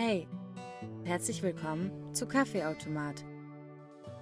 Hey, 0.00 0.28
herzlich 1.02 1.42
willkommen 1.42 2.14
zu 2.14 2.28
Kaffeeautomat, 2.28 3.24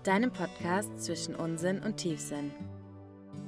deinem 0.05 0.33
Podcast 0.33 1.05
zwischen 1.05 1.35
Unsinn 1.35 1.81
und 1.81 1.99
Tiefsinn. 1.99 2.51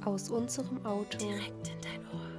Aus 0.05 0.29
unserem 0.29 0.85
Auto. 0.85 1.17
Direkt 1.17 1.69
in 1.69 1.81
dein 1.81 2.07
Ohr. 2.13 2.29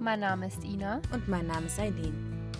Mein 0.00 0.18
Name 0.18 0.48
ist 0.48 0.64
Ina. 0.64 1.00
Und 1.12 1.28
mein 1.28 1.46
Name 1.46 1.66
ist 1.66 1.78
Eileen. 1.78 2.50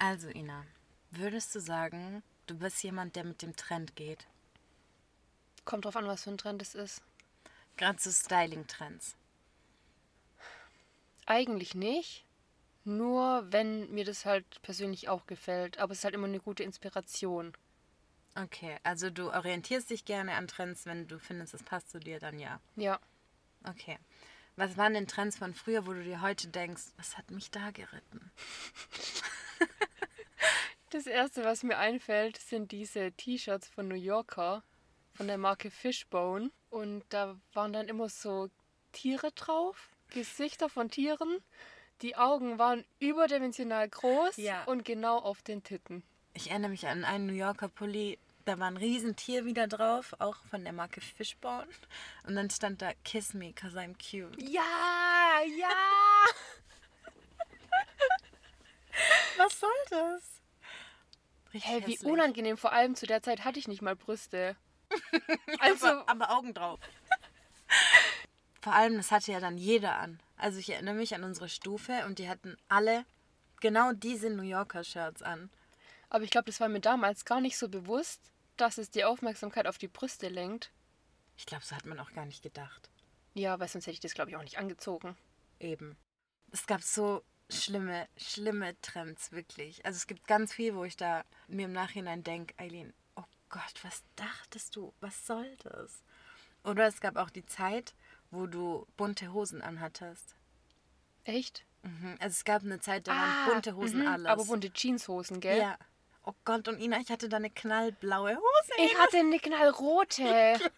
Also 0.00 0.28
Ina, 0.30 0.64
würdest 1.12 1.54
du 1.54 1.60
sagen, 1.60 2.24
du 2.48 2.58
bist 2.58 2.82
jemand, 2.82 3.14
der 3.14 3.22
mit 3.22 3.42
dem 3.42 3.54
Trend 3.54 3.94
geht? 3.94 4.26
Kommt 5.64 5.84
drauf 5.84 5.94
an, 5.94 6.08
was 6.08 6.24
für 6.24 6.30
ein 6.30 6.38
Trend 6.38 6.60
es 6.62 6.74
ist. 6.74 7.00
Gerade 7.76 8.00
so 8.00 8.10
Styling-Trends. 8.10 9.14
Eigentlich 11.30 11.76
nicht. 11.76 12.24
Nur 12.82 13.46
wenn 13.52 13.88
mir 13.92 14.04
das 14.04 14.26
halt 14.26 14.60
persönlich 14.62 15.08
auch 15.08 15.26
gefällt. 15.26 15.78
Aber 15.78 15.92
es 15.92 15.98
ist 15.98 16.04
halt 16.04 16.14
immer 16.14 16.26
eine 16.26 16.40
gute 16.40 16.64
Inspiration. 16.64 17.52
Okay, 18.34 18.78
also 18.82 19.10
du 19.10 19.30
orientierst 19.30 19.90
dich 19.90 20.04
gerne 20.04 20.34
an 20.34 20.48
Trends, 20.48 20.86
wenn 20.86 21.06
du 21.06 21.20
findest, 21.20 21.54
es 21.54 21.62
passt 21.62 21.90
zu 21.90 22.00
dir, 22.00 22.18
dann 22.18 22.40
ja. 22.40 22.60
Ja. 22.74 22.98
Okay. 23.62 23.96
Was 24.56 24.76
waren 24.76 24.94
denn 24.94 25.06
Trends 25.06 25.38
von 25.38 25.54
früher, 25.54 25.86
wo 25.86 25.92
du 25.92 26.02
dir 26.02 26.20
heute 26.20 26.48
denkst, 26.48 26.82
was 26.96 27.16
hat 27.16 27.30
mich 27.30 27.50
da 27.52 27.70
geritten? 27.70 28.32
Das 30.92 31.06
erste, 31.06 31.44
was 31.44 31.62
mir 31.62 31.78
einfällt, 31.78 32.36
sind 32.36 32.72
diese 32.72 33.12
T-Shirts 33.12 33.68
von 33.68 33.86
New 33.86 33.94
Yorker, 33.94 34.64
von 35.12 35.28
der 35.28 35.38
Marke 35.38 35.70
Fishbone. 35.70 36.50
Und 36.68 37.04
da 37.10 37.36
waren 37.52 37.72
dann 37.72 37.86
immer 37.86 38.08
so 38.08 38.50
Tiere 38.90 39.30
drauf, 39.30 39.90
Gesichter 40.10 40.68
von 40.68 40.90
Tieren. 40.90 41.42
Die 42.02 42.16
Augen 42.16 42.58
waren 42.58 42.84
überdimensional 42.98 43.88
groß 43.88 44.36
Ja. 44.38 44.64
und 44.64 44.84
genau 44.84 45.18
auf 45.18 45.42
den 45.42 45.62
Titten. 45.62 46.02
Ich 46.34 46.50
erinnere 46.50 46.70
mich 46.70 46.86
an 46.86 47.04
einen 47.04 47.26
New 47.26 47.34
Yorker 47.34 47.68
Pulli, 47.68 48.18
da 48.46 48.58
war 48.58 48.68
ein 48.68 48.76
Riesentier 48.78 49.44
wieder 49.44 49.66
drauf, 49.68 50.14
auch 50.18 50.36
von 50.48 50.64
der 50.64 50.72
Marke 50.72 51.00
Fishbone. 51.00 51.66
Und 52.26 52.36
dann 52.36 52.48
stand 52.50 52.80
da, 52.80 52.92
kiss 53.04 53.34
me, 53.34 53.52
cause 53.52 53.78
I'm 53.78 53.92
cute. 53.94 54.40
Ja, 54.40 55.40
ja! 55.58 55.68
Was 59.36 59.60
soll 59.60 59.70
das? 59.90 60.22
Richtig 61.52 61.70
Hä, 61.70 61.82
wie 61.86 61.92
hässlich. 61.94 62.10
unangenehm. 62.10 62.56
Vor 62.56 62.72
allem 62.72 62.94
zu 62.94 63.06
der 63.06 63.22
Zeit 63.22 63.44
hatte 63.44 63.58
ich 63.58 63.68
nicht 63.68 63.82
mal 63.82 63.96
Brüste. 63.96 64.56
Also, 65.60 65.86
aber, 65.86 66.08
aber 66.08 66.30
Augen 66.30 66.54
drauf. 66.54 66.80
Vor 68.60 68.74
allem, 68.74 68.96
das 68.96 69.10
hatte 69.10 69.32
ja 69.32 69.40
dann 69.40 69.56
jeder 69.56 69.96
an. 69.96 70.20
Also 70.36 70.58
ich 70.58 70.70
erinnere 70.70 70.94
mich 70.94 71.14
an 71.14 71.24
unsere 71.24 71.48
Stufe 71.48 72.04
und 72.06 72.18
die 72.18 72.28
hatten 72.28 72.56
alle 72.68 73.04
genau 73.60 73.92
diese 73.92 74.30
New 74.30 74.42
Yorker 74.42 74.84
Shirts 74.84 75.22
an. 75.22 75.50
aber 76.08 76.24
ich 76.24 76.30
glaube, 76.30 76.46
das 76.46 76.60
war 76.60 76.68
mir 76.68 76.80
damals 76.80 77.24
gar 77.24 77.40
nicht 77.40 77.56
so 77.56 77.68
bewusst, 77.68 78.20
dass 78.56 78.78
es 78.78 78.90
die 78.90 79.04
Aufmerksamkeit 79.04 79.66
auf 79.66 79.78
die 79.78 79.88
Brüste 79.88 80.28
lenkt. 80.28 80.70
Ich 81.36 81.46
glaube, 81.46 81.64
so 81.64 81.74
hat 81.74 81.86
man 81.86 81.98
auch 82.00 82.12
gar 82.12 82.26
nicht 82.26 82.42
gedacht. 82.42 82.90
Ja, 83.34 83.58
weil 83.60 83.68
sonst 83.68 83.86
hätte 83.86 83.94
ich 83.94 84.00
das, 84.00 84.14
glaube 84.14 84.30
ich, 84.30 84.36
auch 84.36 84.42
nicht 84.42 84.58
angezogen. 84.58 85.16
Eben. 85.58 85.96
Es 86.50 86.66
gab 86.66 86.82
so 86.82 87.22
schlimme, 87.48 88.08
schlimme 88.16 88.78
Trends, 88.82 89.32
wirklich. 89.32 89.84
Also 89.86 89.96
es 89.96 90.06
gibt 90.06 90.26
ganz 90.26 90.52
viel, 90.52 90.74
wo 90.74 90.84
ich 90.84 90.96
da 90.96 91.24
mir 91.48 91.66
im 91.66 91.72
Nachhinein 91.72 92.22
denke, 92.22 92.54
Eileen, 92.58 92.92
oh 93.16 93.24
Gott, 93.48 93.74
was 93.82 94.02
dachtest 94.16 94.76
du? 94.76 94.92
Was 95.00 95.26
soll 95.26 95.56
das? 95.62 96.02
Oder 96.64 96.86
es 96.86 97.00
gab 97.00 97.16
auch 97.16 97.30
die 97.30 97.46
Zeit, 97.46 97.94
wo 98.30 98.46
du 98.46 98.86
bunte 98.96 99.32
Hosen 99.32 99.62
anhattest. 99.62 100.34
Echt? 101.24 101.64
Mhm. 101.82 102.16
Also 102.20 102.34
es 102.34 102.44
gab 102.44 102.62
eine 102.62 102.80
Zeit, 102.80 103.08
da 103.08 103.12
waren 103.12 103.52
bunte 103.52 103.76
Hosen 103.76 104.00
mhm, 104.00 104.08
alles. 104.08 104.26
Aber 104.26 104.44
bunte 104.44 104.70
Jeanshosen, 104.72 105.40
gell? 105.40 105.58
Ja. 105.58 105.78
Oh 106.24 106.34
Gott, 106.44 106.68
und 106.68 106.78
Ina, 106.78 106.98
ich 107.00 107.10
hatte 107.10 107.28
da 107.28 107.38
eine 107.38 107.50
knallblaue 107.50 108.36
Hose. 108.36 108.72
Ich 108.84 108.98
hatte 108.98 109.18
eine 109.18 109.38
knallrote. 109.38 110.58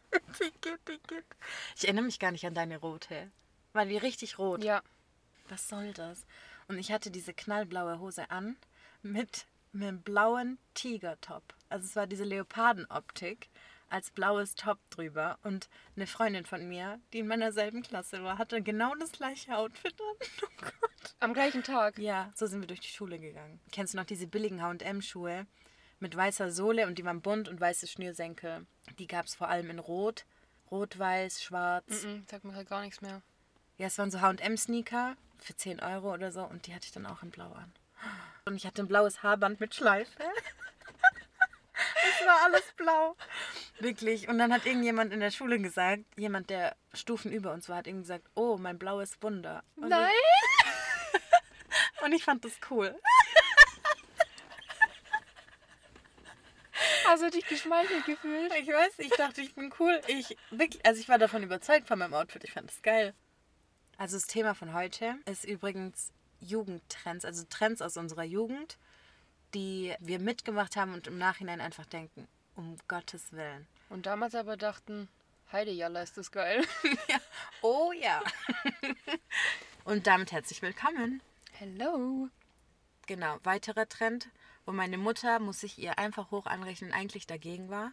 Ich 1.76 1.84
erinnere 1.84 2.04
mich 2.04 2.18
gar 2.18 2.30
nicht 2.30 2.46
an 2.46 2.54
deine 2.54 2.78
rote. 2.78 3.30
War 3.72 3.84
die 3.86 3.96
richtig 3.96 4.38
rot? 4.38 4.62
ja. 4.62 4.82
Was 5.48 5.68
soll 5.68 5.92
das? 5.92 6.24
Und 6.68 6.78
ich 6.78 6.92
hatte 6.92 7.10
diese 7.10 7.34
knallblaue 7.34 7.98
Hose 7.98 8.30
an 8.30 8.56
mit 9.02 9.46
mit 9.72 9.82
einem 9.82 10.02
blauen 10.02 10.58
Tigertop. 10.74 11.42
Also 11.68 11.86
es 11.86 11.96
war 11.96 12.06
diese 12.06 12.24
Leopardenoptik 12.24 13.48
als 13.92 14.10
blaues 14.10 14.54
Top 14.54 14.78
drüber. 14.90 15.38
Und 15.42 15.68
eine 15.96 16.06
Freundin 16.06 16.46
von 16.46 16.66
mir, 16.66 16.98
die 17.12 17.20
in 17.20 17.26
meiner 17.26 17.52
selben 17.52 17.82
Klasse 17.82 18.24
war, 18.24 18.38
hatte 18.38 18.62
genau 18.62 18.94
das 18.94 19.12
gleiche 19.12 19.56
Outfit 19.56 19.94
an. 20.00 20.26
Oh 20.42 20.64
Gott. 20.64 21.14
Am 21.20 21.34
gleichen 21.34 21.62
Tag. 21.62 21.98
Ja, 21.98 22.30
so 22.34 22.46
sind 22.46 22.60
wir 22.60 22.66
durch 22.66 22.80
die 22.80 22.88
Schule 22.88 23.18
gegangen. 23.18 23.60
Kennst 23.72 23.94
du 23.94 23.98
noch 23.98 24.04
diese 24.04 24.26
billigen 24.26 24.62
H&M-Schuhe 24.62 25.46
mit 25.98 26.16
weißer 26.16 26.50
Sohle 26.50 26.86
und 26.86 26.98
die 26.98 27.04
waren 27.04 27.20
bunt 27.20 27.48
und 27.48 27.60
weiße 27.60 27.86
Schnürsenkel? 27.86 28.66
Die 28.98 29.06
gab 29.06 29.26
es 29.26 29.34
vor 29.34 29.48
allem 29.48 29.70
in 29.70 29.78
Rot, 29.78 30.24
Rot-Weiß, 30.70 31.42
Schwarz. 31.42 32.04
Mhm, 32.04 32.24
sagt 32.30 32.44
mir 32.44 32.54
halt 32.54 32.68
gar 32.68 32.82
nichts 32.82 33.00
mehr. 33.00 33.22
Ja, 33.78 33.88
es 33.88 33.98
waren 33.98 34.10
so 34.10 34.20
H&M-Sneaker 34.20 35.16
für 35.38 35.56
10 35.56 35.80
Euro 35.80 36.12
oder 36.12 36.30
so 36.32 36.44
und 36.44 36.66
die 36.66 36.74
hatte 36.74 36.86
ich 36.86 36.92
dann 36.92 37.06
auch 37.06 37.22
in 37.22 37.30
Blau 37.30 37.52
an. 37.52 37.72
Und 38.44 38.56
ich 38.56 38.66
hatte 38.66 38.82
ein 38.82 38.88
blaues 38.88 39.22
Haarband 39.22 39.60
mit 39.60 39.74
Schleife. 39.74 40.22
War 42.26 42.44
alles 42.44 42.72
blau. 42.76 43.16
Wirklich. 43.78 44.28
Und 44.28 44.38
dann 44.38 44.52
hat 44.52 44.66
irgendjemand 44.66 45.12
in 45.12 45.20
der 45.20 45.30
Schule 45.30 45.58
gesagt, 45.58 46.04
jemand, 46.16 46.50
der 46.50 46.76
Stufen 46.94 47.32
über 47.32 47.52
uns 47.52 47.68
war, 47.68 47.78
hat 47.78 47.86
irgendwie 47.86 48.04
gesagt, 48.04 48.26
oh, 48.34 48.56
mein 48.58 48.78
blaues 48.78 49.16
Wunder. 49.20 49.62
Und 49.76 49.88
Nein! 49.88 50.10
Ich, 51.12 52.02
und 52.02 52.12
ich 52.12 52.24
fand 52.24 52.44
das 52.44 52.52
cool. 52.70 52.94
Hast 57.04 57.22
du 57.22 57.30
dich 57.30 57.46
geschmeichelt 57.46 58.04
gefühlt? 58.06 58.52
Ich 58.60 58.68
weiß, 58.68 58.98
ich 58.98 59.10
dachte, 59.10 59.40
ich 59.40 59.54
bin 59.54 59.72
cool. 59.78 60.00
Ich 60.06 60.36
wirklich, 60.50 60.84
also 60.86 61.00
ich 61.00 61.08
war 61.08 61.18
davon 61.18 61.42
überzeugt 61.42 61.86
von 61.88 61.98
meinem 61.98 62.14
Outfit. 62.14 62.44
Ich 62.44 62.52
fand 62.52 62.70
das 62.70 62.82
geil. 62.82 63.14
Also 63.98 64.16
das 64.16 64.26
Thema 64.26 64.54
von 64.54 64.72
heute 64.72 65.16
ist 65.26 65.44
übrigens 65.44 66.12
Jugendtrends, 66.40 67.24
also 67.24 67.44
Trends 67.48 67.82
aus 67.82 67.96
unserer 67.96 68.24
Jugend, 68.24 68.78
die 69.54 69.94
wir 70.00 70.18
mitgemacht 70.18 70.76
haben 70.76 70.94
und 70.94 71.06
im 71.06 71.18
Nachhinein 71.18 71.60
einfach 71.60 71.86
denken, 71.86 72.26
um 72.56 72.76
Gottes 72.88 73.32
Willen. 73.32 73.66
Und 73.88 74.06
damals 74.06 74.34
aber 74.34 74.56
dachten, 74.56 75.08
Heidejalla 75.52 76.02
ist 76.02 76.16
das 76.16 76.32
geil. 76.32 76.64
Oh 77.64 77.92
ja. 77.92 78.20
und 79.84 80.08
damit 80.08 80.32
herzlich 80.32 80.62
willkommen. 80.62 81.22
Hello. 81.52 82.28
Genau, 83.06 83.38
weiterer 83.44 83.88
Trend, 83.88 84.30
wo 84.66 84.72
meine 84.72 84.98
Mutter, 84.98 85.38
muss 85.38 85.62
ich 85.62 85.78
ihr 85.78 85.96
einfach 85.98 86.32
hoch 86.32 86.46
anrechnen, 86.46 86.92
eigentlich 86.92 87.28
dagegen 87.28 87.70
war 87.70 87.92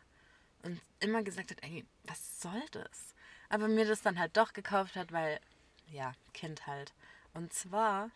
und 0.64 0.82
immer 1.00 1.22
gesagt 1.22 1.52
hat, 1.52 1.64
ey, 1.64 1.86
was 2.06 2.42
soll 2.42 2.64
das? 2.72 3.14
Aber 3.50 3.68
mir 3.68 3.86
das 3.86 4.02
dann 4.02 4.18
halt 4.18 4.38
doch 4.38 4.54
gekauft 4.54 4.96
hat, 4.96 5.12
weil, 5.12 5.40
ja, 5.92 6.14
Kind 6.34 6.66
halt. 6.66 6.94
Und 7.34 7.54
zwar 7.54 8.10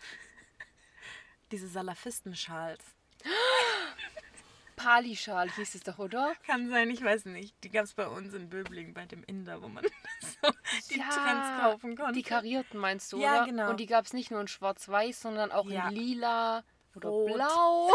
diese 1.52 1.68
Salafistenschals. 1.68 2.84
Pali-Schal 4.83 5.49
hieß 5.51 5.75
es 5.75 5.81
doch, 5.83 5.97
oder? 5.99 6.33
Kann 6.45 6.69
sein, 6.69 6.89
ich 6.89 7.03
weiß 7.03 7.25
nicht. 7.25 7.55
Die 7.63 7.69
gab 7.69 7.85
es 7.85 7.94
bei 7.94 8.07
uns 8.07 8.33
in 8.33 8.49
Böbling 8.49 8.94
bei 8.94 9.05
dem 9.05 9.23
Inder, 9.23 9.61
wo 9.61 9.67
man 9.67 9.83
so 10.21 10.51
die 10.89 10.99
Ja, 10.99 11.09
Trends 11.09 11.61
kaufen 11.61 11.95
konnte. 11.95 12.13
Die 12.13 12.23
karierten 12.23 12.77
meinst 12.79 13.11
du, 13.13 13.19
Ja, 13.19 13.38
oder? 13.38 13.45
genau. 13.45 13.69
Und 13.69 13.79
die 13.79 13.85
gab 13.85 14.05
es 14.05 14.13
nicht 14.13 14.31
nur 14.31 14.41
in 14.41 14.47
schwarz-weiß, 14.47 15.21
sondern 15.21 15.51
auch 15.51 15.67
Ja. 15.69 15.88
in 15.89 15.95
lila 15.95 16.63
oder 16.95 17.09
Rot. 17.09 17.33
blau. 17.33 17.91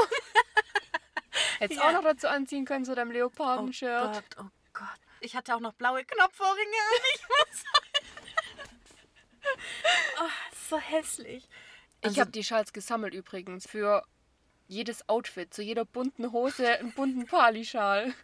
Hättest 1.58 1.80
Ja. 1.80 1.88
auch 1.88 1.92
noch 1.92 2.04
dazu 2.04 2.28
anziehen 2.28 2.64
können, 2.64 2.84
so 2.84 2.94
deinem 2.94 3.10
Oh 3.10 3.14
Leopardenshirt. 3.14 4.12
Gott, 4.36 4.44
oh 4.46 4.48
Gott. 4.72 4.86
Ich 5.20 5.34
hatte 5.36 5.54
auch 5.54 5.60
noch 5.60 5.74
blaue 5.74 6.04
Knopfohrringe 6.04 6.56
an. 6.60 7.00
Ich 7.14 7.22
muss 7.28 7.64
oh, 10.20 10.28
so 10.70 10.78
hässlich. 10.78 11.48
ich 12.00 12.06
Also- 12.08 12.20
habe 12.20 12.30
die 12.30 12.44
Schals 12.44 12.72
gesammelt 12.72 13.14
übrigens 13.14 13.66
für 13.66 14.04
jedes 14.68 15.08
Outfit, 15.08 15.52
zu 15.52 15.62
jeder 15.62 15.84
bunten 15.84 16.30
Hose 16.30 16.78
einen 16.78 16.92
bunten 16.92 17.26
Pali-Schal. 17.26 18.14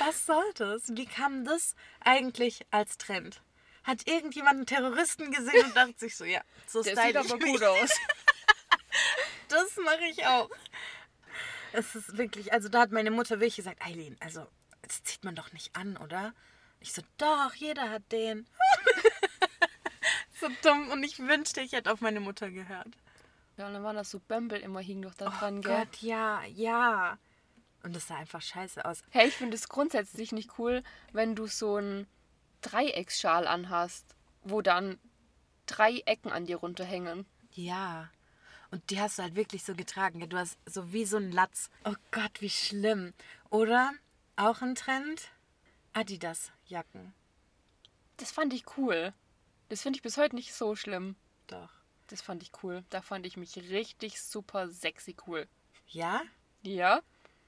Was 0.00 0.26
soll 0.26 0.52
das? 0.54 0.88
Wie 0.88 1.06
kam 1.06 1.44
das 1.44 1.76
eigentlich 2.00 2.66
als 2.70 2.98
Trend? 2.98 3.42
Hat 3.84 4.06
irgendjemand 4.06 4.56
einen 4.56 4.66
Terroristen 4.66 5.30
gesehen 5.30 5.64
und 5.66 5.76
dachte 5.76 5.94
sich 5.98 6.16
so, 6.16 6.24
ja, 6.24 6.42
so 6.66 6.82
Der 6.82 6.96
sieht 6.96 7.16
aber 7.16 7.38
gut 7.38 7.62
aus. 7.62 7.90
Das 9.48 9.76
mache 9.76 10.04
ich 10.10 10.26
auch. 10.26 10.48
Es 11.72 11.94
ist 11.94 12.16
wirklich, 12.16 12.54
also 12.54 12.70
da 12.70 12.80
hat 12.80 12.90
meine 12.90 13.10
Mutter 13.10 13.38
wirklich 13.38 13.56
gesagt, 13.56 13.84
Eileen, 13.84 14.16
also 14.20 14.46
das 14.80 15.02
zieht 15.02 15.24
man 15.24 15.34
doch 15.34 15.52
nicht 15.52 15.76
an, 15.76 15.98
oder? 15.98 16.32
Ich 16.80 16.94
so, 16.94 17.02
doch, 17.18 17.54
jeder 17.54 17.90
hat 17.90 18.10
den. 18.12 18.46
so 20.40 20.48
dumm 20.62 20.90
und 20.90 21.02
ich 21.02 21.18
wünschte, 21.18 21.60
ich 21.60 21.72
hätte 21.72 21.92
auf 21.92 22.00
meine 22.00 22.20
Mutter 22.20 22.50
gehört. 22.50 22.88
Ja, 23.62 23.68
und 23.68 23.74
dann 23.74 23.84
waren 23.84 23.94
das 23.94 24.10
so 24.10 24.18
Bömbel 24.18 24.58
immer 24.58 24.80
hing 24.80 25.02
doch 25.02 25.14
da 25.14 25.28
Oh 25.28 25.38
dran, 25.38 25.62
gell? 25.62 25.76
Gott, 25.76 26.02
ja, 26.02 26.42
ja. 26.46 27.16
Und 27.84 27.94
das 27.94 28.08
sah 28.08 28.16
einfach 28.16 28.42
scheiße 28.42 28.84
aus. 28.84 29.02
Hey, 29.10 29.28
ich 29.28 29.36
finde 29.36 29.54
es 29.54 29.68
grundsätzlich 29.68 30.32
nicht 30.32 30.58
cool, 30.58 30.82
wenn 31.12 31.36
du 31.36 31.46
so 31.46 31.76
einen 31.76 32.08
Dreiecksschal 32.62 33.46
anhast, 33.46 34.16
wo 34.42 34.62
dann 34.62 34.98
drei 35.66 35.98
Ecken 36.06 36.32
an 36.32 36.44
dir 36.44 36.56
runterhängen. 36.56 37.24
Ja. 37.52 38.10
Und 38.72 38.90
die 38.90 39.00
hast 39.00 39.20
du 39.20 39.22
halt 39.22 39.36
wirklich 39.36 39.62
so 39.62 39.76
getragen. 39.76 40.28
Du 40.28 40.36
hast 40.36 40.58
so 40.66 40.92
wie 40.92 41.04
so 41.04 41.18
ein 41.18 41.30
Latz. 41.30 41.70
Oh 41.84 41.94
Gott, 42.10 42.40
wie 42.40 42.50
schlimm. 42.50 43.14
Oder 43.48 43.92
auch 44.34 44.60
ein 44.60 44.74
Trend? 44.74 45.30
Adidas-Jacken. 45.92 47.14
Das 48.16 48.32
fand 48.32 48.54
ich 48.54 48.64
cool. 48.76 49.14
Das 49.68 49.82
finde 49.82 49.98
ich 49.98 50.02
bis 50.02 50.16
heute 50.16 50.34
nicht 50.34 50.52
so 50.52 50.74
schlimm. 50.74 51.14
Doch. 51.46 51.81
Das 52.12 52.20
fand 52.20 52.42
ich 52.42 52.52
cool. 52.62 52.84
Da 52.90 53.00
fand 53.00 53.24
ich 53.24 53.38
mich 53.38 53.56
richtig 53.56 54.20
super 54.20 54.68
sexy 54.68 55.16
cool. 55.26 55.48
Ja? 55.88 56.20
Ja? 56.60 57.00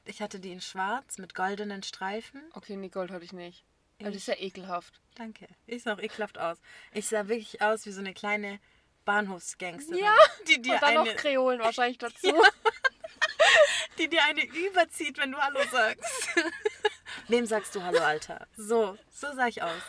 Ich 0.06 0.22
hatte 0.22 0.40
die 0.40 0.52
in 0.52 0.62
schwarz 0.62 1.18
mit 1.18 1.34
goldenen 1.34 1.82
Streifen. 1.82 2.40
Okay, 2.54 2.74
nee, 2.76 2.88
Gold 2.88 3.10
hatte 3.10 3.26
ich 3.26 3.34
nicht. 3.34 3.66
Aber 4.00 4.08
das 4.08 4.22
ist 4.22 4.28
ja 4.28 4.38
ekelhaft. 4.38 5.02
Danke. 5.16 5.48
Ich 5.66 5.82
sah 5.82 5.92
auch 5.92 6.00
ekelhaft 6.00 6.38
aus. 6.38 6.56
Ich 6.94 7.06
sah 7.06 7.28
wirklich 7.28 7.60
aus 7.60 7.84
wie 7.84 7.92
so 7.92 8.00
eine 8.00 8.14
kleine 8.14 8.58
Bahnhofsgangsterin. 9.04 10.02
Ja, 10.02 10.16
Die 10.48 10.62
dir 10.62 10.76
Und 10.76 10.82
dann 10.82 10.96
eine, 10.96 11.10
noch 11.10 11.16
Kreolen 11.16 11.60
wahrscheinlich 11.60 11.98
dazu. 11.98 12.32
die 13.98 14.08
dir 14.08 14.24
eine 14.24 14.46
überzieht, 14.46 15.18
wenn 15.18 15.30
du 15.30 15.36
Hallo 15.36 15.60
sagst. 15.70 16.28
Wem 17.28 17.44
sagst 17.44 17.74
du 17.74 17.82
Hallo, 17.82 17.98
Alter? 17.98 18.46
So, 18.56 18.96
so 19.10 19.26
sah 19.34 19.46
ich 19.46 19.62
aus. 19.62 19.82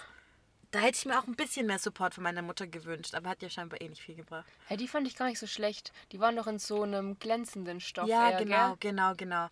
Da 0.72 0.80
hätte 0.80 0.98
ich 0.98 1.06
mir 1.06 1.18
auch 1.20 1.28
ein 1.28 1.36
bisschen 1.36 1.68
mehr 1.68 1.80
Support 1.80 2.16
von 2.16 2.24
meiner 2.24 2.42
Mutter 2.42 2.68
gewünscht, 2.68 3.16
aber 3.16 3.30
hat 3.30 3.42
ja 3.42 3.50
scheinbar 3.50 3.80
eh 3.82 3.88
nicht 3.90 4.02
viel 4.02 4.16
gebracht. 4.16 4.46
Hey, 4.68 4.78
die 4.78 4.88
fand 4.88 5.08
ich 5.08 5.16
gar 5.16 5.28
nicht 5.28 5.40
so 5.40 5.48
schlecht. 5.48 5.94
Die 6.12 6.20
waren 6.20 6.36
doch 6.36 6.48
in 6.48 6.60
so 6.60 6.82
einem 6.84 7.18
glänzenden 7.20 7.80
Stoff. 7.80 8.08
ja, 8.08 8.32
eher, 8.32 8.38
genau, 8.44 8.76
Gell? 8.76 8.92
genau, 8.92 9.14
genau. 9.16 9.48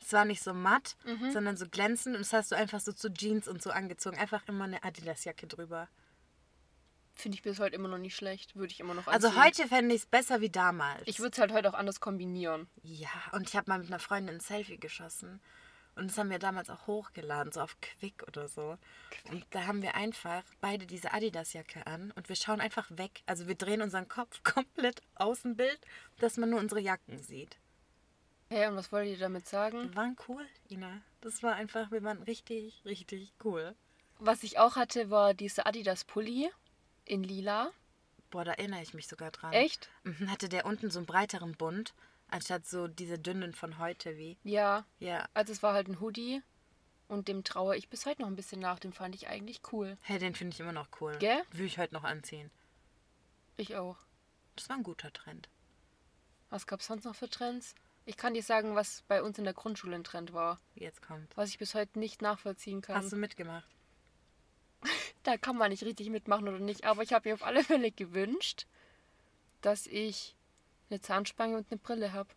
Es 0.00 0.12
war 0.12 0.24
nicht 0.24 0.42
so 0.42 0.52
matt, 0.52 0.96
sondern 1.32 1.56
so 1.56 1.66
glänzend 1.68 2.16
und 2.16 2.20
das 2.22 2.32
hast 2.32 2.50
du 2.52 2.56
einfach 2.56 2.80
so 2.80 2.92
zu 2.92 3.12
Jeans 3.12 3.48
und 3.48 3.62
so 3.62 3.70
angezogen. 3.70 4.18
Einfach 4.18 4.42
immer 4.48 4.64
eine 4.64 4.82
Adidas-Jacke 4.84 5.46
drüber. 5.46 5.88
Finde 7.14 7.36
ich 7.36 7.42
bis 7.42 7.60
heute 7.60 7.76
immer 7.76 7.88
noch 7.88 7.98
nicht 7.98 8.16
schlecht. 8.16 8.56
Würde 8.56 8.72
ich 8.72 8.80
immer 8.80 8.92
noch 8.94 9.06
Also 9.06 9.28
anziehen. 9.28 9.44
heute 9.44 9.68
fände 9.68 9.94
ich 9.94 10.02
es 10.02 10.06
besser 10.06 10.40
wie 10.40 10.50
damals. 10.50 11.02
Ich 11.06 11.20
würde 11.20 11.32
es 11.32 11.38
halt 11.38 11.52
heute 11.52 11.70
auch 11.70 11.74
anders 11.78 12.00
kombinieren. 12.00 12.66
Ja, 12.82 13.08
und 13.32 13.48
ich 13.48 13.56
habe 13.56 13.70
mal 13.70 13.78
mit 13.78 13.86
einer 13.86 14.00
Freundin 14.00 14.34
ein 14.36 14.40
Selfie 14.40 14.78
geschossen. 14.78 15.40
Und 15.96 16.08
das 16.08 16.18
haben 16.18 16.30
wir 16.30 16.38
damals 16.38 16.70
auch 16.70 16.86
hochgeladen, 16.86 17.52
so 17.52 17.60
auf 17.60 17.76
Quick 17.80 18.24
oder 18.26 18.48
so. 18.48 18.76
Und 19.30 19.46
da 19.50 19.66
haben 19.66 19.82
wir 19.82 19.94
einfach 19.94 20.42
beide 20.60 20.86
diese 20.86 21.12
Adidas-Jacke 21.12 21.86
an 21.86 22.12
und 22.16 22.28
wir 22.28 22.36
schauen 22.36 22.60
einfach 22.60 22.90
weg. 22.90 23.22
Also 23.26 23.46
wir 23.46 23.54
drehen 23.54 23.82
unseren 23.82 24.08
Kopf 24.08 24.42
komplett 24.44 25.02
Außenbild, 25.14 25.80
dass 26.18 26.36
man 26.36 26.50
nur 26.50 26.60
unsere 26.60 26.80
Jacken 26.80 27.18
sieht. 27.18 27.58
Hey, 28.50 28.68
und 28.68 28.76
was 28.76 28.92
wollt 28.92 29.08
ihr 29.08 29.18
damit 29.18 29.48
sagen? 29.48 29.82
Wir 29.90 29.96
waren 29.96 30.16
cool, 30.28 30.46
Ina. 30.70 31.00
Das 31.20 31.42
war 31.42 31.54
einfach, 31.54 31.90
wir 31.90 32.02
waren 32.02 32.22
richtig, 32.22 32.82
richtig 32.84 33.32
cool. 33.44 33.74
Was 34.18 34.42
ich 34.42 34.58
auch 34.58 34.76
hatte, 34.76 35.10
war 35.10 35.34
diese 35.34 35.66
Adidas-Pulli 35.66 36.50
in 37.04 37.24
lila. 37.24 37.70
Boah, 38.30 38.44
da 38.44 38.52
erinnere 38.52 38.82
ich 38.82 38.94
mich 38.94 39.06
sogar 39.06 39.30
dran. 39.30 39.52
Echt? 39.52 39.90
Mhm, 40.02 40.30
hatte 40.30 40.48
der 40.48 40.66
unten 40.66 40.90
so 40.90 40.98
einen 40.98 41.06
breiteren 41.06 41.52
Bund, 41.52 41.94
anstatt 42.34 42.66
so 42.66 42.88
diese 42.88 43.18
dünnen 43.18 43.52
von 43.52 43.78
heute 43.78 44.16
wie. 44.16 44.36
Ja. 44.42 44.84
Ja. 44.98 45.28
Also 45.34 45.52
es 45.52 45.62
war 45.62 45.72
halt 45.72 45.88
ein 45.88 46.00
Hoodie. 46.00 46.42
Und 47.06 47.28
dem 47.28 47.44
traue 47.44 47.76
ich 47.76 47.88
bis 47.88 48.06
heute 48.06 48.22
noch 48.22 48.28
ein 48.28 48.34
bisschen 48.34 48.60
nach. 48.60 48.78
Den 48.78 48.92
fand 48.92 49.14
ich 49.14 49.28
eigentlich 49.28 49.60
cool. 49.72 49.96
Hey, 50.00 50.18
den 50.18 50.34
finde 50.34 50.54
ich 50.54 50.60
immer 50.60 50.72
noch 50.72 50.88
cool. 51.00 51.16
Gell? 51.18 51.42
Würde 51.52 51.64
ich 51.64 51.78
heute 51.78 51.94
noch 51.94 52.02
anziehen. 52.02 52.50
Ich 53.56 53.76
auch. 53.76 53.98
Das 54.56 54.68
war 54.68 54.76
ein 54.76 54.82
guter 54.82 55.12
Trend. 55.12 55.48
Was 56.50 56.66
gab 56.66 56.80
es 56.80 56.86
sonst 56.86 57.04
noch 57.04 57.14
für 57.14 57.28
Trends? 57.28 57.74
Ich 58.04 58.16
kann 58.16 58.34
dir 58.34 58.42
sagen, 58.42 58.74
was 58.74 59.02
bei 59.06 59.22
uns 59.22 59.38
in 59.38 59.44
der 59.44 59.54
Grundschule 59.54 59.94
ein 59.94 60.04
Trend 60.04 60.32
war. 60.32 60.60
Jetzt 60.74 61.02
kommt. 61.02 61.36
Was 61.36 61.50
ich 61.50 61.58
bis 61.58 61.74
heute 61.74 61.98
nicht 61.98 62.20
nachvollziehen 62.20 62.80
kann. 62.80 62.96
Hast 62.96 63.12
du 63.12 63.16
mitgemacht? 63.16 63.68
Da 65.22 65.38
kann 65.38 65.56
man 65.56 65.70
nicht 65.70 65.84
richtig 65.84 66.10
mitmachen 66.10 66.46
oder 66.46 66.58
nicht. 66.58 66.84
Aber 66.84 67.02
ich 67.02 67.14
habe 67.14 67.30
mir 67.30 67.34
auf 67.34 67.44
alle 67.44 67.64
Fälle 67.64 67.90
gewünscht, 67.90 68.66
dass 69.62 69.86
ich 69.86 70.36
eine 70.90 71.00
Zahnspange 71.00 71.56
und 71.56 71.66
eine 71.70 71.78
Brille 71.78 72.12
habe. 72.12 72.28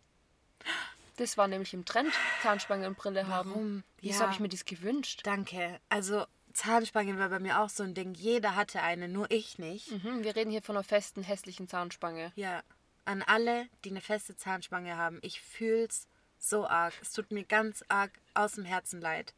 Das 1.16 1.36
war 1.36 1.48
nämlich 1.48 1.74
im 1.74 1.84
Trend, 1.84 2.12
Zahnspange 2.42 2.86
und 2.86 2.96
Brille 2.96 3.26
haben. 3.26 3.50
Warum? 3.50 3.84
Wieso 4.00 4.18
Ja. 4.18 4.20
habe 4.24 4.32
ich 4.32 4.40
mir 4.40 4.48
das 4.48 4.64
gewünscht? 4.64 5.20
Danke. 5.24 5.80
Also 5.88 6.26
Zahnspange 6.52 7.18
war 7.18 7.28
bei 7.28 7.38
mir 7.40 7.60
auch 7.60 7.68
so 7.68 7.82
ein 7.82 7.94
Ding. 7.94 8.14
Jeder 8.14 8.54
hatte 8.56 8.82
eine, 8.82 9.08
nur 9.08 9.30
ich 9.30 9.58
nicht. 9.58 9.90
Mhm, 9.90 10.22
wir 10.24 10.36
reden 10.36 10.50
hier 10.50 10.62
von 10.62 10.76
einer 10.76 10.84
festen, 10.84 11.22
hässlichen 11.22 11.68
Zahnspange. 11.68 12.32
Ja. 12.36 12.62
An 13.04 13.22
alle, 13.22 13.68
die 13.84 13.90
eine 13.90 14.00
feste 14.00 14.36
Zahnspange 14.36 14.96
haben, 14.96 15.18
ich 15.22 15.40
fühl's 15.40 16.06
so 16.38 16.66
arg. 16.66 16.94
Es 17.00 17.12
tut 17.12 17.30
mir 17.32 17.44
ganz 17.44 17.82
arg 17.88 18.12
aus 18.34 18.52
dem 18.52 18.64
Herzen 18.64 19.00
leid. 19.00 19.34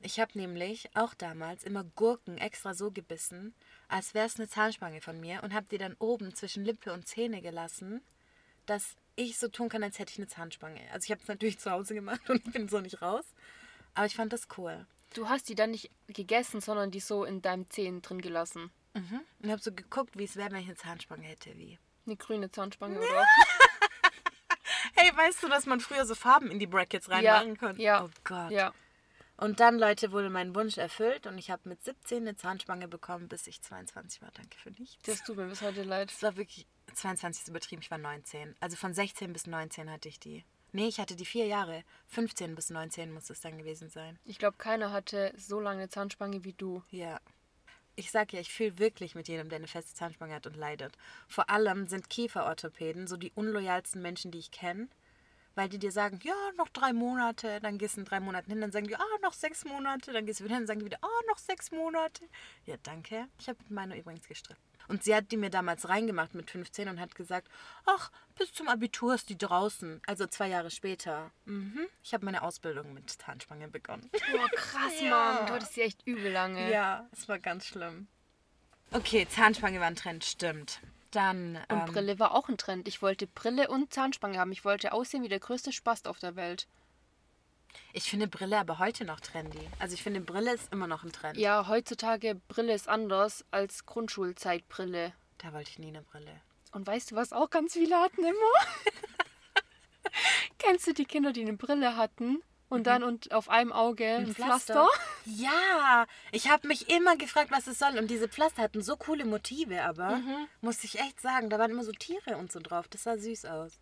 Ich 0.00 0.18
habe 0.18 0.36
nämlich 0.38 0.88
auch 0.94 1.14
damals 1.14 1.62
immer 1.64 1.84
Gurken 1.84 2.38
extra 2.38 2.74
so 2.74 2.90
gebissen, 2.90 3.54
als 3.88 4.14
wäre 4.14 4.26
es 4.26 4.36
eine 4.36 4.48
Zahnspange 4.48 5.00
von 5.00 5.20
mir 5.20 5.42
und 5.42 5.52
habe 5.54 5.66
die 5.70 5.78
dann 5.78 5.94
oben 5.98 6.34
zwischen 6.34 6.64
Lippe 6.64 6.92
und 6.92 7.06
Zähne 7.06 7.40
gelassen, 7.42 8.02
dass 8.66 8.96
ich 9.16 9.38
so 9.38 9.48
tun 9.48 9.68
kann, 9.68 9.82
als 9.82 9.98
hätte 9.98 10.12
ich 10.12 10.18
eine 10.18 10.28
Zahnspange. 10.28 10.80
Also 10.92 11.04
ich 11.04 11.10
habe 11.10 11.20
es 11.20 11.28
natürlich 11.28 11.58
zu 11.58 11.70
Hause 11.70 11.94
gemacht 11.94 12.20
und 12.30 12.52
bin 12.52 12.68
so 12.68 12.80
nicht 12.80 13.02
raus. 13.02 13.24
Aber 13.94 14.06
ich 14.06 14.16
fand 14.16 14.32
das 14.32 14.48
cool. 14.56 14.86
Du 15.14 15.28
hast 15.28 15.48
die 15.48 15.54
dann 15.54 15.72
nicht 15.72 15.90
gegessen, 16.06 16.60
sondern 16.60 16.90
die 16.90 17.00
so 17.00 17.24
in 17.24 17.42
deinem 17.42 17.68
Zähnen 17.68 18.00
drin 18.00 18.22
gelassen. 18.22 18.70
Mhm. 18.94 19.20
Und 19.42 19.50
habe 19.50 19.60
so 19.60 19.72
geguckt, 19.72 20.16
wie 20.18 20.24
es 20.24 20.36
wäre, 20.36 20.50
wenn 20.52 20.60
ich 20.60 20.66
eine 20.66 20.76
Zahnspange 20.76 21.24
hätte, 21.24 21.56
wie. 21.58 21.78
Eine 22.06 22.16
grüne 22.16 22.50
Zahnspange 22.50 22.98
oder? 22.98 23.24
Hey, 24.94 25.10
weißt 25.16 25.42
du, 25.42 25.48
dass 25.48 25.66
man 25.66 25.80
früher 25.80 26.04
so 26.04 26.14
Farben 26.14 26.50
in 26.50 26.58
die 26.58 26.66
Brackets 26.66 27.08
reinmachen 27.08 27.56
konnte? 27.56 27.82
ja. 27.82 28.04
Oh 28.04 28.10
Gott. 28.24 28.50
Ja. 28.50 28.72
Und 29.36 29.58
dann, 29.58 29.78
Leute, 29.78 30.12
wurde 30.12 30.30
mein 30.30 30.54
Wunsch 30.54 30.78
erfüllt 30.78 31.26
und 31.26 31.38
ich 31.38 31.50
habe 31.50 31.68
mit 31.68 31.82
17 31.82 32.18
eine 32.18 32.36
Zahnspange 32.36 32.86
bekommen, 32.86 33.28
bis 33.28 33.46
ich 33.46 33.60
22 33.62 34.22
war. 34.22 34.30
Danke 34.32 34.56
für 34.58 34.70
nichts. 34.70 35.02
Das 35.04 35.24
tut 35.24 35.36
mir 35.36 35.46
bis 35.46 35.62
heute 35.62 35.82
leid. 35.82 36.10
Das 36.10 36.22
war 36.22 36.36
wirklich 36.36 36.66
22 36.94 37.42
ist 37.42 37.48
übertrieben, 37.48 37.82
ich 37.82 37.90
war 37.90 37.98
19. 37.98 38.54
Also 38.60 38.76
von 38.76 38.94
16 38.94 39.32
bis 39.32 39.46
19 39.46 39.90
hatte 39.90 40.08
ich 40.08 40.20
die. 40.20 40.44
Nee, 40.72 40.88
ich 40.88 40.98
hatte 40.98 41.16
die 41.16 41.26
vier 41.26 41.46
Jahre. 41.46 41.84
15 42.08 42.54
bis 42.54 42.70
19 42.70 43.12
muss 43.12 43.28
es 43.28 43.40
dann 43.40 43.58
gewesen 43.58 43.90
sein. 43.90 44.18
Ich 44.24 44.38
glaube, 44.38 44.56
keiner 44.56 44.90
hatte 44.90 45.34
so 45.36 45.60
lange 45.60 45.90
Zahnspange 45.90 46.44
wie 46.44 46.54
du. 46.54 46.82
Ja. 46.90 47.20
Ich 47.94 48.10
sag 48.10 48.32
ja, 48.32 48.40
ich 48.40 48.50
fühle 48.50 48.78
wirklich 48.78 49.14
mit 49.14 49.28
jedem, 49.28 49.50
der 49.50 49.58
eine 49.58 49.68
feste 49.68 49.92
Zahnspange 49.92 50.34
hat 50.34 50.46
und 50.46 50.56
leidet. 50.56 50.96
Vor 51.28 51.50
allem 51.50 51.86
sind 51.88 52.08
Kieferorthopäden 52.08 53.06
so 53.06 53.18
die 53.18 53.32
unloyalsten 53.34 54.00
Menschen, 54.00 54.30
die 54.30 54.38
ich 54.38 54.50
kenne. 54.50 54.88
Weil 55.54 55.68
die 55.68 55.78
dir 55.78 55.92
sagen, 55.92 56.18
ja, 56.22 56.34
noch 56.56 56.70
drei 56.70 56.94
Monate, 56.94 57.60
dann 57.60 57.76
gehst 57.76 57.96
du 57.96 58.00
in 58.00 58.06
drei 58.06 58.20
Monaten 58.20 58.50
hin, 58.50 58.62
dann 58.62 58.72
sagen 58.72 58.88
die, 58.88 58.96
ah, 58.96 59.18
noch 59.20 59.34
sechs 59.34 59.66
Monate, 59.66 60.10
dann 60.10 60.24
gehst 60.24 60.40
du 60.40 60.44
wieder 60.44 60.54
hin, 60.54 60.62
dann 60.62 60.68
sagen 60.68 60.80
die 60.80 60.86
wieder, 60.86 61.00
ah, 61.02 61.20
noch 61.28 61.36
sechs 61.36 61.70
Monate. 61.70 62.24
Ja, 62.64 62.76
danke. 62.82 63.28
Ich 63.38 63.48
habe 63.50 63.58
mit 63.58 63.70
meiner 63.70 63.98
übrigens 63.98 64.26
gestritten. 64.26 64.62
Und 64.88 65.04
sie 65.04 65.14
hat 65.14 65.30
die 65.32 65.36
mir 65.36 65.50
damals 65.50 65.88
reingemacht 65.88 66.34
mit 66.34 66.50
15 66.50 66.88
und 66.88 67.00
hat 67.00 67.14
gesagt, 67.14 67.48
ach, 67.86 68.10
bis 68.36 68.52
zum 68.52 68.68
Abitur 68.68 69.14
ist 69.14 69.28
die 69.28 69.38
draußen. 69.38 70.00
Also 70.06 70.26
zwei 70.26 70.48
Jahre 70.48 70.70
später. 70.70 71.30
Mhm. 71.44 71.86
Ich 72.02 72.14
habe 72.14 72.24
meine 72.24 72.42
Ausbildung 72.42 72.94
mit 72.94 73.10
Zahnspange 73.10 73.68
begonnen. 73.68 74.10
Boah, 74.12 74.48
krass, 74.54 74.92
Ja. 75.02 75.10
Mann. 75.10 75.46
Du 75.46 75.52
hattest 75.54 75.74
sie 75.74 75.82
echt 75.82 76.06
übel 76.06 76.32
lange. 76.32 76.70
Ja, 76.70 77.06
es 77.12 77.28
war 77.28 77.38
ganz 77.38 77.66
schlimm. 77.66 78.08
Okay, 78.92 79.26
Zahnspange 79.28 79.80
war 79.80 79.86
ein 79.86 79.96
Trend, 79.96 80.24
stimmt. 80.24 80.80
Dann. 81.12 81.56
Und 81.68 81.78
ähm, 81.78 81.84
Brille 81.86 82.18
war 82.18 82.34
auch 82.34 82.48
ein 82.48 82.58
Trend. 82.58 82.88
Ich 82.88 83.02
wollte 83.02 83.26
Brille 83.26 83.68
und 83.68 83.92
Zahnspange 83.92 84.38
haben. 84.38 84.52
Ich 84.52 84.64
wollte 84.64 84.92
aussehen 84.92 85.22
wie 85.22 85.28
der 85.28 85.40
größte 85.40 85.72
Spast 85.72 86.08
auf 86.08 86.18
der 86.18 86.36
Welt. 86.36 86.66
Ich 87.92 88.04
finde 88.10 88.28
Brille 88.28 88.58
aber 88.58 88.78
heute 88.78 89.04
noch 89.04 89.20
trendy. 89.20 89.68
Also 89.78 89.94
ich 89.94 90.02
finde 90.02 90.20
Brille 90.20 90.54
ist 90.54 90.72
immer 90.72 90.86
noch 90.86 91.04
ein 91.04 91.12
Trend. 91.12 91.36
Ja, 91.38 91.66
heutzutage 91.68 92.34
Brille 92.48 92.74
ist 92.74 92.88
anders 92.88 93.44
als 93.50 93.86
Grundschulzeitbrille. 93.86 95.12
Da 95.38 95.52
wollte 95.52 95.70
ich 95.70 95.78
nie 95.78 95.88
eine 95.88 96.02
Brille. 96.02 96.40
Und 96.72 96.86
weißt 96.86 97.10
du, 97.10 97.16
was 97.16 97.32
auch 97.32 97.50
ganz 97.50 97.74
viele 97.74 97.96
hatten 98.00 98.24
immer? 98.24 98.34
Kennst 100.58 100.86
du 100.86 100.94
die 100.94 101.04
Kinder, 101.04 101.32
die 101.32 101.42
eine 101.42 101.54
Brille 101.54 101.96
hatten 101.96 102.42
und 102.68 102.86
dann 102.86 103.02
und 103.02 103.32
auf 103.32 103.48
einem 103.48 103.72
Auge 103.72 104.06
ein, 104.06 104.34
Pflaster? 104.34 104.88
Ja, 105.24 106.06
ich 106.32 106.50
habe 106.50 106.66
mich 106.66 106.90
immer 106.90 107.16
gefragt, 107.16 107.50
was 107.52 107.66
es 107.68 107.78
soll. 107.78 107.96
Und 107.98 108.10
diese 108.10 108.28
Pflaster 108.28 108.62
hatten 108.62 108.82
so 108.82 108.96
coole 108.96 109.24
Motive, 109.24 109.82
aber 109.84 110.16
Mhm. 110.16 110.48
muss 110.60 110.82
ich 110.84 110.98
echt 110.98 111.20
sagen, 111.20 111.48
da 111.50 111.58
waren 111.58 111.70
immer 111.70 111.84
so 111.84 111.92
Tiere 111.92 112.36
und 112.36 112.50
so 112.50 112.58
drauf. 112.60 112.88
Das 112.88 113.04
sah 113.04 113.16
süß 113.16 113.44
aus. 113.44 113.78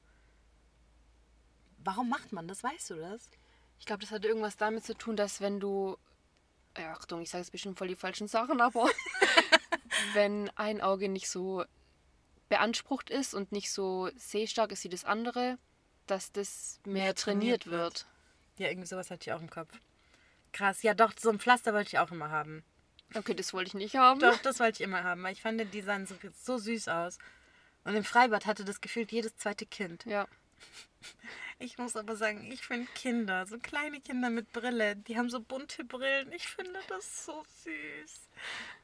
Warum 1.79 2.11
macht 2.11 2.33
man 2.33 2.47
das? 2.47 2.63
Weißt 2.63 2.91
du 2.91 2.97
das? 2.97 3.31
Ich 3.81 3.87
glaube, 3.87 4.03
das 4.03 4.13
hatte 4.13 4.29
irgendwas 4.29 4.57
damit 4.57 4.85
zu 4.85 4.95
tun, 4.95 5.17
dass 5.17 5.41
wenn 5.41 5.59
du. 5.59 5.97
Ja, 6.79 6.93
Achtung, 6.93 7.21
ich 7.21 7.31
sage 7.31 7.43
jetzt 7.43 7.51
bestimmt 7.51 7.79
voll 7.79 7.89
die 7.89 7.97
falschen 7.97 8.29
Sachen, 8.29 8.61
aber 8.61 8.89
wenn 10.13 10.49
ein 10.55 10.81
Auge 10.81 11.09
nicht 11.09 11.29
so 11.29 11.65
beansprucht 12.49 13.11
ist 13.11 13.35
und 13.35 13.51
nicht 13.51 13.73
so 13.73 14.11
sehstark 14.15 14.71
ist 14.71 14.85
wie 14.85 14.89
das 14.89 15.05
andere, 15.05 15.59
dass 16.07 16.31
das 16.31 16.79
mehr, 16.85 17.05
Mehr 17.05 17.15
trainiert, 17.15 17.63
trainiert 17.63 17.67
wird. 17.67 17.81
wird. 17.81 18.07
Ja, 18.59 18.69
irgendwie 18.69 18.87
sowas 18.87 19.11
hatte 19.11 19.29
ich 19.29 19.33
auch 19.33 19.41
im 19.41 19.51
Kopf. 19.51 19.73
Krass, 20.53 20.83
ja 20.83 20.95
doch, 20.95 21.13
so 21.19 21.31
ein 21.31 21.41
Pflaster 21.41 21.73
wollte 21.73 21.89
ich 21.89 21.99
auch 21.99 22.11
immer 22.11 22.31
haben. 22.31 22.65
Okay, 23.15 23.35
das 23.35 23.53
wollte 23.53 23.69
ich 23.69 23.75
nicht 23.75 23.97
haben. 23.97 24.21
Doch, 24.21 24.39
das 24.39 24.61
wollte 24.61 24.83
ich 24.83 24.87
immer 24.87 25.03
haben, 25.03 25.23
weil 25.23 25.33
ich 25.33 25.43
fand, 25.43 25.63
die 25.75 25.81
sahen 25.81 26.07
so, 26.07 26.15
so 26.33 26.59
süß 26.59 26.89
aus. 26.89 27.19
Und 27.85 27.95
im 27.97 28.05
Freibad 28.05 28.47
hatte 28.47 28.65
das 28.65 28.81
gefühlt 28.81 29.11
jedes 29.11 29.37
zweite 29.37 29.67
Kind. 29.67 30.05
Ja. 30.05 30.29
Ich 31.63 31.77
muss 31.77 31.95
aber 31.95 32.17
sagen, 32.17 32.51
ich 32.51 32.63
finde 32.63 32.89
Kinder, 32.95 33.47
so 33.47 33.59
kleine 33.59 34.01
Kinder 34.01 34.31
mit 34.31 34.51
Brille, 34.51 34.97
die 34.97 35.19
haben 35.19 35.29
so 35.29 35.41
bunte 35.41 35.85
Brillen. 35.85 36.33
Ich 36.33 36.49
finde 36.49 36.81
das 36.89 37.27
so 37.27 37.45
süß. 37.65 38.31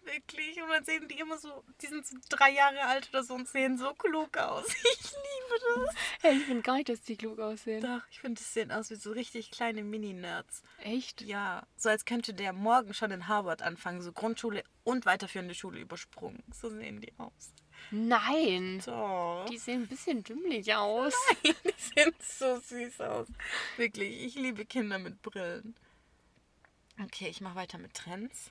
Wirklich. 0.04 0.62
Und 0.62 0.68
dann 0.68 0.84
sehen 0.84 1.08
die 1.08 1.18
immer 1.18 1.38
so, 1.38 1.64
die 1.80 1.86
sind 1.86 2.06
so 2.06 2.18
drei 2.28 2.50
Jahre 2.50 2.82
alt 2.82 3.08
oder 3.08 3.24
so 3.24 3.32
und 3.32 3.48
sehen 3.48 3.78
so 3.78 3.94
klug 3.94 4.36
aus. 4.36 4.66
Ich 4.98 5.12
liebe 5.12 5.84
das. 5.86 5.94
Hey, 6.20 6.36
ich 6.36 6.44
finde 6.44 6.72
nicht, 6.72 6.88
dass 6.90 7.00
die 7.00 7.16
klug 7.16 7.38
aussehen. 7.38 7.80
Doch, 7.80 8.02
ich 8.10 8.20
finde, 8.20 8.40
das 8.40 8.52
sehen 8.52 8.70
aus 8.70 8.90
wie 8.90 8.96
so 8.96 9.12
richtig 9.12 9.50
kleine 9.50 9.82
Mini-Nerds. 9.82 10.62
Echt? 10.78 11.22
Ja, 11.22 11.66
so 11.76 11.88
als 11.88 12.04
könnte 12.04 12.34
der 12.34 12.52
morgen 12.52 12.92
schon 12.92 13.10
in 13.10 13.26
Harvard 13.26 13.62
anfangen, 13.62 14.02
so 14.02 14.12
Grundschule 14.12 14.64
und 14.84 15.06
weiterführende 15.06 15.54
Schule 15.54 15.80
übersprungen. 15.80 16.42
So 16.52 16.68
sehen 16.68 17.00
die 17.00 17.12
aus. 17.18 17.54
Nein. 17.90 18.80
So. 18.80 19.44
Die 19.50 19.58
sehen 19.58 19.82
ein 19.82 19.88
bisschen 19.88 20.22
dümmlich 20.24 20.74
aus. 20.74 21.14
die 21.44 21.54
sehen 21.76 22.14
so 22.20 22.58
süß 22.58 23.00
aus. 23.00 23.28
Wirklich, 23.76 24.24
ich 24.24 24.34
liebe 24.34 24.64
Kinder 24.64 24.98
mit 24.98 25.22
Brillen. 25.22 25.74
Okay, 27.02 27.28
ich 27.28 27.40
mache 27.40 27.56
weiter 27.56 27.78
mit 27.78 27.94
Trends. 27.94 28.50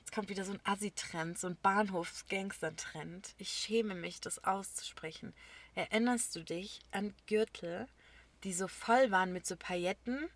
Jetzt 0.00 0.12
kommt 0.12 0.28
wieder 0.28 0.44
so 0.44 0.52
ein 0.52 0.60
Assi-Trend, 0.64 1.38
so 1.38 1.46
ein 1.46 1.58
Bahnhofs-Gangster-Trend. 1.62 3.34
Ich 3.38 3.50
schäme 3.50 3.94
mich, 3.94 4.20
das 4.20 4.42
auszusprechen. 4.42 5.34
Erinnerst 5.74 6.34
du 6.34 6.42
dich 6.42 6.80
an 6.90 7.14
Gürtel, 7.26 7.86
die 8.42 8.52
so 8.52 8.66
voll 8.66 9.10
waren 9.10 9.32
mit 9.32 9.46
so 9.46 9.56
Pailletten? 9.56 10.28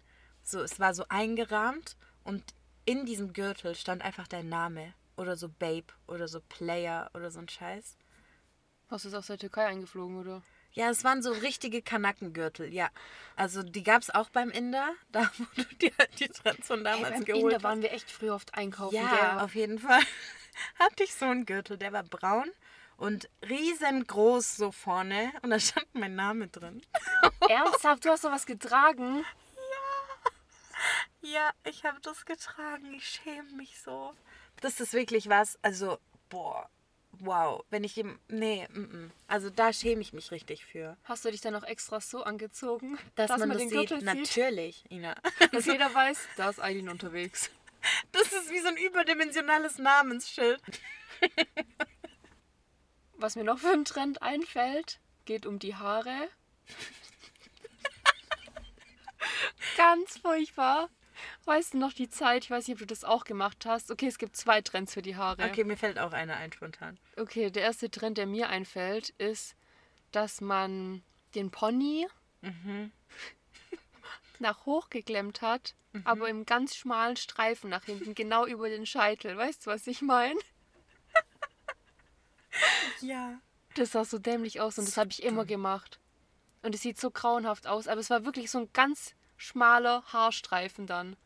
So, 0.42 0.61
es 0.61 0.78
war 0.78 0.94
so 0.94 1.06
eingerahmt 1.08 1.96
und 2.23 2.44
in 2.84 3.06
diesem 3.06 3.32
Gürtel 3.32 3.75
stand 3.75 4.02
einfach 4.02 4.28
dein 4.28 4.49
Name. 4.49 4.94
Oder 5.16 5.37
so 5.37 5.49
Babe 5.49 5.87
oder 6.06 6.26
so 6.28 6.40
Player 6.40 7.11
oder 7.14 7.30
so 7.30 7.38
ein 7.40 7.49
Scheiß. 7.49 7.97
Hast 8.90 9.04
du 9.04 9.09
es 9.09 9.14
aus 9.14 9.26
der 9.28 9.38
Türkei 9.38 9.66
eingeflogen, 9.66 10.18
oder? 10.18 10.42
Ja, 10.73 10.90
es 10.90 11.04
waren 11.04 11.23
so 11.23 11.30
richtige 11.30 11.83
Kanackengürtel, 11.83 12.73
ja. 12.75 12.88
Also 13.37 13.62
die 13.62 13.85
gab 13.85 14.02
es 14.02 14.11
auch 14.11 14.28
beim 14.30 14.50
Inder, 14.50 14.92
da 15.12 15.30
wo 15.38 15.44
du 15.56 15.64
dir 15.76 15.92
halt 15.99 16.18
die 16.18 16.28
Trends 16.28 16.66
von 16.66 16.83
damals 16.85 17.11
hey, 17.11 17.18
beim 17.18 17.25
geholt 17.25 17.42
Inder 17.44 17.56
hast. 17.56 17.62
waren 17.64 17.83
wir 17.83 17.92
echt 17.92 18.11
früh 18.11 18.30
oft 18.30 18.54
einkaufen. 18.54 18.94
Ja, 18.97 19.37
Der, 19.37 19.44
auf 19.44 19.54
jeden 19.54 19.78
Fall 19.78 20.00
hatte 20.78 21.04
ich 21.04 21.14
so 21.14 21.26
einen 21.26 21.47
Gürtel, 21.47 21.78
der 21.78 21.92
war 21.92 22.02
braun 22.02 22.50
und 22.97 23.28
riesengroß 23.49 24.56
so 24.56 24.73
vorne 24.73 25.33
und 25.42 25.50
da 25.50 25.61
stand 25.61 25.87
mein 25.94 26.16
Name 26.16 26.49
drin. 26.49 26.83
Ernsthaft, 27.49 28.04
du 28.04 28.11
hast 28.11 28.23
sowas 28.23 28.47
getragen? 28.47 29.25
Ja, 31.23 31.50
ich 31.64 31.85
habe 31.85 32.00
das 32.02 32.25
getragen, 32.26 32.92
ich 32.94 33.09
schäme 33.09 33.50
mich 33.52 33.80
so. 33.80 34.12
Das 34.64 34.80
ist 34.80 34.94
wirklich 34.94 35.28
was, 35.28 35.59
also, 35.61 35.99
boah, 36.30 36.71
wow. 37.18 37.62
Wenn 37.68 37.85
ich 37.85 37.99
ihm, 37.99 38.18
nee, 38.28 38.66
mm, 38.73 38.80
mm. 38.80 39.12
also 39.26 39.50
da 39.50 39.75
schäme 39.75 40.00
ich 40.00 40.14
mich 40.14 40.30
richtig 40.30 40.64
für. 40.64 40.97
Hast 41.04 41.23
du 41.26 41.30
dich 41.30 41.42
dann 41.42 41.54
auch 41.54 41.64
extra 41.64 42.00
so 42.00 42.23
angezogen, 42.23 42.99
Dass, 43.14 43.28
man, 43.28 43.50
das 43.50 43.59
den 43.59 43.68
sieht, 43.68 43.90
Gürtel 43.90 44.02
natürlich, 44.02 44.90
Ina. 44.90 45.16
Dass 45.52 45.66
jeder 45.66 45.92
weiß, 45.94 46.18
da 46.38 46.49
ist 46.49 46.62
Eileen 46.62 46.88
unterwegs. 46.88 47.50
Das 48.12 48.33
ist 48.33 48.50
wie 48.50 48.61
so 48.61 48.68
ein 48.68 48.78
überdimensionales 48.78 49.76
Namensschild. 49.76 50.62
Was 53.18 53.37
mir 53.37 53.44
noch 53.44 53.59
für 53.59 53.68
ein 53.68 53.85
Trend 53.85 54.23
einfällt, 54.23 54.99
geht 55.26 55.44
um 55.44 55.59
die 55.59 55.75
Haare. 55.75 56.30
Ganz 59.76 60.16
furchtbar. 60.16 60.88
Weißt 61.44 61.75
du 61.75 61.78
noch 61.78 61.92
die 61.92 62.09
Zeit, 62.09 62.44
ich 62.44 62.50
weiß 62.50 62.66
nicht, 62.66 62.75
ob 62.75 62.80
du 62.80 62.87
das 62.87 63.04
auch 63.04 63.25
gemacht 63.25 63.66
hast. 63.66 63.90
Okay, 63.90 64.06
es 64.06 64.18
gibt 64.18 64.37
zwei 64.37 64.61
Trends 64.61 64.94
für 64.94 65.02
die 65.02 65.16
Haare. 65.16 65.44
Okay, 65.44 65.64
mir 65.64 65.76
fällt 65.76 65.99
auch 65.99 66.12
einer 66.12 66.37
ein 66.37 66.52
spontan. 66.52 66.99
Okay, 67.16 67.50
der 67.50 67.62
erste 67.62 67.90
Trend, 67.90 68.18
der 68.18 68.26
mir 68.26 68.49
einfällt, 68.49 69.11
ist, 69.18 69.54
dass 70.12 70.40
man 70.40 71.02
den 71.35 71.50
Pony 71.50 72.06
nach 74.38 74.66
hoch 74.66 74.90
geklemmt 74.90 75.42
hat, 75.42 75.75
aber 76.04 76.28
im 76.28 76.44
ganz 76.44 76.75
schmalen 76.75 77.16
Streifen 77.16 77.71
nach 77.71 77.85
hinten, 77.85 78.14
genau 78.14 78.47
über 78.47 78.68
den 78.68 78.85
Scheitel. 78.85 79.37
Weißt 79.37 79.66
du, 79.66 79.71
was 79.71 79.87
ich 79.87 80.02
meine? 80.02 80.38
Ja. 83.00 83.40
Das 83.75 83.92
sah 83.92 84.04
so 84.04 84.18
dämlich 84.18 84.61
aus 84.61 84.78
und 84.78 84.87
das 84.87 84.97
habe 84.97 85.11
ich 85.11 85.23
immer 85.23 85.44
gemacht. 85.44 85.99
Und 86.62 86.75
es 86.75 86.83
sieht 86.83 86.99
so 86.99 87.11
grauenhaft 87.11 87.66
aus, 87.66 87.88
aber 87.88 88.00
es 88.00 88.11
war 88.11 88.25
wirklich 88.25 88.50
so 88.50 88.59
ein 88.59 88.68
ganz 88.73 89.14
schmaler 89.37 90.03
Haarstreifen 90.12 90.87
dann. 90.87 91.17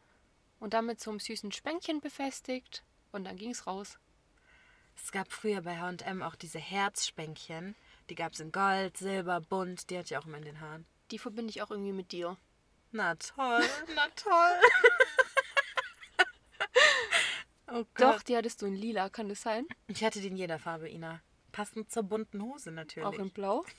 Und 0.60 0.74
damit 0.74 1.00
so 1.00 1.10
einem 1.10 1.20
süßen 1.20 1.52
Spänkchen 1.52 2.00
befestigt 2.00 2.82
und 3.12 3.24
dann 3.24 3.36
ging 3.36 3.50
es 3.50 3.66
raus. 3.66 3.98
Es 4.96 5.12
gab 5.12 5.32
früher 5.32 5.62
bei 5.62 5.78
H&M 5.78 6.22
auch 6.22 6.34
diese 6.34 6.58
Herzspänkchen. 6.58 7.76
Die 8.10 8.14
gab 8.14 8.32
es 8.32 8.40
in 8.40 8.50
Gold, 8.50 8.96
Silber, 8.96 9.40
bunt. 9.40 9.90
Die 9.90 9.98
hatte 9.98 10.14
ich 10.14 10.18
auch 10.18 10.26
immer 10.26 10.38
in 10.38 10.44
den 10.44 10.60
Haaren. 10.60 10.86
Die 11.10 11.18
verbinde 11.18 11.50
ich 11.50 11.62
auch 11.62 11.70
irgendwie 11.70 11.92
mit 11.92 12.10
dir. 12.10 12.36
Na 12.90 13.14
toll, 13.14 13.62
na 13.94 14.08
toll. 14.16 14.60
oh 17.68 17.84
Gott. 17.94 18.00
Doch, 18.00 18.22
die 18.22 18.36
hattest 18.36 18.62
du 18.62 18.66
in 18.66 18.74
lila, 18.74 19.08
kann 19.10 19.28
das 19.28 19.42
sein? 19.42 19.66
Ich 19.86 20.02
hatte 20.02 20.20
die 20.20 20.28
in 20.28 20.36
jeder 20.36 20.58
Farbe, 20.58 20.88
Ina. 20.88 21.20
Passend 21.52 21.90
zur 21.90 22.02
bunten 22.02 22.42
Hose 22.42 22.70
natürlich. 22.70 23.06
Auch 23.06 23.18
in 23.18 23.30
blau? 23.30 23.64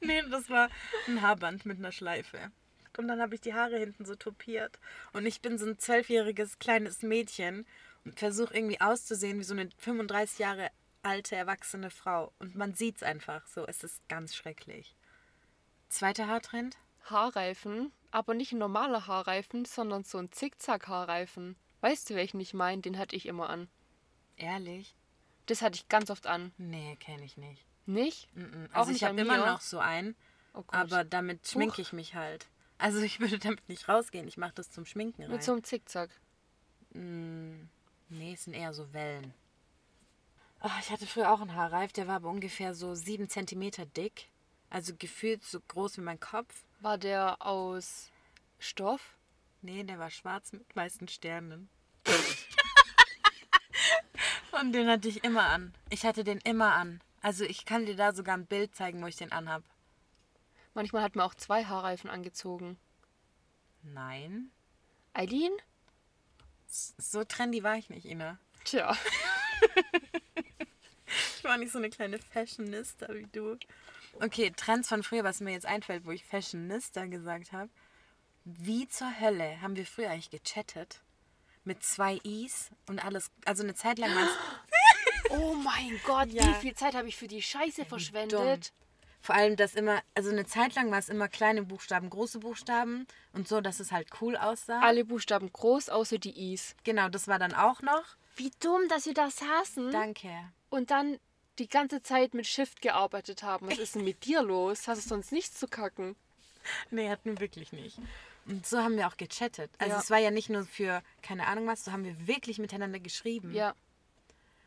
Nee, 0.00 0.22
das 0.30 0.48
war 0.48 0.70
ein 1.06 1.20
Haarband 1.20 1.66
mit 1.66 1.78
einer 1.78 1.92
Schleife. 1.92 2.50
Und 2.98 3.08
dann 3.08 3.20
habe 3.20 3.34
ich 3.34 3.40
die 3.40 3.54
Haare 3.54 3.78
hinten 3.78 4.04
so 4.04 4.14
topiert. 4.14 4.78
Und 5.12 5.26
ich 5.26 5.40
bin 5.40 5.58
so 5.58 5.66
ein 5.66 5.78
zwölfjähriges 5.78 6.58
kleines 6.58 7.02
Mädchen 7.02 7.66
und 8.04 8.18
versuche 8.18 8.54
irgendwie 8.54 8.80
auszusehen 8.80 9.38
wie 9.38 9.44
so 9.44 9.54
eine 9.54 9.68
35 9.78 10.38
Jahre 10.38 10.70
alte, 11.02 11.36
erwachsene 11.36 11.90
Frau. 11.90 12.32
Und 12.38 12.54
man 12.56 12.74
sieht 12.74 12.96
es 12.96 13.02
einfach 13.02 13.46
so. 13.46 13.66
Es 13.66 13.84
ist 13.84 14.06
ganz 14.08 14.34
schrecklich. 14.34 14.94
Zweiter 15.88 16.26
Haartrend? 16.26 16.76
Haarreifen, 17.04 17.92
aber 18.10 18.34
nicht 18.34 18.52
ein 18.52 18.58
normaler 18.58 19.06
Haarreifen, 19.06 19.64
sondern 19.64 20.02
so 20.02 20.18
ein 20.18 20.32
Zickzack-Haarreifen. 20.32 21.56
Weißt 21.80 22.10
du, 22.10 22.14
welchen 22.14 22.40
ich 22.40 22.54
meine? 22.54 22.82
Den 22.82 22.98
hatte 22.98 23.14
ich 23.14 23.26
immer 23.26 23.48
an. 23.48 23.68
Ehrlich? 24.36 24.94
Das 25.46 25.62
hatte 25.62 25.76
ich 25.76 25.88
ganz 25.88 26.10
oft 26.10 26.26
an. 26.26 26.52
Nee, 26.58 26.96
kenne 26.96 27.24
ich 27.24 27.36
nicht. 27.36 27.64
Nicht? 27.86 28.28
Mm-mm. 28.34 28.70
Auch 28.72 28.78
Also 28.78 28.90
nicht 28.90 29.02
ich 29.02 29.08
habe 29.08 29.20
immer 29.20 29.38
noch 29.38 29.60
so 29.60 29.78
einen, 29.78 30.16
Oh 30.54 30.64
aber 30.68 31.04
damit 31.04 31.46
schminke 31.46 31.80
ich 31.80 31.92
mich 31.92 32.14
halt. 32.14 32.46
Also 32.78 33.00
ich 33.00 33.20
würde 33.20 33.38
damit 33.38 33.68
nicht 33.68 33.88
rausgehen. 33.88 34.28
Ich 34.28 34.36
mache 34.36 34.52
das 34.54 34.70
zum 34.70 34.84
Schminken 34.84 35.22
rein. 35.22 35.30
Mit 35.30 35.42
so 35.42 35.52
einem 35.52 35.64
Zickzack. 35.64 36.10
Nee, 36.92 38.32
es 38.32 38.44
sind 38.44 38.54
eher 38.54 38.72
so 38.72 38.92
Wellen. 38.92 39.34
Oh, 40.62 40.70
ich 40.80 40.90
hatte 40.90 41.06
früher 41.06 41.30
auch 41.30 41.40
einen 41.40 41.54
Haarreif, 41.54 41.92
der 41.92 42.06
war 42.08 42.16
aber 42.16 42.30
ungefähr 42.30 42.74
so 42.74 42.94
sieben 42.94 43.28
Zentimeter 43.28 43.84
dick. 43.84 44.28
Also 44.70 44.94
gefühlt 44.98 45.44
so 45.44 45.60
groß 45.60 45.98
wie 45.98 46.02
mein 46.02 46.18
Kopf. 46.18 46.64
War 46.80 46.98
der 46.98 47.44
aus 47.44 48.10
Stoff? 48.58 49.16
Nee, 49.62 49.84
der 49.84 49.98
war 49.98 50.10
schwarz 50.10 50.52
mit 50.52 50.74
weißen 50.74 51.08
Sternen. 51.08 51.68
Und 54.52 54.72
den 54.72 54.88
hatte 54.88 55.08
ich 55.08 55.22
immer 55.22 55.46
an. 55.46 55.74
Ich 55.90 56.04
hatte 56.04 56.24
den 56.24 56.38
immer 56.38 56.74
an. 56.74 57.00
Also 57.20 57.44
ich 57.44 57.64
kann 57.66 57.84
dir 57.84 57.96
da 57.96 58.12
sogar 58.12 58.36
ein 58.36 58.46
Bild 58.46 58.74
zeigen, 58.74 59.02
wo 59.02 59.06
ich 59.06 59.16
den 59.16 59.32
anhab. 59.32 59.62
Manchmal 60.76 61.02
hat 61.02 61.16
man 61.16 61.24
auch 61.24 61.34
zwei 61.34 61.64
Haarreifen 61.64 62.10
angezogen. 62.10 62.76
Nein. 63.82 64.50
Eileen? 65.14 65.52
So 66.68 67.24
trendy 67.24 67.62
war 67.62 67.76
ich 67.76 67.88
nicht, 67.88 68.04
Ina. 68.04 68.38
Tja. 68.64 68.94
Ich 71.38 71.44
war 71.44 71.56
nicht 71.58 71.70
so 71.70 71.78
eine 71.78 71.88
kleine 71.88 72.18
Fashionista 72.18 73.06
wie 73.14 73.26
du. 73.32 73.56
Okay, 74.20 74.52
Trends 74.56 74.88
von 74.88 75.04
früher, 75.04 75.22
was 75.22 75.40
mir 75.40 75.52
jetzt 75.52 75.64
einfällt, 75.64 76.04
wo 76.04 76.10
ich 76.10 76.24
Fashionista 76.24 77.04
gesagt 77.06 77.52
habe. 77.52 77.70
Wie 78.44 78.88
zur 78.88 79.20
Hölle 79.20 79.60
haben 79.62 79.76
wir 79.76 79.86
früher 79.86 80.10
eigentlich 80.10 80.30
gechattet? 80.30 81.00
Mit 81.64 81.84
zwei 81.84 82.16
Is 82.24 82.70
und 82.88 83.02
alles. 83.04 83.30
Also 83.44 83.62
eine 83.62 83.74
Zeit 83.74 83.98
lang 83.98 84.12
war 84.14 84.24
es 84.24 85.30
Oh 85.30 85.54
mein 85.54 85.98
Gott, 86.04 86.28
Ja. 86.32 86.44
wie 86.48 86.54
viel 86.54 86.74
Zeit 86.74 86.94
habe 86.96 87.06
ich 87.08 87.16
für 87.16 87.28
die 87.28 87.40
Scheiße 87.42 87.84
verschwendet? 87.84 88.72
Vor 89.26 89.34
allem, 89.34 89.56
dass 89.56 89.74
immer, 89.74 90.02
also 90.14 90.30
eine 90.30 90.46
Zeit 90.46 90.76
lang 90.76 90.92
war 90.92 91.00
es 91.00 91.08
immer 91.08 91.26
kleine 91.26 91.64
Buchstaben, 91.64 92.10
große 92.10 92.38
Buchstaben 92.38 93.08
und 93.32 93.48
so, 93.48 93.60
dass 93.60 93.80
es 93.80 93.90
halt 93.90 94.06
cool 94.20 94.36
aussah. 94.36 94.78
Alle 94.82 95.04
Buchstaben 95.04 95.52
groß, 95.52 95.88
außer 95.88 96.18
die 96.18 96.54
Is. 96.54 96.76
Genau, 96.84 97.08
das 97.08 97.26
war 97.26 97.40
dann 97.40 97.52
auch 97.52 97.82
noch. 97.82 98.04
Wie 98.36 98.52
dumm, 98.60 98.86
dass 98.88 99.04
wir 99.06 99.14
da 99.14 99.28
saßen 99.28 99.90
Danke. 99.90 100.30
und 100.70 100.92
dann 100.92 101.18
die 101.58 101.66
ganze 101.68 102.02
Zeit 102.02 102.34
mit 102.34 102.46
Shift 102.46 102.80
gearbeitet 102.82 103.42
haben. 103.42 103.66
Was 103.68 103.78
ist 103.78 103.96
denn 103.96 104.04
mit 104.04 104.24
dir 104.26 104.42
los? 104.42 104.86
Hast 104.86 105.04
du 105.04 105.08
sonst 105.08 105.32
nichts 105.32 105.58
zu 105.58 105.66
kacken? 105.66 106.14
Nee, 106.92 107.08
hatten 107.10 107.30
wir 107.32 107.40
wirklich 107.40 107.72
nicht. 107.72 107.98
Und 108.46 108.64
so 108.64 108.78
haben 108.78 108.96
wir 108.96 109.08
auch 109.08 109.16
gechattet. 109.16 109.72
Also 109.78 109.94
Ja. 109.94 109.98
es 110.00 110.08
war 110.08 110.18
ja 110.18 110.30
nicht 110.30 110.50
nur 110.50 110.64
für, 110.66 111.02
keine 111.20 111.48
Ahnung 111.48 111.66
was, 111.66 111.84
so 111.84 111.90
haben 111.90 112.04
wir 112.04 112.28
wirklich 112.28 112.60
miteinander 112.60 113.00
geschrieben. 113.00 113.52
Ja. 113.52 113.74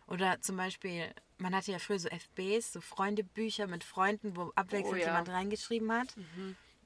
Oder 0.10 0.42
zum 0.42 0.58
Beispiel, 0.58 1.14
man 1.38 1.56
hatte 1.56 1.72
ja 1.72 1.80
früher 1.80 2.00
so 2.00 2.10
FBs, 2.10 2.74
so 2.74 2.82
Freundebücher 2.82 3.68
mit 3.68 3.84
Freunden, 3.84 4.36
wo 4.36 4.52
abwechselnd 4.56 4.96
Oh 4.96 5.00
ja. 5.00 5.08
jemand 5.08 5.30
reingeschrieben 5.30 5.92
hat. 5.92 6.16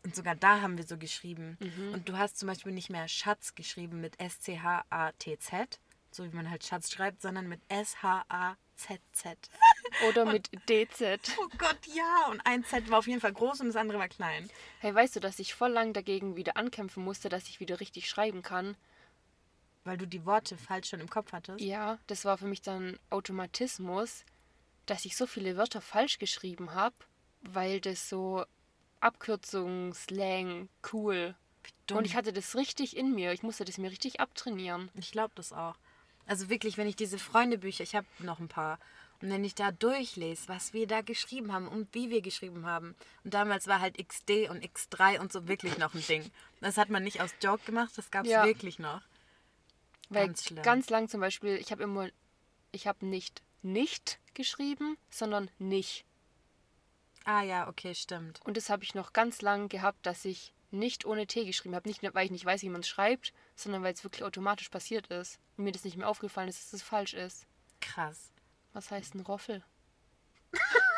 Und 0.04 0.16
sogar 0.16 0.36
da 0.36 0.60
haben 0.62 0.78
wir 0.78 0.86
so 0.86 0.98
geschrieben. 0.98 1.58
Und 1.94 2.10
du 2.10 2.18
hast 2.18 2.38
zum 2.38 2.48
Beispiel 2.48 2.74
nicht 2.74 2.90
mehr 2.90 3.08
Schatz 3.08 3.56
geschrieben 3.56 4.02
mit 4.02 4.20
S-C-H-A-T-Z, 4.20 5.80
so 6.12 6.26
wie 6.26 6.36
man 6.36 6.50
halt 6.50 6.66
Schatz 6.66 6.92
schreibt, 6.92 7.22
sondern 7.22 7.48
mit 7.48 7.62
S-H-A-Z-Z. 7.70 9.38
Oder 10.10 10.26
mit 10.26 10.50
DZ. 10.70 11.20
Oh 11.40 11.48
Gott, 11.58 11.78
ja. 11.94 12.28
Und 12.32 12.42
ein 12.46 12.64
Z 12.66 12.90
war 12.90 13.00
auf 13.00 13.08
jeden 13.08 13.22
Fall 13.22 13.32
groß 13.34 13.62
und 13.62 13.68
das 13.68 13.76
andere 13.76 14.00
war 14.00 14.10
klein. 14.10 14.50
Hey, 14.80 14.94
weißt 14.94 15.16
du, 15.16 15.20
dass 15.20 15.40
ich 15.40 15.54
voll 15.54 15.72
lang 15.72 15.94
dagegen 15.94 16.36
wieder 16.36 16.58
ankämpfen 16.58 17.04
musste, 17.04 17.30
dass 17.30 17.48
ich 17.48 17.60
wieder 17.60 17.80
richtig 17.80 18.10
schreiben 18.10 18.42
kann? 18.42 18.76
Weil 19.84 19.98
du 19.98 20.08
die 20.08 20.26
Worte 20.26 20.58
falsch 20.58 20.90
schon 20.90 21.02
im 21.02 21.10
Kopf 21.10 21.34
hattest? 21.34 21.60
Ja, 21.62 22.00
das 22.08 22.24
war 22.26 22.38
für 22.38 22.46
mich 22.48 22.62
dann 22.62 22.98
Automatismus, 23.10 24.24
dass 24.86 25.06
ich 25.06 25.16
so 25.18 25.28
viele 25.28 25.58
Wörter 25.58 25.82
falsch 25.82 26.20
geschrieben 26.20 26.74
habe, 26.74 26.96
weil 27.42 27.82
das 27.82 28.08
so 28.10 28.46
Abkürzung, 29.02 29.94
Slang, 29.94 30.70
cool. 30.94 31.36
Und 31.92 32.06
ich 32.06 32.16
hatte 32.16 32.32
das 32.34 32.56
richtig 32.56 32.96
in 32.96 33.14
mir. 33.14 33.34
Ich 33.34 33.44
musste 33.44 33.66
das 33.66 33.78
mir 33.78 33.92
richtig 33.92 34.20
abtrainieren. 34.20 34.90
Ich 34.96 35.12
glaube 35.12 35.34
das 35.36 35.52
auch. 35.52 35.76
Also 36.26 36.50
wirklich, 36.50 36.78
wenn 36.78 36.88
ich 36.88 36.96
diese 36.96 37.20
Freundebücher, 37.20 37.84
ich 37.84 37.96
habe 37.96 38.08
noch 38.20 38.40
ein 38.40 38.48
paar, 38.48 38.80
und 39.22 39.30
wenn 39.30 39.44
ich 39.44 39.56
da 39.56 39.72
durchlese, 39.72 40.48
was 40.48 40.74
wir 40.74 40.88
da 40.88 41.02
geschrieben 41.02 41.52
haben 41.54 41.68
und 41.68 41.94
wie 41.94 42.10
wir 42.10 42.22
geschrieben 42.22 42.66
haben. 42.66 42.96
Und 43.24 43.34
damals 43.34 43.68
war 43.68 43.80
halt 43.80 43.98
XD 43.98 44.50
und 44.50 44.64
X3 44.66 45.20
und 45.20 45.32
so 45.32 45.48
wirklich 45.48 45.78
noch 45.78 45.94
ein 45.94 46.06
Ding. 46.08 46.30
Das 46.62 46.78
hat 46.78 46.90
man 46.90 47.04
nicht 47.04 47.22
aus 47.22 47.34
Joke 47.42 47.64
gemacht, 47.66 47.92
das 47.98 48.12
gab 48.12 48.26
es 48.26 48.32
Ja. 48.32 48.46
wirklich 48.46 48.80
noch. 48.80 49.02
Weil 50.14 50.28
Ganz 50.28 50.54
ganz 50.62 50.90
lang 50.90 51.10
zum 51.10 51.22
Beispiel, 51.22 51.56
ich 51.56 51.72
habe 51.72 51.84
immer, 51.84 52.10
ich 52.72 52.88
habe 52.88 53.06
nicht 53.06 53.42
nicht 53.64 54.20
geschrieben, 54.34 54.98
sondern 55.10 55.50
nicht. 55.58 56.06
Ah 57.24 57.42
ja, 57.42 57.70
okay, 57.70 57.96
stimmt. 57.96 58.42
Und 58.44 58.58
das 58.58 58.70
habe 58.70 58.84
ich 58.84 58.96
noch 58.96 59.14
ganz 59.14 59.42
lang 59.42 59.70
gehabt, 59.70 60.06
dass 60.06 60.26
ich 60.26 60.54
nicht 60.72 61.06
ohne 61.06 61.28
T 61.28 61.46
geschrieben 61.46 61.76
habe. 61.76 61.88
Nicht, 61.88 62.04
weil 62.14 62.26
ich 62.26 62.32
nicht 62.32 62.44
weiß, 62.46 62.62
wie 62.64 62.70
man 62.70 62.82
es 62.82 62.88
schreibt, 62.88 63.32
sondern 63.56 63.84
weil 63.84 63.94
es 63.94 64.04
wirklich 64.04 64.24
automatisch 64.24 64.70
passiert 64.70 65.08
ist. 65.08 65.40
Und 65.56 65.64
mir 65.64 65.72
das 65.72 65.86
nicht 65.86 65.96
mehr 65.96 66.10
aufgefallen 66.10 66.50
ist, 66.50 66.60
dass 66.60 66.74
es 66.74 66.84
falsch 66.84 67.14
ist. 67.14 67.46
Krass. 67.80 68.32
Was 68.74 68.92
heißt 68.92 69.16
ein 69.16 69.22
Roffel? 69.22 69.64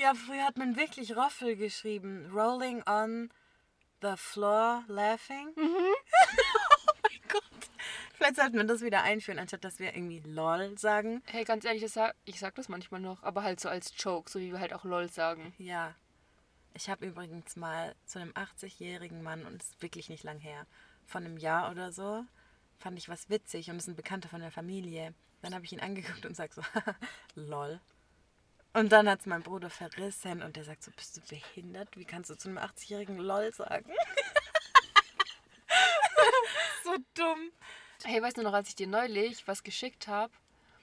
Ja, 0.00 0.14
früher 0.14 0.46
hat 0.46 0.56
man 0.56 0.76
wirklich 0.76 1.14
Roffel 1.14 1.56
geschrieben. 1.56 2.30
Rolling 2.32 2.82
on 2.88 3.28
the 4.00 4.14
floor, 4.16 4.82
laughing. 4.88 5.52
Gott. 5.54 5.89
Vielleicht 8.30 8.42
sollten 8.42 8.58
wir 8.58 8.72
das 8.72 8.82
wieder 8.82 9.02
einführen, 9.02 9.40
anstatt 9.40 9.64
dass 9.64 9.80
wir 9.80 9.92
irgendwie 9.92 10.20
LOL 10.20 10.78
sagen. 10.78 11.20
Hey, 11.26 11.42
ganz 11.42 11.64
ehrlich, 11.64 11.82
das 11.82 11.94
sag, 11.94 12.14
ich 12.24 12.38
sag 12.38 12.54
das 12.54 12.68
manchmal 12.68 13.00
noch, 13.00 13.24
aber 13.24 13.42
halt 13.42 13.58
so 13.58 13.68
als 13.68 13.92
Joke, 13.98 14.30
so 14.30 14.38
wie 14.38 14.52
wir 14.52 14.60
halt 14.60 14.72
auch 14.72 14.84
LOL 14.84 15.08
sagen. 15.08 15.52
Ja. 15.58 15.96
Ich 16.72 16.88
habe 16.88 17.06
übrigens 17.06 17.56
mal 17.56 17.96
zu 18.06 18.20
einem 18.20 18.30
80-jährigen 18.34 19.24
Mann, 19.24 19.44
und 19.46 19.60
das 19.60 19.70
ist 19.70 19.82
wirklich 19.82 20.10
nicht 20.10 20.22
lang 20.22 20.38
her, 20.38 20.64
von 21.06 21.24
einem 21.24 21.38
Jahr 21.38 21.72
oder 21.72 21.90
so, 21.90 22.24
fand 22.78 22.98
ich 22.98 23.08
was 23.08 23.30
witzig 23.30 23.68
und 23.68 23.78
ist 23.78 23.88
ein 23.88 23.96
Bekannter 23.96 24.28
von 24.28 24.40
der 24.40 24.52
Familie. 24.52 25.12
Dann 25.42 25.52
habe 25.52 25.64
ich 25.64 25.72
ihn 25.72 25.80
angeguckt 25.80 26.24
und 26.24 26.36
sag 26.36 26.52
so, 26.52 26.62
lol. 27.34 27.80
Und 28.74 28.92
dann 28.92 29.08
hat 29.08 29.20
es 29.20 29.26
mein 29.26 29.42
Bruder 29.42 29.70
verrissen 29.70 30.40
und 30.40 30.54
der 30.54 30.62
sagt 30.62 30.84
so, 30.84 30.92
bist 30.92 31.16
du 31.16 31.20
behindert? 31.22 31.96
Wie 31.96 32.04
kannst 32.04 32.30
du 32.30 32.36
zu 32.36 32.48
einem 32.48 32.58
80-jährigen 32.58 33.18
lol 33.18 33.52
sagen? 33.52 33.90
so 36.84 36.94
dumm. 37.14 37.50
Hey, 38.04 38.22
weißt 38.22 38.38
du 38.38 38.42
noch, 38.42 38.52
als 38.54 38.68
ich 38.68 38.74
dir 38.76 38.86
neulich 38.86 39.46
was 39.46 39.62
geschickt 39.62 40.08
habe? 40.08 40.32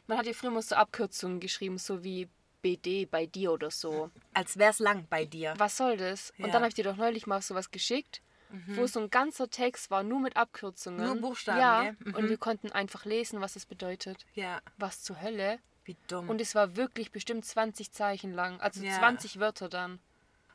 Man 0.08 0.18
hat 0.18 0.26
ja 0.26 0.34
früher 0.34 0.52
immer 0.52 0.62
so 0.62 0.76
Abkürzungen 0.76 1.40
geschrieben, 1.40 1.78
so 1.78 2.04
wie 2.04 2.30
BD 2.62 3.06
bei 3.06 3.26
dir 3.26 3.52
oder 3.52 3.72
so. 3.72 4.10
Als 4.34 4.58
wär's 4.58 4.80
lang 4.80 5.06
bei 5.10 5.26
dir. 5.26 5.54
Was 5.58 5.78
soll 5.78 5.98
das? 5.98 6.34
Ja. 6.38 6.46
Und 6.46 6.54
dann 6.54 6.62
habe 6.62 6.70
ich 6.70 6.76
dir 6.76 6.84
doch 6.84 6.96
neulich 6.98 7.28
mal 7.28 7.42
sowas 7.42 7.72
geschickt, 7.72 8.22
wo 8.68 8.88
so 8.88 9.02
ein 9.02 9.10
ganzer 9.10 9.50
Text 9.50 9.92
war, 9.92 10.04
nur 10.04 10.20
mit 10.22 10.38
Abkürzungen. 10.38 11.06
Nur 11.06 11.16
Buchstaben, 11.18 11.60
Ja, 11.60 11.84
gell? 11.84 11.98
Mhm. 12.00 12.14
und 12.16 12.30
wir 12.30 12.38
konnten 12.38 12.72
einfach 12.72 13.04
lesen, 13.06 13.42
was 13.42 13.56
es 13.58 13.66
bedeutet. 13.66 14.26
Ja, 14.34 14.62
Was 14.78 15.04
zur 15.04 15.22
Hölle? 15.22 15.60
wie 15.84 15.96
dumm. 16.08 16.30
Und 16.30 16.42
es 16.42 16.54
war 16.54 16.76
wirklich 16.76 17.12
bestimmt 17.14 17.46
20 17.46 17.92
Zeichen 17.94 18.34
lang, 18.34 18.60
also 18.60 18.84
Ja. 18.84 19.00
20 19.00 19.40
Wörter 19.40 19.70
dann. 19.70 20.00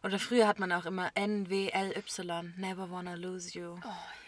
Oder 0.02 0.18
früher 0.18 0.46
hat 0.46 0.58
man 0.58 0.70
auch 0.72 0.84
immer 0.84 1.10
N-W-L-Y, 1.14 2.52
never 2.58 2.90
wanna 2.90 3.14
lose 3.14 3.58
you. 3.58 3.72
Oh 3.82 3.86
ja. 3.86 4.21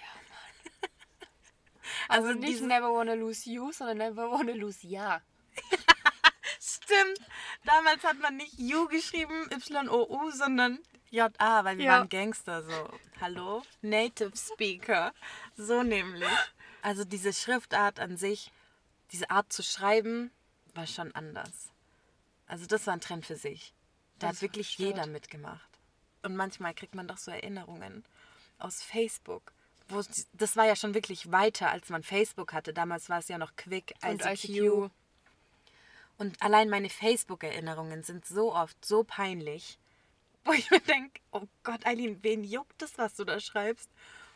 Also 2.08 2.28
Also 2.28 2.40
nicht 2.40 2.62
never 2.62 2.92
wanna 2.92 3.14
lose 3.14 3.48
you, 3.50 3.72
sondern 3.72 3.98
never 3.98 4.30
wanna 4.30 4.52
lose 4.52 4.86
ja. 4.86 5.20
Stimmt. 6.60 7.18
Damals 7.64 8.02
hat 8.04 8.18
man 8.20 8.36
nicht 8.36 8.58
U 8.58 8.86
geschrieben, 8.88 9.48
Y-O-U, 9.52 10.30
sondern 10.30 10.78
J-A, 11.10 11.64
weil 11.64 11.78
wir 11.78 11.84
Ja. 11.86 11.92
waren 11.98 12.08
Gangster 12.08 12.62
so. 12.62 12.88
Hallo? 13.20 13.62
Native 13.82 14.32
Speaker. 14.36 15.12
So 15.56 15.82
nämlich. 15.82 16.28
Also 16.82 17.04
diese 17.04 17.32
Schriftart 17.32 18.00
an 18.00 18.16
sich, 18.16 18.50
diese 19.12 19.30
Art 19.30 19.52
zu 19.52 19.62
schreiben, 19.62 20.30
war 20.74 20.86
schon 20.86 21.14
anders. 21.14 21.70
Also 22.46 22.66
das 22.66 22.86
war 22.86 22.94
ein 22.94 23.00
Trend 23.00 23.24
für 23.26 23.36
sich. 23.36 23.74
Da 24.18 24.28
Das 24.28 24.36
hat 24.36 24.42
wirklich 24.42 24.76
jeder 24.78 25.06
mitgemacht. 25.06 25.68
Und 26.22 26.36
manchmal 26.36 26.74
kriegt 26.74 26.94
man 26.94 27.06
doch 27.08 27.18
so 27.18 27.30
Erinnerungen 27.30 28.04
aus 28.58 28.82
Facebook. 28.82 29.52
Wo, 29.88 30.02
das 30.32 30.56
war 30.56 30.66
ja 30.66 30.76
schon 30.76 30.94
wirklich 30.94 31.30
weiter, 31.30 31.70
als 31.70 31.90
man 31.90 32.02
Facebook 32.02 32.52
hatte. 32.52 32.72
Damals 32.72 33.08
war 33.08 33.18
es 33.18 33.28
ja 33.28 33.38
noch 33.38 33.54
Quick, 33.56 33.94
Und 34.02 34.24
ICQ. 34.24 34.48
ICQ. 34.48 34.90
Und 36.16 36.40
allein 36.40 36.70
meine 36.70 36.88
Facebook-Erinnerungen 36.88 38.02
sind 38.02 38.24
so 38.24 38.54
oft 38.54 38.82
so 38.84 39.04
peinlich, 39.04 39.78
wo 40.44 40.52
ich 40.52 40.70
mir 40.70 40.80
denke, 40.80 41.20
oh 41.32 41.46
Gott, 41.62 41.86
Eileen, 41.86 42.22
wen 42.22 42.44
juckt 42.44 42.80
das, 42.80 42.96
was 42.98 43.14
du 43.14 43.24
da 43.24 43.40
schreibst? 43.40 43.90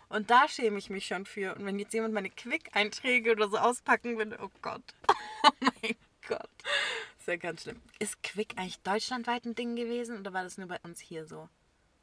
Und 0.09 0.31
da 0.31 0.49
schäme 0.49 0.79
ich 0.79 0.91
mich 0.91 1.07
schon 1.07 1.27
für. 1.27 1.55
Und 1.55 1.67
wenn 1.67 1.79
jetzt 1.79 1.93
jemand 1.93 2.15
meine 2.15 2.31
Quick-Einträge 2.31 3.33
oder 3.33 3.49
so 3.49 3.59
auspacken 3.59 4.17
würde, 4.17 4.39
oh 4.43 4.51
Gott. 4.63 4.83
Oh 5.45 5.51
mein 5.61 5.95
Gott. 6.27 6.51
Das 6.59 7.21
ist 7.21 7.29
ja 7.29 7.37
ganz 7.37 7.63
schlimm. 7.63 7.81
Ist 8.01 8.21
Quick 8.25 8.55
eigentlich 8.57 8.81
deutschlandweit 8.81 9.45
ein 9.45 9.55
Ding 9.55 9.77
gewesen 9.77 10.19
oder 10.19 10.33
war 10.33 10.43
das 10.43 10.59
nur 10.59 10.67
bei 10.67 10.81
uns 10.83 10.99
hier 10.99 11.27
so? 11.27 11.49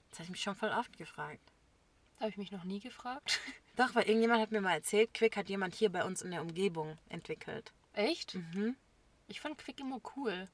Das 0.10 0.20
habe 0.20 0.24
ich 0.24 0.30
mich 0.30 0.42
schon 0.42 0.56
voll 0.56 0.70
oft 0.70 0.98
gefragt. 0.98 1.52
Habe 2.20 2.30
ich 2.30 2.38
mich 2.38 2.52
noch 2.52 2.64
nie 2.64 2.80
gefragt. 2.80 3.40
Doch, 3.76 3.94
weil 3.94 4.04
irgendjemand 4.04 4.42
hat 4.42 4.52
mir 4.52 4.62
mal 4.62 4.76
erzählt, 4.76 5.14
Quick 5.14 5.36
hat 5.36 5.50
jemand 5.50 5.76
hier 5.76 5.92
bei 5.92 6.04
uns 6.06 6.22
in 6.22 6.32
der 6.32 6.42
Umgebung 6.42 6.98
entwickelt. 7.10 7.74
Echt? 7.94 8.36
Mhm. 8.36 8.76
Ich 9.28 9.42
fand 9.42 9.58
Quick 9.58 9.80
immer 9.80 10.00
cool. 10.16 10.48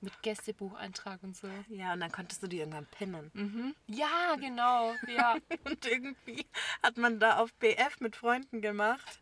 Mit 0.00 0.20
Gästebucheintrag 0.22 1.22
und 1.22 1.36
so. 1.36 1.48
Ja, 1.68 1.92
und 1.92 2.00
dann 2.00 2.10
konntest 2.10 2.42
du 2.42 2.48
die 2.48 2.58
irgendwann 2.58 2.86
pinnen. 2.86 3.30
Mhm. 3.34 3.74
Ja, 3.86 4.34
genau. 4.34 4.94
Ja. 5.06 5.36
Und 5.64 5.86
irgendwie 5.86 6.44
hat 6.82 6.96
man 6.96 7.20
da 7.20 7.36
auf 7.36 7.54
BF 7.54 8.00
mit 8.00 8.16
Freunden 8.16 8.60
gemacht, 8.60 9.20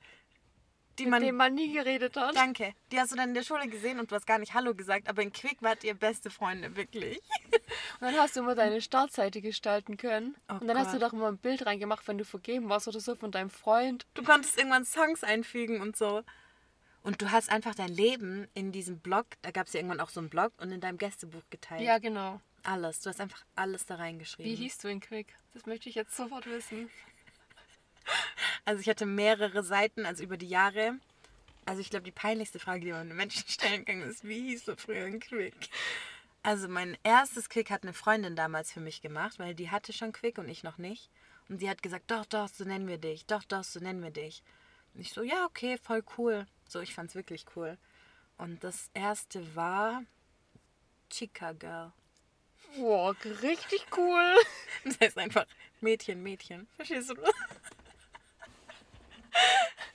die 1.01 1.07
Mit 1.07 1.13
man. 1.13 1.23
dem 1.23 1.37
man 1.37 1.55
nie 1.55 1.73
geredet 1.73 2.17
hat. 2.17 2.37
Danke. 2.37 2.75
Die 2.93 3.01
hast 3.01 3.13
du 3.13 3.17
dann 3.17 3.31
in 3.31 3.35
der 3.35 3.43
Schule 3.43 3.67
gesehen 3.69 3.99
und 3.99 4.11
du 4.11 4.15
hast 4.15 4.27
gar 4.27 4.39
nicht 4.39 4.55
Hallo 4.55 4.75
gesagt, 4.75 5.09
aber 5.09 5.23
in 5.23 5.33
Quick 5.33 5.63
wart 5.63 5.83
ihr 5.83 5.95
beste 5.95 6.31
Freunde, 6.31 6.77
wirklich. 6.77 7.21
Und 8.01 8.07
dann 8.07 8.15
hast 8.17 8.35
du 8.35 8.41
immer 8.41 8.55
deine 8.55 8.81
Startseite 8.81 9.41
gestalten 9.43 9.97
können. 9.97 10.35
Oh 10.49 10.55
und 10.55 10.67
dann 10.67 10.79
hast 10.79 10.95
du 10.95 10.99
Gott. 10.99 11.09
doch 11.09 11.13
immer 11.13 11.29
ein 11.29 11.37
Bild 11.39 11.67
reingemacht, 11.67 12.09
wenn 12.09 12.19
du 12.19 12.25
vergeben 12.25 12.69
warst 12.69 12.89
oder 12.89 12.99
so 12.99 13.15
von 13.15 13.31
deinem 13.31 13.51
Freund. 13.51 14.07
Du 14.15 14.23
konntest 14.23 14.57
irgendwann 14.59 14.85
Songs 14.85 15.23
einfügen 15.23 15.81
und 15.81 15.97
so. 15.97 16.23
Und 17.03 17.21
du 17.23 17.31
hast 17.31 17.51
einfach 17.51 17.75
dein 17.75 17.91
Leben 17.91 18.49
in 18.55 18.73
diesem 18.73 18.99
Blog, 19.01 19.27
da 19.43 19.51
gab 19.51 19.67
es 19.67 19.75
ja 19.75 19.81
irgendwann 19.81 20.01
auch 20.01 20.09
so 20.09 20.21
einen 20.21 20.31
Blog 20.31 20.53
und 20.59 20.73
in 20.73 20.81
deinem 20.81 20.99
Gästebuch 20.99 21.43
geteilt. 21.51 21.83
Ja, 21.83 21.99
genau. 21.99 22.41
Alles. 22.63 23.01
Du 23.01 23.11
hast 23.11 23.21
einfach 23.21 23.45
alles 23.55 23.87
da 23.87 23.97
reingeschrieben. 23.97 24.51
Wie 24.51 24.57
hieß 24.57 24.79
du 24.79 24.89
in 24.89 25.01
Quick? 25.01 25.35
Das 25.53 25.67
möchte 25.67 25.89
ich 25.89 25.95
jetzt 25.95 26.17
sofort 26.17 26.47
wissen. 26.47 26.91
Also 28.64 28.81
ich 28.81 28.88
hatte 28.88 29.07
mehrere 29.07 29.62
Seiten, 29.64 30.07
also 30.07 30.23
über 30.23 30.37
die 30.37 30.49
Jahre. 30.49 30.99
Also 31.66 31.81
ich 31.81 31.90
glaube, 31.90 32.05
die 32.05 32.11
peinlichste 32.11 32.59
Frage, 32.59 32.85
die 32.85 32.92
man 32.92 33.03
einem 33.03 33.16
Menschen 33.16 33.49
stellen 33.49 33.85
kann, 33.85 34.03
ist, 34.03 34.25
wie 34.25 34.49
hieß 34.49 34.64
du 34.64 34.77
früher 34.77 35.07
ein 35.07 35.20
Quick? 35.20 35.55
Also 36.42 36.68
mein 36.68 36.96
erstes 37.03 37.49
Quick 37.49 37.70
hat 37.70 37.83
eine 37.83 37.92
Freundin 37.92 38.35
damals 38.35 38.73
für 38.73 38.81
mich 38.81 39.03
gemacht, 39.03 39.38
weil 39.38 39.55
die 39.55 39.70
hatte 39.70 39.92
schon 39.92 40.12
Quick 40.12 40.38
und 40.38 40.49
ich 40.49 40.62
noch 40.62 40.79
nicht. 40.79 41.11
Und 41.49 41.61
die 41.61 41.68
hat 41.68 41.83
gesagt, 41.83 42.11
doch, 42.11 42.25
doch, 42.27 42.49
so 42.49 42.64
nennen 42.64 42.88
wir 42.88 42.99
dich. 42.99 43.27
Doch, 43.27 43.44
doch, 43.44 43.64
so 43.64 43.81
nennen 43.81 44.03
wir 44.03 44.11
dich. 44.11 44.42
Und 44.94 45.01
ich 45.01 45.12
so, 45.12 45.23
ja, 45.23 45.44
okay, 45.46 45.79
voll 45.83 46.03
cool. 46.16 46.46
So, 46.68 46.81
ich 46.81 46.94
fand's 46.94 47.14
wirklich 47.14 47.44
cool. 47.57 47.77
Und 48.38 48.62
das 48.64 48.90
erste 48.94 49.55
war 49.55 50.03
Chica 51.11 51.53
Girl. 51.53 51.92
Boah, 52.77 53.14
richtig 53.42 53.87
cool. 53.96 54.35
Das 54.85 54.99
heißt 54.99 55.18
einfach 55.18 55.46
Mädchen, 55.83 56.23
Mädchen. 56.23 56.66
Verstehst 56.77 57.11
du? 57.11 57.16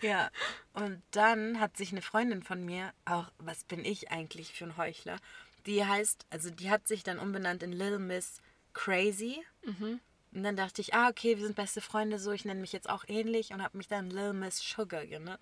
Ja, 0.05 0.29
und 0.73 1.01
dann 1.11 1.59
hat 1.59 1.77
sich 1.77 1.91
eine 1.91 2.01
Freundin 2.01 2.43
von 2.43 2.63
mir, 2.63 2.93
auch, 3.05 3.31
was 3.37 3.63
bin 3.63 3.83
ich 3.83 4.11
eigentlich 4.11 4.53
für 4.53 4.65
ein 4.65 4.77
Heuchler, 4.77 5.17
die 5.65 5.85
heißt, 5.85 6.25
also 6.29 6.49
die 6.49 6.69
hat 6.69 6.87
sich 6.87 7.03
dann 7.03 7.19
umbenannt 7.19 7.63
in 7.63 7.71
Little 7.71 7.99
Miss 7.99 8.41
Crazy. 8.73 9.43
Und 10.35 10.43
dann 10.43 10.57
dachte 10.57 10.81
ich, 10.81 10.93
ah, 10.93 11.07
okay, 11.07 11.37
wir 11.37 11.45
sind 11.45 11.55
beste 11.55 11.79
Freunde, 11.81 12.19
so, 12.19 12.31
ich 12.31 12.43
nenne 12.43 12.59
mich 12.59 12.73
jetzt 12.73 12.89
auch 12.89 13.05
ähnlich 13.07 13.53
und 13.53 13.63
habe 13.63 13.77
mich 13.77 13.87
dann 13.87 14.09
Little 14.09 14.33
Miss 14.33 14.59
Sugar 14.59 15.05
genannt. 15.05 15.39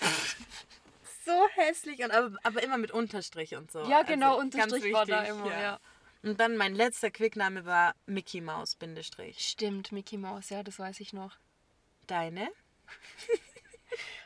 so 1.26 1.46
hässlich, 1.54 2.02
und 2.02 2.10
aber, 2.10 2.36
aber 2.42 2.62
immer 2.62 2.78
mit 2.78 2.90
Unterstrich 2.90 3.54
und 3.54 3.70
so. 3.70 3.86
Ja, 3.86 4.02
genau, 4.02 4.38
Also, 4.38 4.40
Unterstrich 4.40 4.92
war 4.92 5.04
da 5.04 5.24
immer, 5.24 5.50
ja. 5.50 5.78
Und 6.22 6.40
dann 6.40 6.56
mein 6.56 6.74
letzter 6.74 7.10
Quickname 7.10 7.66
war 7.66 7.94
Mickey 8.06 8.40
Mouse, 8.40 8.74
Bindestrich. 8.76 9.38
Stimmt, 9.38 9.92
Mickey 9.92 10.16
Mouse, 10.16 10.48
ja, 10.48 10.62
das 10.62 10.78
weiß 10.78 11.00
ich 11.00 11.12
noch. 11.12 11.36
Deine? 12.06 12.48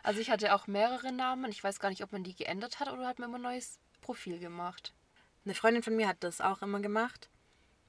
Also 0.03 0.21
ich 0.21 0.31
hatte 0.31 0.55
auch 0.55 0.67
mehrere 0.67 1.13
Namen. 1.13 1.51
Ich 1.51 1.63
weiß 1.63 1.79
gar 1.79 1.91
nicht, 1.91 2.03
ob 2.03 2.13
man 2.13 2.25
die 2.25 2.35
geändert 2.35 2.81
hat 2.81 2.91
oder 2.91 3.07
hat 3.07 3.19
man 3.19 3.29
immer 3.29 3.39
ein 3.39 3.43
neues 3.43 3.79
Profil 4.01 4.39
gemacht. 4.39 4.95
Eine 5.45 5.55
Freundin 5.55 5.83
von 5.83 5.97
mir 5.97 6.09
hat 6.09 6.25
das 6.25 6.41
auch 6.41 6.63
immer 6.63 6.81
gemacht, 6.81 7.29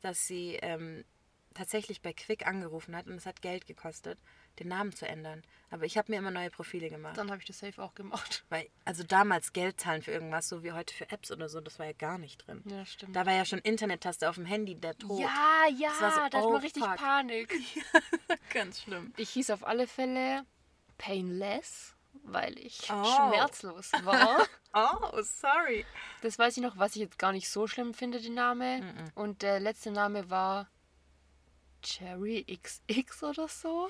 dass 0.01 0.27
sie 0.27 0.57
ähm, 0.61 1.05
tatsächlich 1.53 2.01
bei 2.01 2.13
Quick 2.13 2.47
angerufen 2.47 2.95
hat 2.95 3.07
und 3.07 3.13
es 3.15 3.25
hat 3.25 3.41
Geld 3.41 3.67
gekostet, 3.67 4.19
den 4.59 4.67
Namen 4.67 4.93
zu 4.93 5.07
ändern. 5.07 5.43
Aber 5.69 5.85
ich 5.85 5.97
habe 5.97 6.11
mir 6.11 6.17
immer 6.17 6.31
neue 6.31 6.49
Profile 6.49 6.89
gemacht. 6.89 7.17
Dann 7.17 7.29
habe 7.29 7.39
ich 7.39 7.45
das 7.45 7.59
safe 7.59 7.81
auch 7.81 7.93
gemacht. 7.95 8.45
Weil, 8.49 8.67
also 8.85 9.03
damals 9.03 9.53
Geld 9.53 9.79
zahlen 9.79 10.01
für 10.01 10.11
irgendwas, 10.11 10.49
so 10.49 10.63
wie 10.63 10.71
heute 10.71 10.93
für 10.93 11.09
Apps 11.11 11.31
oder 11.31 11.49
so, 11.49 11.61
das 11.61 11.79
war 11.79 11.85
ja 11.85 11.93
gar 11.93 12.17
nicht 12.17 12.45
drin. 12.45 12.61
Ja, 12.65 12.85
stimmt. 12.85 13.15
Da 13.15 13.25
war 13.25 13.33
ja 13.33 13.45
schon 13.45 13.59
Internet-Taste 13.59 14.29
auf 14.29 14.35
dem 14.35 14.45
Handy 14.45 14.75
der 14.75 14.97
Tod. 14.97 15.19
ja, 15.19 15.65
ja, 15.77 15.89
Das 15.89 16.01
war 16.01 16.11
so, 16.11 16.29
da 16.29 16.37
hat 16.37 16.45
oh, 16.45 16.51
man 16.51 16.61
richtig 16.61 16.83
fuck. 16.83 16.95
Panik. 16.95 17.53
Ganz 18.53 18.81
schlimm. 18.81 19.13
Ich 19.17 19.29
hieß 19.31 19.49
auf 19.51 19.65
alle 19.65 19.87
Fälle 19.87 20.45
Painless, 21.01 21.95
weil 22.23 22.57
ich 22.59 22.87
Oh. 22.91 23.03
schmerzlos 23.03 23.91
war. 24.03 24.45
Oh, 24.73 25.21
sorry. 25.23 25.85
Das 26.21 26.37
weiß 26.37 26.57
ich 26.57 26.63
noch, 26.63 26.77
was 26.77 26.95
ich 26.95 27.01
jetzt 27.01 27.17
gar 27.17 27.31
nicht 27.31 27.49
so 27.49 27.65
schlimm 27.67 27.93
finde, 27.93 28.21
den 28.21 28.35
Name. 28.35 29.11
Und 29.15 29.41
der 29.41 29.59
letzte 29.59 29.89
Name 29.91 30.29
war 30.29 30.69
Cherry 31.81 32.45
XX 32.45 33.23
oder 33.23 33.47
so, 33.47 33.89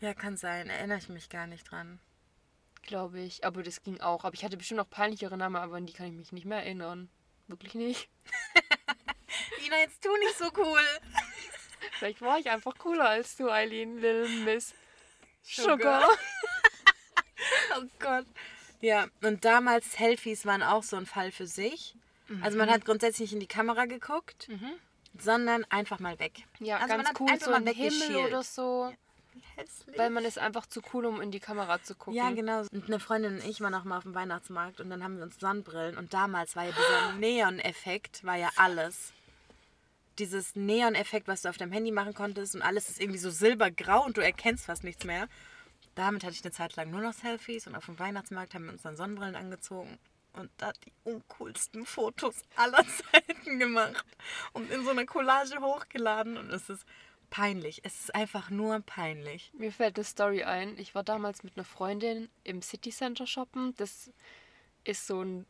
Ja, 0.00 0.14
kann 0.14 0.36
sein. 0.36 0.68
Erinnere 0.70 0.98
ich 0.98 1.08
mich 1.08 1.28
gar 1.28 1.46
nicht 1.46 1.70
dran. 1.70 2.00
glaube 2.82 3.20
ich. 3.20 3.44
Aber 3.44 3.62
das 3.62 3.82
ging 3.82 4.00
auch. 4.00 4.24
Aber 4.24 4.34
ich 4.34 4.44
hatte 4.44 4.56
bestimmt 4.56 4.78
noch 4.78 4.88
peinlichere 4.90 5.36
Namen, 5.36 5.56
aber 5.56 5.76
an 5.76 5.86
die 5.86 5.92
kann 5.92 6.06
ich 6.06 6.12
mich 6.14 6.32
nicht 6.32 6.46
mehr 6.46 6.58
erinnern. 6.58 7.10
Wirklich 7.48 7.74
nicht. 7.74 8.08
Ina, 9.66 9.76
jetzt 9.78 10.02
tu 10.02 10.08
nicht 10.18 10.38
so 10.38 10.50
cool. 10.56 10.80
Vielleicht 11.98 12.20
war 12.22 12.38
ich 12.38 12.48
einfach 12.50 12.76
cooler 12.78 13.08
als 13.08 13.36
du, 13.36 13.50
Eileen, 13.50 13.96
Little 13.98 14.28
Miss 14.44 14.74
Sugar. 15.46 16.04
Oh 17.78 17.84
Gott. 17.98 18.24
Ja, 18.80 19.06
und 19.22 19.44
damals 19.44 19.92
Selfies 19.92 20.46
waren 20.46 20.62
auch 20.62 20.82
so 20.82 20.96
ein 20.96 21.06
Fall 21.06 21.30
für 21.30 21.46
sich. 21.46 21.94
Also 22.40 22.58
man 22.58 22.70
hat 22.70 22.84
grundsätzlich 22.84 23.30
nicht 23.30 23.34
in 23.34 23.40
die 23.40 23.46
Kamera 23.46 23.84
geguckt, 23.84 24.48
sondern 25.18 25.64
einfach 25.64 26.00
mal 26.00 26.18
weg. 26.18 26.44
Ja, 26.58 26.76
also 26.76 26.88
man 26.88 26.96
ganz 26.98 27.08
hat 27.10 27.20
cool, 27.20 27.30
einfach 27.30 27.44
so 27.44 27.50
mal 27.52 27.58
ein 27.58 27.66
Himmel 27.66 28.16
oder 28.26 28.42
so. 28.42 28.92
Hässlich. 29.54 29.98
Weil 29.98 30.10
man 30.10 30.24
ist 30.24 30.38
einfach 30.38 30.66
zu 30.66 30.80
cool, 30.92 31.06
um 31.06 31.20
in 31.20 31.30
die 31.30 31.40
Kamera 31.40 31.82
zu 31.82 31.94
gucken. 31.94 32.14
Ja, 32.14 32.30
genau. 32.30 32.62
Und 32.72 32.86
eine 32.86 32.98
Freundin 32.98 33.34
und 33.34 33.44
ich 33.44 33.60
waren 33.60 33.74
auch 33.74 33.84
mal 33.84 33.98
auf 33.98 34.04
dem 34.04 34.14
Weihnachtsmarkt 34.14 34.80
und 34.80 34.90
dann 34.90 35.04
haben 35.04 35.18
wir 35.18 35.24
uns 35.24 35.38
Sonnenbrillen 35.38 35.96
und 35.98 36.14
damals 36.14 36.56
war 36.56 36.64
ja 36.64 36.72
dieser 36.72 37.12
Neon-Effekt, 37.18 38.24
war 38.24 38.36
ja 38.36 38.50
alles. 38.56 39.12
Dieses 40.18 40.56
Neon-Effekt, 40.56 41.28
was 41.28 41.42
du 41.42 41.48
auf 41.48 41.56
deinem 41.56 41.72
Handy 41.72 41.90
machen 41.90 42.14
konntest 42.14 42.54
und 42.54 42.62
alles 42.62 42.88
ist 42.88 43.00
irgendwie 43.00 43.18
so 43.18 43.30
silbergrau 43.30 44.04
und 44.04 44.16
du 44.16 44.20
erkennst 44.20 44.66
fast 44.66 44.84
nichts 44.84 45.04
mehr. 45.04 45.28
Damit 45.94 46.24
hatte 46.24 46.34
ich 46.34 46.44
eine 46.44 46.52
Zeit 46.52 46.76
lang 46.76 46.90
nur 46.90 47.00
noch 47.00 47.14
Selfies 47.14 47.66
und 47.66 47.74
auf 47.74 47.86
dem 47.86 47.98
Weihnachtsmarkt 47.98 48.54
haben 48.54 48.64
wir 48.64 48.72
uns 48.72 48.82
dann 48.82 48.96
Sonnenbrillen 48.96 49.36
angezogen 49.36 49.98
und 50.34 50.50
da 50.58 50.72
die 50.84 50.92
uncoolsten 51.04 51.86
Fotos 51.86 52.42
aller 52.54 52.84
Zeiten 53.12 53.58
gemacht 53.58 54.04
und 54.52 54.70
in 54.70 54.84
so 54.84 54.90
einer 54.90 55.06
Collage 55.06 55.60
hochgeladen 55.60 56.36
und 56.36 56.50
es 56.50 56.68
ist 56.68 56.84
peinlich. 57.30 57.80
Es 57.82 58.00
ist 58.00 58.14
einfach 58.14 58.50
nur 58.50 58.80
peinlich. 58.80 59.50
Mir 59.54 59.72
fällt 59.72 59.96
eine 59.96 60.04
Story 60.04 60.44
ein. 60.44 60.78
Ich 60.78 60.94
war 60.94 61.02
damals 61.02 61.42
mit 61.42 61.56
einer 61.56 61.64
Freundin 61.64 62.28
im 62.44 62.62
City 62.62 62.90
Center 62.90 63.26
shoppen. 63.26 63.74
Das 63.76 64.10
ist 64.84 65.06
so 65.06 65.22
ein, 65.22 65.46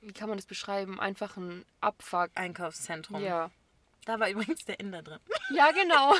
wie 0.00 0.12
kann 0.12 0.28
man 0.28 0.38
das 0.38 0.46
beschreiben? 0.46 0.98
Einfach 0.98 1.36
ein 1.36 1.64
Abfuck. 1.80 2.30
Einkaufszentrum. 2.34 3.22
Ja. 3.22 3.50
Da 4.10 4.18
war 4.18 4.28
übrigens 4.28 4.64
der 4.64 4.80
Inder 4.80 5.02
drin. 5.02 5.20
Ja, 5.54 5.70
genau. 5.70 6.16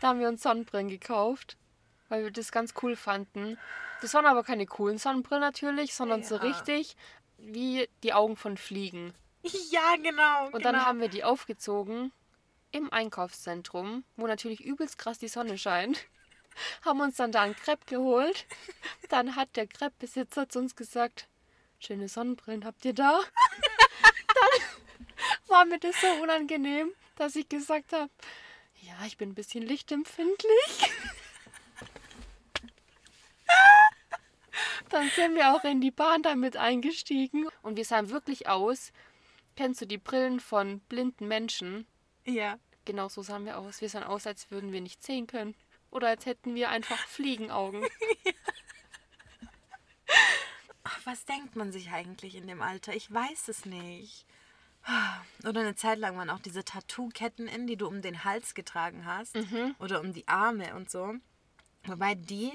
da 0.00 0.08
haben 0.08 0.18
wir 0.18 0.26
uns 0.26 0.42
Sonnenbrillen 0.42 0.88
gekauft, 0.88 1.56
weil 2.08 2.24
wir 2.24 2.32
das 2.32 2.50
ganz 2.50 2.74
cool 2.82 2.96
fanden. 2.96 3.56
Das 4.00 4.14
waren 4.14 4.26
aber 4.26 4.42
keine 4.42 4.66
coolen 4.66 4.98
Sonnenbrillen 4.98 5.42
natürlich, 5.42 5.94
sondern 5.94 6.24
so 6.24 6.34
Ja. 6.34 6.42
richtig 6.42 6.96
wie 7.38 7.88
die 8.02 8.12
Augen 8.12 8.34
von 8.34 8.56
Fliegen. 8.56 9.14
Ja, 9.70 9.94
genau. 10.02 10.48
Und 10.50 10.64
dann 10.64 10.84
haben 10.84 11.00
wir 11.00 11.06
die 11.08 11.22
aufgezogen 11.22 12.10
im 12.72 12.92
Einkaufszentrum, 12.92 14.02
wo 14.16 14.26
natürlich 14.26 14.60
übelst 14.64 14.98
krass 14.98 15.20
die 15.20 15.28
Sonne 15.28 15.58
scheint. 15.58 16.04
Haben 16.84 17.00
uns 17.00 17.14
dann 17.16 17.30
da 17.30 17.42
ein 17.42 17.54
Crepe 17.54 17.86
geholt. 17.86 18.44
Dann 19.08 19.36
hat 19.36 19.54
der 19.54 19.68
Crepe-Besitzer 19.68 20.48
zu 20.48 20.58
uns 20.58 20.74
gesagt, 20.74 21.28
schöne 21.78 22.08
Sonnenbrillen 22.08 22.64
habt 22.64 22.84
ihr 22.84 22.92
da? 22.92 23.20
Dann 24.26 24.75
war 25.48 25.64
mir 25.64 25.78
das 25.78 26.00
so 26.00 26.06
unangenehm, 26.22 26.92
dass 27.16 27.36
ich 27.36 27.48
gesagt 27.48 27.92
habe, 27.92 28.10
ja, 28.80 28.94
ich 29.06 29.16
bin 29.16 29.30
ein 29.30 29.34
bisschen 29.34 29.62
lichtempfindlich. 29.62 30.92
Dann 34.90 35.08
sind 35.10 35.34
wir 35.34 35.54
auch 35.54 35.64
in 35.64 35.80
die 35.80 35.90
Bahn 35.90 36.22
damit 36.22 36.56
eingestiegen 36.56 37.48
und 37.62 37.76
wir 37.76 37.84
sahen 37.84 38.10
wirklich 38.10 38.48
aus. 38.48 38.92
Kennst 39.56 39.80
du 39.80 39.86
die 39.86 39.98
Brillen 39.98 40.38
von 40.40 40.80
blinden 40.80 41.26
Menschen? 41.28 41.86
Ja. 42.24 42.58
Genau 42.84 43.08
so 43.08 43.22
sahen 43.22 43.44
wir 43.44 43.58
aus. 43.58 43.80
Wir 43.80 43.88
sahen 43.88 44.04
aus, 44.04 44.26
als 44.28 44.50
würden 44.50 44.72
wir 44.72 44.80
nicht 44.80 45.02
sehen 45.02 45.26
können. 45.26 45.56
Oder 45.90 46.08
als 46.08 46.24
hätten 46.24 46.54
wir 46.54 46.68
einfach 46.68 46.98
Fliegenaugen. 47.08 47.84
Ach, 50.84 51.00
was 51.04 51.24
denkt 51.24 51.56
man 51.56 51.72
sich 51.72 51.90
eigentlich 51.90 52.36
in 52.36 52.46
dem 52.46 52.62
Alter? 52.62 52.94
Ich 52.94 53.12
weiß 53.12 53.48
es 53.48 53.64
nicht. 53.64 54.24
Oder 55.44 55.60
eine 55.60 55.74
Zeit 55.74 55.98
lang 55.98 56.16
waren 56.16 56.30
auch 56.30 56.38
diese 56.38 56.64
Tattoo-Ketten 56.64 57.48
in, 57.48 57.66
die 57.66 57.76
du 57.76 57.86
um 57.86 58.02
den 58.02 58.24
Hals 58.24 58.54
getragen 58.54 59.04
hast. 59.04 59.36
Oder 59.78 60.00
um 60.00 60.12
die 60.12 60.26
Arme 60.28 60.74
und 60.74 60.90
so. 60.90 61.14
Wobei 61.84 62.14
die 62.14 62.52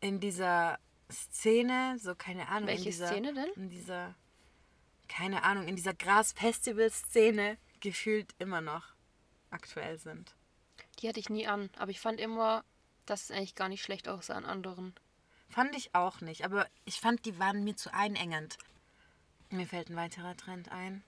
in 0.00 0.20
dieser 0.20 0.78
Szene, 1.10 1.96
so 1.98 2.14
keine 2.14 2.48
Ahnung. 2.48 2.68
Welche 2.68 2.84
in 2.84 2.90
dieser, 2.90 3.08
Szene 3.08 3.34
denn? 3.34 3.50
In 3.56 3.70
dieser, 3.70 4.14
keine 5.08 5.42
Ahnung, 5.42 5.68
in 5.68 5.76
dieser 5.76 5.94
Gras-Festival-Szene 5.94 7.58
gefühlt 7.80 8.34
immer 8.38 8.60
noch 8.60 8.84
aktuell 9.50 9.98
sind. 9.98 10.34
Die 10.98 11.08
hatte 11.08 11.20
ich 11.20 11.30
nie 11.30 11.46
an, 11.46 11.70
aber 11.78 11.90
ich 11.90 12.00
fand 12.00 12.20
immer, 12.20 12.64
dass 13.06 13.24
es 13.24 13.30
eigentlich 13.30 13.54
gar 13.54 13.68
nicht 13.68 13.82
schlecht 13.82 14.08
aussah 14.08 14.34
an 14.34 14.44
anderen. 14.44 14.94
Fand 15.48 15.74
ich 15.76 15.94
auch 15.94 16.20
nicht, 16.20 16.44
aber 16.44 16.68
ich 16.84 17.00
fand, 17.00 17.24
die 17.24 17.38
waren 17.38 17.64
mir 17.64 17.76
zu 17.76 17.92
einengend. 17.92 18.58
Mir 19.50 19.66
fällt 19.66 19.90
ein 19.90 19.96
weiterer 19.96 20.36
Trend 20.36 20.70
ein. 20.70 21.02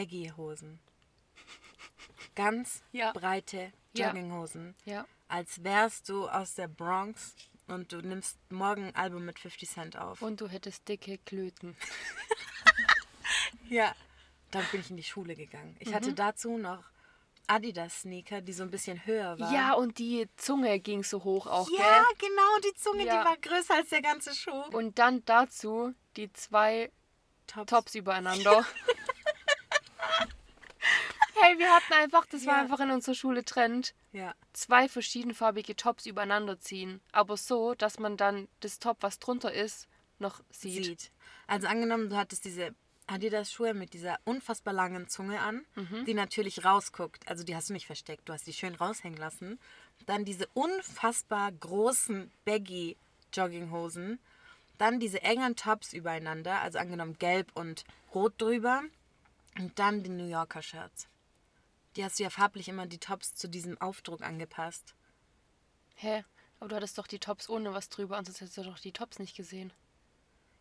Baggy-Hosen. 0.00 0.78
Ganz 2.34 2.82
Ja. 2.92 3.12
breite. 3.12 3.72
Jogginghosen. 3.94 4.74
Ja. 4.84 5.06
Als 5.26 5.64
wärst 5.64 6.10
du 6.10 6.28
aus 6.28 6.54
der 6.54 6.68
Bronx 6.68 7.34
und 7.66 7.92
du 7.92 8.02
nimmst 8.02 8.36
morgen 8.52 8.84
ein 8.88 8.94
Album 8.94 9.24
mit 9.24 9.38
50 9.38 9.70
Cent 9.70 9.96
auf. 9.96 10.20
Und 10.20 10.42
du 10.42 10.48
hättest 10.48 10.86
dicke 10.86 11.16
Klöten. 11.16 11.74
ja. 13.70 13.94
Dann 14.50 14.64
bin 14.70 14.80
ich 14.82 14.90
in 14.90 14.96
die 14.98 15.02
Schule 15.02 15.34
gegangen. 15.34 15.76
Ich 15.80 15.92
hatte 15.94 16.12
dazu 16.12 16.58
noch 16.58 16.84
Adidas-Sneaker, 17.46 18.42
die 18.42 18.52
so 18.52 18.62
ein 18.64 18.70
bisschen 18.70 19.04
höher 19.06 19.38
waren. 19.38 19.52
Ja, 19.54 19.72
und 19.72 19.98
die 19.98 20.28
Zunge 20.36 20.78
ging 20.78 21.02
so 21.04 21.24
hoch 21.24 21.46
auch, 21.46 21.68
Ja, 21.70 22.04
gell? 22.18 22.28
genau, 22.28 22.58
die 22.70 22.74
Zunge, 22.74 23.04
Ja. 23.06 23.18
die 23.20 23.24
war 23.28 23.36
größer 23.38 23.74
als 23.76 23.88
der 23.88 24.02
ganze 24.02 24.34
Schuh. 24.34 24.62
Und 24.72 24.98
dann 24.98 25.24
dazu 25.24 25.94
die 26.16 26.30
zwei 26.34 26.92
Tops. 27.46 27.70
Tops 27.70 27.94
übereinander. 27.94 28.64
hey, 31.34 31.58
wir 31.58 31.70
hatten 31.74 31.92
einfach, 31.94 32.26
das 32.26 32.46
war 32.46 32.56
Ja. 32.56 32.62
einfach 32.62 32.80
in 32.80 32.90
unserer 32.90 33.14
Schule 33.14 33.44
Trend. 33.44 33.94
Ja. 34.12 34.34
zwei 34.54 34.88
verschiedenfarbige 34.88 35.76
Tops 35.76 36.06
übereinander 36.06 36.58
ziehen. 36.58 37.00
Aber 37.12 37.36
so, 37.36 37.74
dass 37.74 37.98
man 37.98 38.16
dann 38.16 38.48
das 38.60 38.78
Top, 38.78 38.96
was 39.00 39.18
drunter 39.18 39.52
ist, 39.52 39.88
noch 40.18 40.40
sieht. 40.50 40.84
sieht. 40.84 41.10
Also 41.46 41.66
angenommen, 41.66 42.08
du 42.08 42.16
hattest 42.16 42.46
diese 42.46 42.74
Adidas-Schuhe 43.06 43.74
mit 43.74 43.92
dieser 43.92 44.18
unfassbar 44.24 44.72
langen 44.72 45.06
Zunge 45.08 45.40
an, 45.40 45.66
Mhm. 45.74 46.06
die 46.06 46.14
natürlich 46.14 46.64
rausguckt. 46.64 47.28
Also 47.28 47.44
die 47.44 47.54
hast 47.54 47.68
du 47.68 47.74
nicht 47.74 47.84
versteckt, 47.86 48.26
du 48.28 48.32
hast 48.32 48.46
die 48.46 48.54
schön 48.54 48.74
raushängen 48.74 49.18
lassen. 49.18 49.60
Dann 50.06 50.24
diese 50.24 50.46
unfassbar 50.54 51.52
großen 51.52 52.30
Baggy-Jogginghosen. 52.46 54.18
Dann 54.78 54.98
diese 54.98 55.22
engen 55.22 55.56
Tops 55.56 55.92
übereinander, 55.92 56.60
also 56.62 56.78
angenommen 56.78 57.18
gelb 57.18 57.50
und 57.54 57.84
rot 58.14 58.32
drüber. 58.38 58.82
Und 59.58 59.78
dann 59.78 60.02
die 60.02 60.10
New 60.10 60.26
Yorker 60.26 60.62
Shirts. 60.62 61.08
Die 61.96 62.04
hast 62.04 62.18
du 62.18 62.24
ja 62.24 62.30
farblich 62.30 62.68
immer 62.68 62.86
die 62.86 62.98
Tops 62.98 63.34
zu 63.34 63.48
diesem 63.48 63.80
Aufdruck 63.80 64.22
angepasst. 64.22 64.94
Hä? 65.94 66.24
Aber 66.58 66.68
du 66.68 66.76
hattest 66.76 66.98
doch 66.98 67.06
die 67.06 67.18
Tops 67.18 67.48
ohne 67.48 67.72
was 67.72 67.88
drüber, 67.88 68.16
ansonsten 68.16 68.44
hättest 68.44 68.58
du 68.58 68.62
doch 68.64 68.78
die 68.78 68.92
Tops 68.92 69.18
nicht 69.18 69.36
gesehen. 69.36 69.72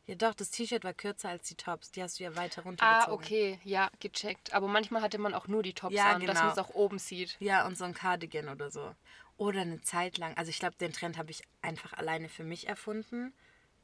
Ja 0.08 0.16
doch, 0.16 0.36
das 0.36 0.52
T-Shirt 0.52 0.84
war 0.84 0.94
kürzer 0.94 1.30
als 1.30 1.48
die 1.48 1.56
Tops. 1.56 1.92
Die 1.92 2.04
hast 2.04 2.20
du 2.20 2.24
ja 2.24 2.36
weiter 2.36 2.62
runtergezogen. 2.62 3.12
Ah, 3.12 3.12
okay, 3.12 3.60
ja, 3.64 3.90
gecheckt. 4.00 4.54
Aber 4.54 4.68
manchmal 4.68 5.02
hatte 5.02 5.18
man 5.18 5.34
auch 5.34 5.48
nur 5.48 5.64
die 5.64 5.74
Tops 5.74 5.96
Ja, 5.96 6.14
an, 6.14 6.22
dass 6.22 6.36
genau. 6.36 6.42
man 6.42 6.52
es 6.52 6.58
auch 6.60 6.70
oben 6.76 7.00
sieht. 7.00 7.36
Ja, 7.40 7.66
und 7.66 7.76
so 7.78 7.86
ein 7.86 7.96
Cardigan 7.96 8.50
oder 8.50 8.70
so. 8.70 8.96
Oder 9.38 9.62
eine 9.62 9.82
Zeit 9.82 10.18
lang, 10.18 10.38
also 10.38 10.50
ich 10.50 10.60
glaube, 10.60 10.76
den 10.76 10.94
Trend 10.94 11.18
habe 11.18 11.32
ich 11.32 11.44
einfach 11.62 11.94
alleine 11.94 12.30
für 12.30 12.44
mich 12.44 12.68
erfunden. 12.68 13.34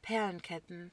Perlenketten. 0.00 0.92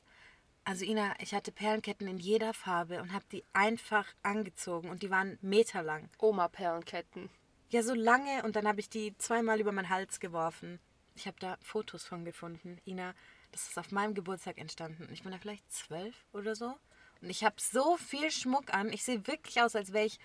Also 0.64 0.86
Ina, 0.86 1.14
ich 1.20 1.34
hatte 1.34 1.52
Perlenketten 1.52 2.08
in 2.08 2.18
jeder 2.18 2.54
Farbe 2.54 3.02
und 3.02 3.14
habe 3.14 3.26
die 3.32 3.44
einfach 3.54 4.06
angezogen 4.24 4.90
und 4.90 5.02
die 5.02 5.10
waren 5.10 5.38
meterlang. 5.42 6.10
Oma-Perlenketten. 6.20 7.30
Ja, 7.70 7.84
so 7.84 7.94
lange 7.94 8.44
und 8.44 8.56
dann 8.56 8.68
habe 8.68 8.80
ich 8.80 8.90
die 8.90 9.18
zweimal 9.18 9.60
über 9.60 9.72
meinen 9.72 9.90
Hals 9.90 10.20
geworfen. 10.20 10.80
Ich 11.16 11.28
habe 11.28 11.38
da 11.40 11.58
Fotos 11.62 12.06
von 12.06 12.24
gefunden. 12.24 12.80
Ina, 12.86 13.14
das 13.52 13.68
ist 13.68 13.78
auf 13.78 13.92
meinem 13.92 14.14
Geburtstag 14.14 14.58
entstanden. 14.58 15.08
Ich 15.12 15.24
bin 15.24 15.32
da 15.32 15.38
vielleicht 15.38 15.72
zwölf 15.72 16.16
oder 16.34 16.56
so. 16.56 16.76
Und 17.22 17.30
ich 17.30 17.44
habe 17.44 17.56
so 17.60 17.98
viel 17.98 18.32
Schmuck 18.32 18.74
an. 18.74 18.94
Ich 18.94 19.04
sehe 19.04 19.28
wirklich 19.28 19.62
aus, 19.62 19.76
als 19.76 19.92
wäre 19.92 20.06
ich 20.06 20.20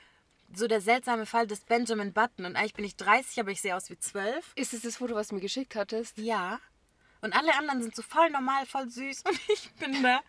so 0.54 0.66
der 0.66 0.80
seltsame 0.80 1.26
Fall 1.26 1.46
des 1.46 1.64
Benjamin 1.64 2.12
Button. 2.12 2.44
Und 2.44 2.56
eigentlich 2.56 2.74
bin 2.74 2.84
ich 2.84 2.96
30, 2.96 3.40
aber 3.40 3.50
ich 3.50 3.60
sehe 3.60 3.74
aus 3.74 3.90
wie 3.90 3.98
zwölf. 3.98 4.52
Ist 4.54 4.74
es 4.74 4.82
das 4.82 4.96
Foto, 4.98 5.14
was 5.14 5.28
du 5.28 5.34
mir 5.34 5.40
geschickt 5.40 5.74
hattest? 5.74 6.18
Ja. 6.18 6.60
Und 7.24 7.32
alle 7.32 7.54
anderen 7.56 7.80
sind 7.80 7.96
so 7.96 8.02
voll 8.02 8.28
normal, 8.28 8.66
voll 8.66 8.90
süß. 8.90 9.22
Und 9.26 9.40
ich 9.48 9.72
bin 9.76 10.02
da 10.02 10.20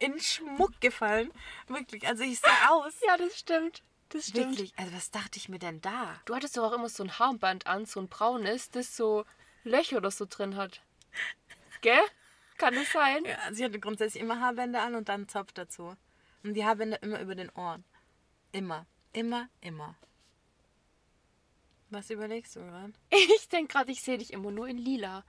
in 0.00 0.18
Schmuck 0.18 0.80
gefallen. 0.80 1.30
Wirklich. 1.68 2.04
Also 2.08 2.24
ich 2.24 2.40
sehe 2.40 2.50
aus. 2.68 2.94
Ja, 3.06 3.16
das 3.16 3.38
stimmt. 3.38 3.84
Das 4.08 4.26
stimmt. 4.26 4.58
Wirklich. 4.58 4.74
Also 4.76 4.92
was 4.92 5.12
dachte 5.12 5.38
ich 5.38 5.48
mir 5.48 5.60
denn 5.60 5.80
da? 5.80 6.20
Du 6.24 6.34
hattest 6.34 6.56
doch 6.56 6.64
auch 6.64 6.72
immer 6.72 6.88
so 6.88 7.04
ein 7.04 7.16
Haarband 7.16 7.68
an, 7.68 7.86
so 7.86 8.00
ein 8.00 8.08
braunes, 8.08 8.70
das 8.70 8.96
so 8.96 9.24
Löcher 9.62 9.98
oder 9.98 10.10
so 10.10 10.26
drin 10.28 10.56
hat. 10.56 10.82
Gell? 11.80 12.02
Kann 12.58 12.74
das 12.74 12.90
sein? 12.90 13.24
Ja, 13.24 13.38
sie 13.52 13.64
hatte 13.64 13.78
grundsätzlich 13.78 14.20
immer 14.20 14.40
Haarbänder 14.40 14.82
an 14.82 14.96
und 14.96 15.08
dann 15.08 15.20
einen 15.20 15.28
Zopf 15.28 15.52
dazu. 15.52 15.96
Und 16.42 16.54
die 16.54 16.64
Haarbänder 16.64 17.00
immer 17.04 17.20
über 17.20 17.36
den 17.36 17.50
Ohren. 17.50 17.84
Immer. 18.50 18.86
Immer, 19.12 19.48
immer. 19.60 19.94
Was 21.92 22.08
überlegst 22.08 22.56
du 22.56 22.60
gerade? 22.60 22.94
Ich 23.10 23.50
denke 23.50 23.74
gerade, 23.74 23.92
ich 23.92 24.00
sehe 24.00 24.16
dich 24.16 24.32
immer 24.32 24.50
nur 24.50 24.66
in 24.66 24.78
lila. 24.78 25.24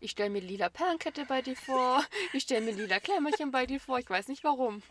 Ich 0.00 0.10
stelle 0.10 0.30
mir 0.30 0.40
lila 0.40 0.68
Perlenkette 0.68 1.24
bei 1.26 1.42
dir 1.42 1.54
vor. 1.54 2.04
Ich 2.32 2.42
stelle 2.42 2.66
mir 2.66 2.72
lila 2.72 2.98
Klemmerchen 2.98 3.52
bei 3.52 3.66
dir 3.66 3.78
vor. 3.78 4.00
Ich 4.00 4.10
weiß 4.10 4.26
nicht 4.26 4.42
warum. 4.42 4.82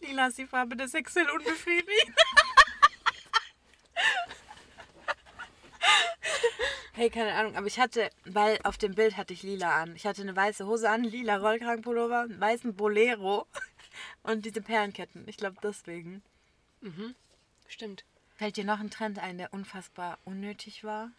Lila 0.00 0.28
ist 0.28 0.38
die 0.38 0.46
Farbe 0.46 0.74
des 0.74 0.92
sexuell 0.92 1.28
Unbefriedigten. 1.28 2.14
hey, 6.94 7.10
keine 7.10 7.34
Ahnung, 7.34 7.56
aber 7.56 7.66
ich 7.66 7.78
hatte, 7.78 8.08
weil 8.24 8.58
auf 8.64 8.78
dem 8.78 8.94
Bild 8.94 9.18
hatte 9.18 9.34
ich 9.34 9.42
lila 9.42 9.82
an. 9.82 9.94
Ich 9.96 10.06
hatte 10.06 10.22
eine 10.22 10.34
weiße 10.34 10.66
Hose 10.66 10.88
an, 10.88 11.04
lila 11.04 11.36
Rollkragenpullover, 11.36 12.20
einen 12.20 12.40
weißen 12.40 12.74
Bolero 12.74 13.46
und 14.22 14.46
diese 14.46 14.62
Perlenketten. 14.62 15.28
Ich 15.28 15.36
glaube 15.36 15.58
deswegen. 15.62 16.22
Stimmt. 17.68 18.06
Fällt 18.40 18.56
dir 18.56 18.64
noch 18.64 18.80
ein 18.80 18.88
Trend 18.88 19.18
ein, 19.18 19.36
der 19.36 19.52
unfassbar 19.52 20.16
unnötig 20.24 20.82
war? 20.82 21.10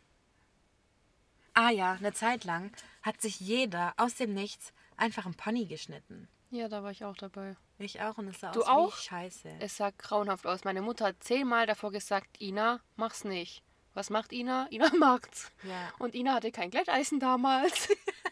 Ah 1.54 1.70
ja, 1.70 1.92
eine 1.92 2.14
Zeit 2.14 2.46
lang 2.46 2.72
hat 3.04 3.22
sich 3.22 3.40
jeder 3.40 3.94
aus 3.98 4.16
dem 4.16 4.34
Nichts 4.34 4.74
einfach 4.98 5.26
einen 5.26 5.36
Pony 5.36 5.68
geschnitten. 5.68 6.28
Ja, 6.50 6.68
da 6.68 6.82
war 6.82 6.90
ich 6.90 7.06
auch 7.06 7.16
dabei. 7.16 7.56
Ich 7.78 8.02
auch 8.02 8.18
und 8.18 8.28
es 8.30 8.40
sah 8.40 8.52
Du 8.54 8.64
aus 8.64 8.68
auch? 8.68 8.98
wie 8.98 9.02
Scheiße. 9.04 9.50
Es 9.60 9.78
sah 9.78 9.92
grauenhaft 9.92 10.48
aus. 10.48 10.64
Meine 10.64 10.82
Mutter 10.82 11.06
hat 11.06 11.24
zehnmal 11.24 11.68
davor 11.68 11.92
gesagt, 11.92 12.42
Ina, 12.42 12.80
mach's 12.96 13.24
nicht. 13.24 13.62
Was 13.94 14.10
macht 14.10 14.34
Ina? 14.34 14.66
Ina 14.72 14.90
macht's. 14.98 15.52
Ja. 15.62 15.94
Und 16.00 16.16
Ina 16.16 16.34
hatte 16.34 16.52
kein 16.52 16.72
Glätteisen 16.72 17.20
damals. 17.20 17.88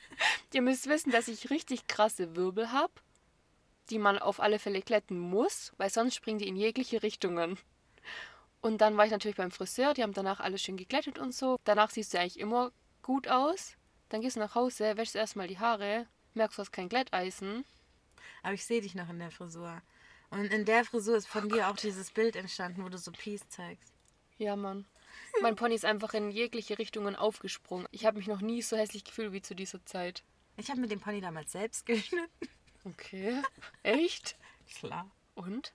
Ihr 0.51 0.63
müsst 0.63 0.87
wissen, 0.89 1.11
dass 1.11 1.27
ich 1.27 1.51
richtig 1.51 1.85
krasse 1.85 2.35
Wirbel 2.35 2.71
habe, 2.71 2.93
die 3.91 3.99
man 3.99 4.17
auf 4.17 4.39
alle 4.39 4.57
Fälle 4.57 4.81
glätten 4.81 5.19
muss, 5.19 5.73
weil 5.77 5.91
sonst 5.91 6.15
springen 6.15 6.39
die 6.39 6.47
in 6.47 6.55
jegliche 6.55 7.03
Richtungen. 7.03 7.59
Und 8.61 8.79
dann 8.79 8.97
war 8.97 9.05
ich 9.05 9.11
natürlich 9.11 9.37
beim 9.37 9.51
Friseur, 9.51 9.93
die 9.93 10.03
haben 10.03 10.13
danach 10.13 10.39
alles 10.39 10.61
schön 10.61 10.77
geglättet 10.77 11.17
und 11.17 11.33
so. 11.33 11.57
Danach 11.63 11.89
siehst 11.91 12.13
du 12.13 12.19
eigentlich 12.19 12.39
immer 12.39 12.71
gut 13.01 13.27
aus. 13.27 13.77
Dann 14.09 14.21
gehst 14.21 14.35
du 14.35 14.39
nach 14.41 14.55
Hause, 14.55 14.97
wäschst 14.97 15.15
erstmal 15.15 15.47
die 15.47 15.59
Haare, 15.59 16.07
merkst, 16.33 16.57
du 16.57 16.61
hast 16.61 16.71
kein 16.71 16.89
Glätteisen. 16.89 17.63
Aber 18.43 18.53
ich 18.53 18.65
sehe 18.65 18.81
dich 18.81 18.95
noch 18.95 19.09
in 19.09 19.19
der 19.19 19.31
Frisur. 19.31 19.81
Und 20.29 20.45
in 20.45 20.65
der 20.65 20.85
Frisur 20.85 21.15
ist 21.15 21.27
Oh 21.29 21.39
von 21.39 21.49
dir 21.49 21.69
auch 21.69 21.75
dieses 21.75 22.11
Bild 22.11 22.35
entstanden, 22.35 22.83
wo 22.83 22.89
du 22.89 22.97
so 22.97 23.11
Peace 23.11 23.47
zeigst. 23.49 23.93
Ja, 24.37 24.55
Mann. 24.55 24.85
Mein 25.41 25.55
Pony 25.55 25.75
ist 25.75 25.85
einfach 25.85 26.13
in 26.13 26.31
jegliche 26.31 26.77
Richtungen 26.77 27.15
aufgesprungen. 27.15 27.87
Ich 27.91 28.05
habe 28.05 28.17
mich 28.17 28.27
noch 28.27 28.41
nie 28.41 28.61
so 28.61 28.77
hässlich 28.77 29.03
gefühlt 29.03 29.31
wie 29.31 29.41
zu 29.41 29.55
dieser 29.55 29.83
Zeit. 29.85 30.23
Ich 30.57 30.69
habe 30.69 30.81
mit 30.81 30.91
dem 30.91 30.99
Pony 30.99 31.21
damals 31.21 31.51
selbst 31.51 31.85
geschnitten. 31.85 32.47
Okay. 32.85 33.41
Echt? 33.83 34.37
Klar. 34.79 35.09
Und? 35.35 35.73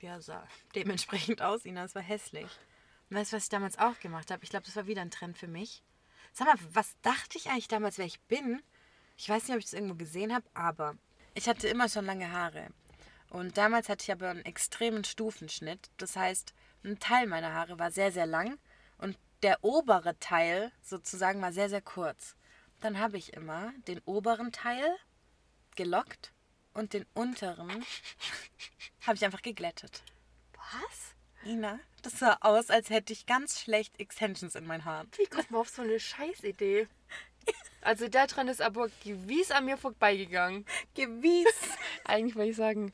Ja, 0.00 0.20
sah 0.20 0.46
dementsprechend 0.74 1.42
aus, 1.42 1.64
Ina. 1.64 1.84
Es 1.84 1.94
war 1.94 2.02
hässlich. 2.02 2.48
Und 3.08 3.16
weißt 3.16 3.32
du, 3.32 3.36
was 3.36 3.44
ich 3.44 3.48
damals 3.48 3.78
auch 3.78 3.98
gemacht 4.00 4.30
habe? 4.30 4.44
Ich 4.44 4.50
glaube, 4.50 4.66
das 4.66 4.76
war 4.76 4.86
wieder 4.86 5.02
ein 5.02 5.10
Trend 5.10 5.38
für 5.38 5.48
mich. 5.48 5.82
Sag 6.32 6.48
mal, 6.48 6.58
was 6.72 7.00
dachte 7.02 7.38
ich 7.38 7.48
eigentlich 7.48 7.68
damals, 7.68 7.98
wer 7.98 8.04
ich 8.04 8.20
bin? 8.22 8.62
Ich 9.16 9.28
weiß 9.28 9.44
nicht, 9.44 9.52
ob 9.52 9.58
ich 9.58 9.64
das 9.64 9.72
irgendwo 9.72 9.94
gesehen 9.94 10.34
habe, 10.34 10.46
aber 10.54 10.96
ich 11.34 11.48
hatte 11.48 11.68
immer 11.68 11.88
schon 11.88 12.04
lange 12.04 12.30
Haare. 12.30 12.68
Und 13.30 13.56
damals 13.56 13.88
hatte 13.88 14.02
ich 14.02 14.12
aber 14.12 14.28
einen 14.28 14.44
extremen 14.44 15.04
Stufenschnitt. 15.04 15.90
Das 15.96 16.16
heißt, 16.16 16.52
ein 16.84 16.98
Teil 16.98 17.26
meiner 17.26 17.54
Haare 17.54 17.78
war 17.78 17.90
sehr, 17.90 18.12
sehr 18.12 18.26
lang 18.26 18.58
und 18.98 19.18
der 19.42 19.64
obere 19.64 20.18
Teil 20.18 20.72
sozusagen 20.82 21.40
war 21.40 21.52
sehr, 21.52 21.68
sehr 21.68 21.82
kurz. 21.82 22.36
Dann 22.80 22.98
habe 22.98 23.16
ich 23.16 23.32
immer 23.32 23.72
den 23.86 24.00
oberen 24.00 24.52
Teil 24.52 24.84
gelockt 25.74 26.32
und 26.76 26.92
den 26.92 27.06
unteren 27.14 27.84
habe 29.06 29.16
ich 29.16 29.24
einfach 29.24 29.42
geglättet. 29.42 30.02
Was? 30.54 31.14
Ina, 31.44 31.78
das 32.02 32.18
sah 32.18 32.38
aus, 32.40 32.70
als 32.70 32.90
hätte 32.90 33.12
ich 33.12 33.26
ganz 33.26 33.60
schlecht 33.60 33.98
Extensions 34.00 34.54
in 34.54 34.66
mein 34.66 34.84
Haar. 34.84 35.06
Wie 35.16 35.26
kommt 35.26 35.50
man 35.50 35.60
auf 35.60 35.68
so 35.68 35.82
eine 35.82 35.98
Scheißidee? 35.98 36.88
Also 37.80 38.08
der 38.08 38.26
Trend 38.26 38.50
ist 38.50 38.60
aber 38.60 38.88
gewiss 39.04 39.52
an 39.52 39.64
mir 39.64 39.76
vorbeigegangen. 39.76 40.66
Gewiss. 40.94 41.54
Eigentlich 42.04 42.34
würde 42.34 42.50
ich 42.50 42.56
sagen, 42.56 42.92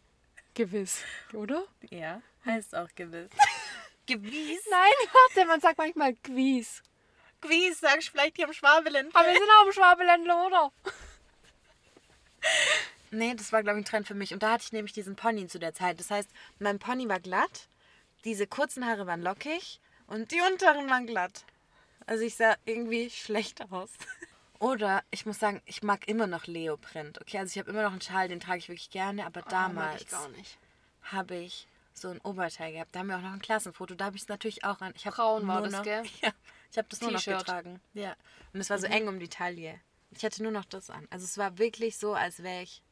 gewiss, 0.54 1.02
oder? 1.32 1.66
Ja, 1.90 2.20
heißt 2.44 2.74
auch 2.74 2.88
gewiss. 2.94 3.30
Gewiss? 4.06 4.60
Nein, 4.68 5.08
warte, 5.12 5.46
man 5.46 5.60
sagt 5.60 5.78
manchmal 5.78 6.14
gewiss. 6.14 6.82
Gewiss, 7.40 7.78
sagst 7.78 8.08
du 8.08 8.12
vielleicht 8.12 8.34
hier 8.36 8.46
im 8.46 8.52
Schwabeland. 8.52 9.14
Aber 9.14 9.28
wir 9.28 9.34
sind 9.34 9.48
auch 9.48 9.66
im 9.66 9.72
Schwabeländler, 9.72 10.46
oder? 10.46 10.72
Nee, 13.12 13.34
das 13.34 13.52
war, 13.52 13.62
glaube 13.62 13.78
ich, 13.78 13.84
ein 13.84 13.88
Trend 13.88 14.08
für 14.08 14.14
mich. 14.14 14.32
Und 14.32 14.42
da 14.42 14.52
hatte 14.52 14.64
ich 14.64 14.72
nämlich 14.72 14.94
diesen 14.94 15.16
Pony 15.16 15.46
zu 15.46 15.58
der 15.58 15.74
Zeit. 15.74 16.00
Das 16.00 16.10
heißt, 16.10 16.30
mein 16.58 16.78
Pony 16.78 17.08
war 17.08 17.20
glatt, 17.20 17.68
diese 18.24 18.46
kurzen 18.46 18.86
Haare 18.86 19.06
waren 19.06 19.20
lockig 19.20 19.80
und 20.06 20.32
die 20.32 20.40
unteren 20.40 20.88
waren 20.88 21.06
glatt. 21.06 21.44
Also 22.06 22.24
ich 22.24 22.36
sah 22.36 22.56
irgendwie 22.64 23.10
schlecht 23.10 23.70
aus. 23.70 23.90
Oder 24.58 25.02
ich 25.10 25.26
muss 25.26 25.38
sagen, 25.38 25.60
ich 25.66 25.82
mag 25.82 26.08
immer 26.08 26.26
noch 26.26 26.46
Leoprint. 26.46 27.20
Okay, 27.20 27.38
also 27.38 27.50
ich 27.50 27.58
habe 27.58 27.70
immer 27.70 27.82
noch 27.82 27.92
einen 27.92 28.00
Schal, 28.00 28.28
den 28.28 28.40
trage 28.40 28.58
ich 28.58 28.68
wirklich 28.68 28.90
gerne, 28.90 29.26
aber 29.26 29.40
mag 29.40 29.48
damals 29.50 30.02
ich 30.02 30.08
gar 30.08 30.28
nicht. 30.30 30.58
habe 31.02 31.34
ich 31.34 31.66
so 31.92 32.08
ein 32.08 32.20
Oberteil 32.20 32.72
gehabt. 32.72 32.94
Da 32.94 33.00
haben 33.00 33.08
wir 33.08 33.16
auch 33.16 33.22
noch 33.22 33.32
ein 33.32 33.42
Klassenfoto. 33.42 33.94
Da 33.94 34.06
habe 34.06 34.16
ich 34.16 34.22
es 34.22 34.28
natürlich 34.28 34.64
auch 34.64 34.80
an. 34.80 34.94
Ich 34.96 35.04
Braun 35.04 35.46
war 35.46 35.62
das, 35.62 35.72
noch, 35.72 35.82
gell? 35.82 36.02
Ja, 36.22 36.30
ich 36.70 36.78
habe 36.78 36.88
das 36.88 37.00
nur 37.02 37.10
noch 37.10 37.24
getragen. 37.24 37.80
Ja. 37.92 38.16
Und 38.54 38.60
es 38.60 38.70
war 38.70 38.78
so 38.78 38.86
eng 38.86 39.08
um 39.08 39.18
die 39.18 39.28
Taille. 39.28 39.80
Ich 40.10 40.24
hatte 40.24 40.42
nur 40.42 40.52
noch 40.52 40.64
das 40.64 40.88
an. 40.90 41.06
Also 41.10 41.24
es 41.24 41.36
war 41.36 41.58
wirklich 41.58 41.98
so, 41.98 42.14
als 42.14 42.42
wäre 42.42 42.62
ich 42.62 42.82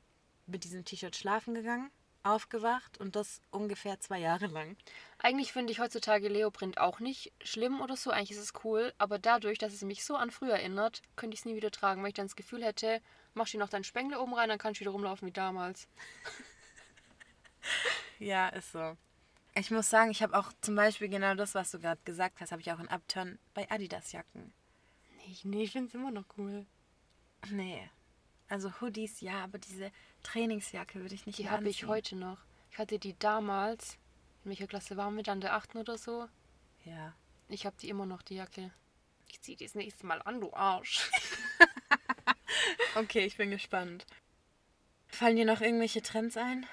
mit 0.51 0.65
diesem 0.65 0.85
T-Shirt 0.85 1.17
schlafen 1.17 1.55
gegangen, 1.55 1.91
aufgewacht 2.23 2.99
und 2.99 3.17
das 3.17 3.41
ungefähr 3.51 4.01
zwei 4.01 4.19
Jahre 4.19 4.47
lang. 4.47 4.77
Eigentlich 5.19 5.53
finde 5.53 5.73
ich 5.73 5.81
heutzutage 5.81 6.29
Leoprint 6.29 6.79
auch 6.79 7.01
nicht 7.01 7.33
schlimm 7.43 7.81
oder 7.81 7.97
so. 7.97 8.11
Eigentlich 8.11 8.33
ist 8.33 8.39
es 8.39 8.65
cool. 8.65 8.93
Aber 8.99 9.19
dadurch, 9.19 9.59
dass 9.59 9.73
es 9.73 9.83
mich 9.83 10.05
so 10.05 10.17
an 10.17 10.31
früher 10.31 10.55
erinnert, 10.55 11.03
könnte 11.17 11.35
ich 11.35 11.41
es 11.41 11.47
nie 11.47 11.57
wieder 11.57 11.71
tragen. 11.71 12.03
Weil 12.03 12.09
ich 12.09 12.15
dann 12.15 12.27
das 12.27 12.37
Gefühl 12.37 12.65
hätte, 12.65 13.01
machst 13.35 13.55
du 13.55 13.59
noch 13.59 13.69
deinen 13.69 13.85
Spengler 13.85 14.21
oben 14.21 14.35
rein, 14.35 14.49
dann 14.49 14.59
kannst 14.59 14.81
du 14.81 14.83
wieder 14.83 14.93
rumlaufen 14.93 15.27
wie 15.27 15.33
damals. 15.33 15.89
Ja, 18.19 18.49
ist 18.49 18.73
so. 18.73 18.97
Ich 19.55 19.71
muss 19.71 19.91
sagen, 19.91 20.11
ich 20.11 20.23
habe 20.23 20.39
auch 20.39 20.53
zum 20.61 20.77
Beispiel 20.77 21.09
genau 21.09 21.35
das, 21.35 21.55
was 21.55 21.71
du 21.71 21.81
gerade 21.81 22.01
gesagt 22.05 22.41
hast, 22.41 22.53
habe 22.53 22.61
ich 22.61 22.71
auch 22.71 22.79
in 22.79 22.89
Upturn 22.89 23.39
bei 23.55 23.69
Adidas-Jacken. 23.71 24.53
Nee, 25.17 25.37
nee 25.45 25.63
ich 25.65 25.73
finde 25.73 25.89
es 25.89 25.95
immer 25.95 26.11
noch 26.11 26.27
cool. 26.37 26.67
Nee. 27.51 27.91
Also 28.49 28.71
Hoodies, 28.81 29.21
ja, 29.21 29.45
aber 29.45 29.59
diese 29.59 29.91
Trainingsjacke 30.23 31.01
würde 31.01 31.15
ich 31.15 31.27
nicht 31.27 31.39
Die 31.39 31.45
mehr 31.45 31.53
habe 31.53 31.69
ich 31.69 31.87
heute 31.87 32.17
noch. 32.17 32.39
Ich 32.71 32.79
hatte 32.79 32.99
die 32.99 33.19
damals. 33.19 33.99
In 34.45 34.51
welcher 34.51 34.67
Klasse 34.67 34.97
waren 34.97 35.17
wir? 35.17 35.23
Dann 35.23 35.41
der 35.41 35.55
8. 35.55 35.77
oder 35.77 35.99
so. 35.99 36.29
Ja. 36.85 37.15
Ich 37.49 37.67
habe 37.67 37.77
die 37.81 37.89
immer 37.89 38.07
noch, 38.07 38.23
die 38.23 38.37
Jacke. 38.37 38.71
Ich 39.29 39.41
zieh 39.41 39.57
die 39.57 39.65
das 39.65 39.75
nächste 39.75 40.07
Mal 40.07 40.23
an, 40.23 40.41
du 40.41 40.53
Arsch. 40.53 41.11
Okay, 42.97 43.25
ich 43.25 43.37
bin 43.37 43.51
gespannt. 43.51 44.05
Fallen 45.09 45.37
dir 45.37 45.45
noch 45.45 45.61
irgendwelche 45.61 46.03
Trends 46.03 46.37
ein? 46.37 46.67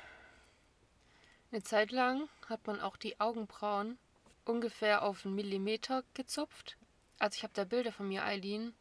Eine 1.52 1.64
Zeit 1.64 1.92
lang 1.92 2.28
hat 2.50 2.66
man 2.68 2.82
auch 2.82 2.98
die 2.98 3.20
Augenbrauen 3.20 3.98
ungefähr 4.46 5.04
auf 5.04 5.26
einen 5.26 5.36
Millimeter 5.36 6.04
gezupft. 6.14 6.78
Also 7.20 7.38
ich 7.38 7.44
habe 7.44 7.54
da 7.54 7.64
Bilder 7.64 7.92
von 7.92 8.08
mir, 8.08 8.24
Eileen. 8.24 8.74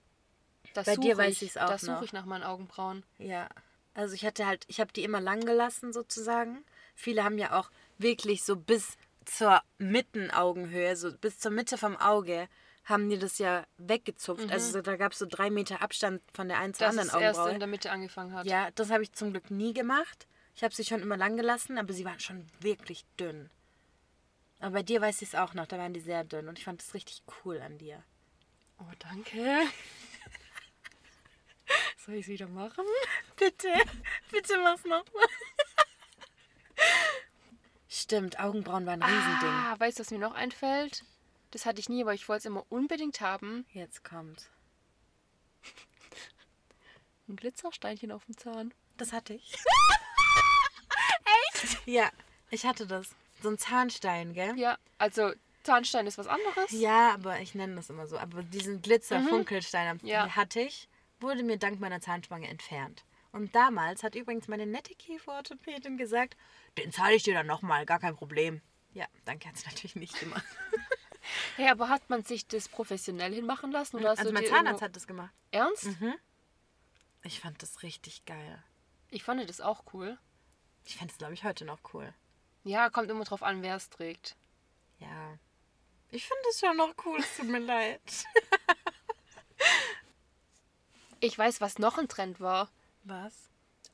Da 0.74 0.82
Bei 0.82 0.96
dir 0.96 1.16
weiß 1.16 1.36
ich, 1.36 1.42
ich's 1.42 1.56
auch 1.56 1.68
Da 1.68 1.78
suche 1.78 2.04
ich 2.04 2.12
nach 2.12 2.24
meinen 2.24 2.42
Augenbrauen. 2.42 3.04
Ja. 3.18 3.48
Also 3.96 4.14
ich 4.14 4.26
hatte 4.26 4.46
halt, 4.46 4.64
ich 4.68 4.78
habe 4.78 4.92
die 4.92 5.04
immer 5.04 5.22
lang 5.22 5.40
gelassen 5.44 5.92
sozusagen. 5.94 6.64
Viele 6.94 7.24
haben 7.24 7.38
ja 7.38 7.58
auch 7.58 7.70
wirklich 7.96 8.44
so 8.44 8.54
bis 8.54 8.98
zur 9.24 9.62
Mittenaugenhöhe, 9.78 10.96
so 10.96 11.12
bis 11.12 11.38
zur 11.38 11.50
Mitte 11.50 11.78
vom 11.78 11.96
Auge, 11.96 12.46
haben 12.84 13.08
die 13.08 13.18
das 13.18 13.38
ja 13.38 13.66
weggezupft. 13.78 14.50
Also 14.52 14.70
so, 14.70 14.82
da 14.82 14.96
gab 14.96 15.12
es 15.12 15.18
so 15.18 15.26
drei 15.26 15.48
Meter 15.48 15.80
Abstand 15.80 16.22
von 16.34 16.46
der 16.46 16.58
einen 16.58 16.74
zur 16.74 16.88
anderen 16.88 17.08
es 17.08 17.14
erst 17.14 17.38
Augenbraue. 17.38 17.54
in 17.54 17.58
der 17.58 17.68
Mitte 17.68 17.90
angefangen 17.90 18.34
hat. 18.34 18.46
Ja, 18.46 18.70
das 18.74 18.90
habe 18.90 19.02
ich 19.02 19.12
zum 19.12 19.32
Glück 19.32 19.50
nie 19.50 19.72
gemacht. 19.72 20.28
Ich 20.54 20.62
habe 20.62 20.74
sie 20.74 20.84
schon 20.84 21.00
immer 21.00 21.16
lang 21.16 21.36
gelassen, 21.38 21.78
aber 21.78 21.94
sie 21.94 22.04
waren 22.04 22.20
schon 22.20 22.46
wirklich 22.60 23.06
dünn. 23.18 23.48
Aber 24.60 24.72
bei 24.72 24.82
dir 24.82 25.00
weiß 25.00 25.22
ich 25.22 25.28
es 25.28 25.34
auch 25.34 25.54
noch, 25.54 25.66
da 25.66 25.78
waren 25.78 25.94
die 25.94 26.00
sehr 26.00 26.22
dünn 26.22 26.48
und 26.48 26.58
ich 26.58 26.64
fand 26.64 26.80
das 26.80 26.92
richtig 26.92 27.22
cool 27.44 27.60
an 27.60 27.78
dir. 27.78 28.02
Oh, 28.78 28.92
danke. 28.98 29.40
Soll 32.06 32.14
ich 32.14 32.22
es 32.22 32.28
wieder 32.28 32.48
machen? 32.48 32.84
Bitte, 33.36 33.68
bitte 34.30 34.58
mach's 34.62 34.84
nochmal. 34.84 35.26
Stimmt, 37.88 38.38
Augenbrauen 38.40 38.86
waren 38.86 39.02
ein 39.02 39.10
Riesending. 39.10 39.48
Ah, 39.50 39.74
weißt 39.78 39.98
du, 39.98 40.00
was 40.02 40.10
mir 40.10 40.18
noch 40.18 40.34
einfällt? 40.34 41.04
Das 41.50 41.66
hatte 41.66 41.80
ich 41.80 41.88
nie, 41.88 42.02
aber 42.02 42.14
ich 42.14 42.28
wollte 42.28 42.40
es 42.40 42.44
immer 42.46 42.64
unbedingt 42.70 43.20
haben. 43.20 43.66
Jetzt 43.72 44.04
kommt. 44.04 44.48
Ein 47.28 47.36
Glitzersteinchen 47.36 48.12
auf 48.12 48.24
dem 48.26 48.36
Zahn. 48.36 48.72
Das 48.96 49.12
hatte 49.12 49.34
ich. 49.34 49.52
Echt? 51.54 51.78
Ja, 51.86 52.10
ich 52.50 52.64
hatte 52.66 52.86
das. 52.86 53.10
So 53.42 53.50
ein 53.50 53.58
Zahnstein, 53.58 54.32
gell? 54.32 54.58
Ja, 54.58 54.78
also 54.98 55.32
Zahnstein 55.62 56.06
ist 56.06 56.18
was 56.18 56.26
anderes. 56.26 56.70
Ja, 56.70 57.12
aber 57.14 57.40
ich 57.40 57.54
nenne 57.54 57.76
das 57.76 57.90
immer 57.90 58.06
so. 58.06 58.18
Aber 58.18 58.42
diesen 58.42 58.80
Glitzer-Funkelstein 58.80 60.00
Ja. 60.04 60.24
den 60.24 60.36
hatte 60.36 60.60
ich, 60.60 60.88
wurde 61.20 61.42
mir 61.42 61.56
dank 61.58 61.80
meiner 61.80 62.00
Zahnspange 62.00 62.48
entfernt. 62.48 63.04
Und 63.32 63.54
damals 63.54 64.02
hat 64.02 64.14
übrigens 64.14 64.48
meine 64.48 64.66
nette 64.66 64.94
Kieferorthopädin 64.94 65.98
gesagt, 65.98 66.36
den 66.78 66.92
zahle 66.92 67.14
ich 67.14 67.22
dir 67.22 67.34
dann 67.34 67.46
nochmal, 67.46 67.84
gar 67.84 67.98
kein 67.98 68.16
Problem. 68.16 68.62
Ja, 68.94 69.06
danke 69.26 69.48
hat 69.48 69.56
sie 69.58 69.66
natürlich 69.66 69.96
nicht 69.96 70.18
gemacht. 70.18 70.44
Hey, 71.56 71.68
aber 71.68 71.88
hat 71.88 72.08
man 72.08 72.22
sich 72.22 72.46
das 72.46 72.68
professionell 72.68 73.34
hinmachen 73.34 73.72
lassen? 73.72 73.96
Oder 73.96 74.10
hast 74.10 74.20
Also 74.20 74.30
du 74.30 74.34
mein 74.34 74.46
Zahnarzt 74.46 74.80
hat 74.80 74.94
das 74.94 75.08
gemacht. 75.08 75.34
Ernst? 75.50 75.88
Ich 77.24 77.40
fand 77.40 77.60
das 77.62 77.82
richtig 77.82 78.24
geil. 78.26 78.62
Ich 79.10 79.24
fand 79.24 79.46
das 79.48 79.60
auch 79.60 79.82
cool. 79.92 80.18
Ich 80.84 80.96
fände 80.96 81.10
es, 81.10 81.18
glaube 81.18 81.34
ich, 81.34 81.42
heute 81.42 81.64
noch 81.64 81.80
cool. 81.92 82.14
Ja, 82.62 82.90
kommt 82.90 83.10
immer 83.10 83.24
drauf 83.24 83.42
an, 83.42 83.62
wer 83.62 83.74
es 83.74 83.90
trägt. 83.90 84.36
Ja. 85.00 85.36
Ich 86.10 86.26
finde 86.26 86.42
es 86.50 86.60
schon 86.60 86.76
noch 86.76 86.94
cool, 87.04 87.18
es 87.18 87.36
tut 87.36 87.48
mir 87.48 87.58
leid. 87.74 88.00
Ich 91.20 91.38
weiß, 91.38 91.60
was 91.60 91.78
noch 91.78 91.98
ein 91.98 92.08
Trend 92.08 92.40
war. 92.40 92.70
Was? 93.04 93.32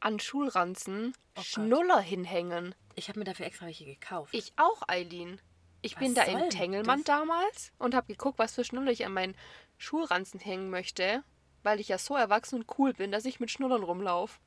An 0.00 0.18
Schulranzen 0.18 1.14
Oh 1.34 1.36
Gott. 1.36 1.44
Schnuller 1.46 2.00
hinhängen. 2.00 2.74
Ich 2.94 3.08
habe 3.08 3.18
mir 3.18 3.24
dafür 3.24 3.46
extra 3.46 3.66
welche 3.66 3.84
gekauft. 3.84 4.34
Ich 4.34 4.52
auch, 4.56 4.82
Eileen. 4.86 5.40
Ich 5.80 5.94
Was 5.94 6.00
bin 6.00 6.14
da 6.14 6.22
im 6.24 6.50
Tengelmann 6.50 6.98
das? 7.00 7.06
damals 7.06 7.72
und 7.78 7.94
habe 7.94 8.06
geguckt, 8.06 8.38
was 8.38 8.54
für 8.54 8.64
Schnuller 8.64 8.90
ich 8.92 9.06
an 9.06 9.14
meinen 9.14 9.34
Schulranzen 9.78 10.38
hängen 10.38 10.70
möchte, 10.70 11.24
weil 11.62 11.80
ich 11.80 11.88
ja 11.88 11.98
so 11.98 12.14
erwachsen 12.16 12.56
und 12.60 12.78
cool 12.78 12.92
bin, 12.92 13.10
dass 13.10 13.24
ich 13.24 13.40
mit 13.40 13.50
Schnullern 13.50 13.82
rumlaufe. 13.82 14.38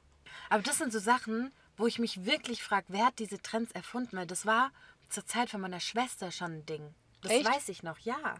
Aber 0.49 0.61
das 0.63 0.77
sind 0.77 0.93
so 0.93 0.99
Sachen, 0.99 1.51
wo 1.75 1.87
ich 1.87 1.99
mich 1.99 2.25
wirklich 2.25 2.63
frage, 2.63 2.85
wer 2.89 3.07
hat 3.07 3.19
diese 3.19 3.41
Trends 3.41 3.71
erfunden? 3.71 4.15
Weil 4.15 4.27
das 4.27 4.45
war 4.45 4.71
zur 5.09 5.25
Zeit 5.25 5.49
von 5.49 5.61
meiner 5.61 5.79
Schwester 5.79 6.31
schon 6.31 6.57
ein 6.59 6.65
Ding. 6.65 6.93
Das 7.21 7.31
Echt? 7.31 7.45
weiß 7.45 7.69
ich 7.69 7.83
noch, 7.83 7.97
ja. 7.99 8.35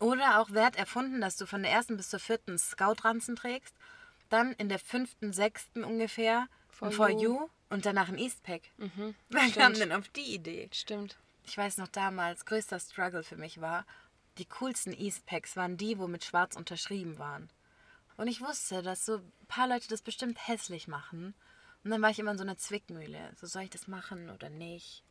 Oder 0.00 0.40
auch, 0.40 0.48
wer 0.50 0.64
hat 0.64 0.76
erfunden, 0.76 1.20
dass 1.20 1.36
du 1.36 1.46
von 1.46 1.62
der 1.62 1.70
ersten 1.70 1.96
bis 1.96 2.08
zur 2.08 2.18
vierten 2.18 2.58
Scout-Ranzen 2.58 3.36
trägst, 3.36 3.76
dann 4.30 4.52
in 4.54 4.68
der 4.68 4.78
fünften, 4.78 5.32
sechsten 5.32 5.84
ungefähr 5.84 6.48
For 6.70 6.90
For 6.90 7.10
You. 7.10 7.20
You 7.20 7.48
und 7.68 7.84
danach 7.86 8.08
ein 8.08 8.18
Eastpack. 8.18 8.62
Mhm, 8.78 9.14
Wer 9.28 9.40
stimmt. 9.42 9.56
kam 9.56 9.74
denn 9.74 9.92
auf 9.92 10.08
die 10.08 10.34
Idee? 10.34 10.68
Stimmt. 10.72 11.18
Ich 11.46 11.56
weiß 11.56 11.76
noch 11.76 11.88
damals, 11.88 12.46
größter 12.46 12.80
Struggle 12.80 13.22
für 13.22 13.36
mich 13.36 13.60
war, 13.60 13.84
die 14.38 14.46
coolsten 14.46 14.92
Eastpacks 14.92 15.54
waren 15.56 15.76
die, 15.76 15.98
wo 15.98 16.06
mit 16.06 16.24
schwarz 16.24 16.56
unterschrieben 16.56 17.18
waren. 17.18 17.50
Und 18.16 18.28
ich 18.28 18.40
wusste, 18.40 18.82
dass 18.82 19.04
so 19.04 19.16
ein 19.16 19.46
paar 19.48 19.68
Leute 19.68 19.88
das 19.88 20.02
bestimmt 20.02 20.46
hässlich 20.48 20.88
machen. 20.88 21.34
Und 21.84 21.90
dann 21.90 22.00
war 22.00 22.10
ich 22.10 22.18
immer 22.18 22.30
in 22.30 22.38
so 22.38 22.44
einer 22.44 22.56
Zwickmühle. 22.58 23.32
So, 23.36 23.46
soll 23.46 23.62
ich 23.62 23.70
das 23.70 23.88
machen 23.88 24.30
oder 24.30 24.48
nicht? 24.48 25.02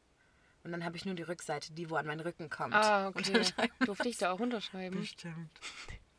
Und 0.63 0.71
dann 0.71 0.83
habe 0.83 0.97
ich 0.97 1.05
nur 1.05 1.15
die 1.15 1.23
Rückseite, 1.23 1.71
die 1.73 1.89
wo 1.89 1.95
an 1.95 2.05
meinen 2.05 2.19
Rücken 2.19 2.49
kommt. 2.49 2.73
Ah, 2.73 3.07
okay. 3.15 3.43
Durfte 3.85 4.09
ich 4.09 4.17
da 4.17 4.31
auch 4.31 4.39
unterschreiben? 4.39 4.99
Bestimmt. 4.99 5.49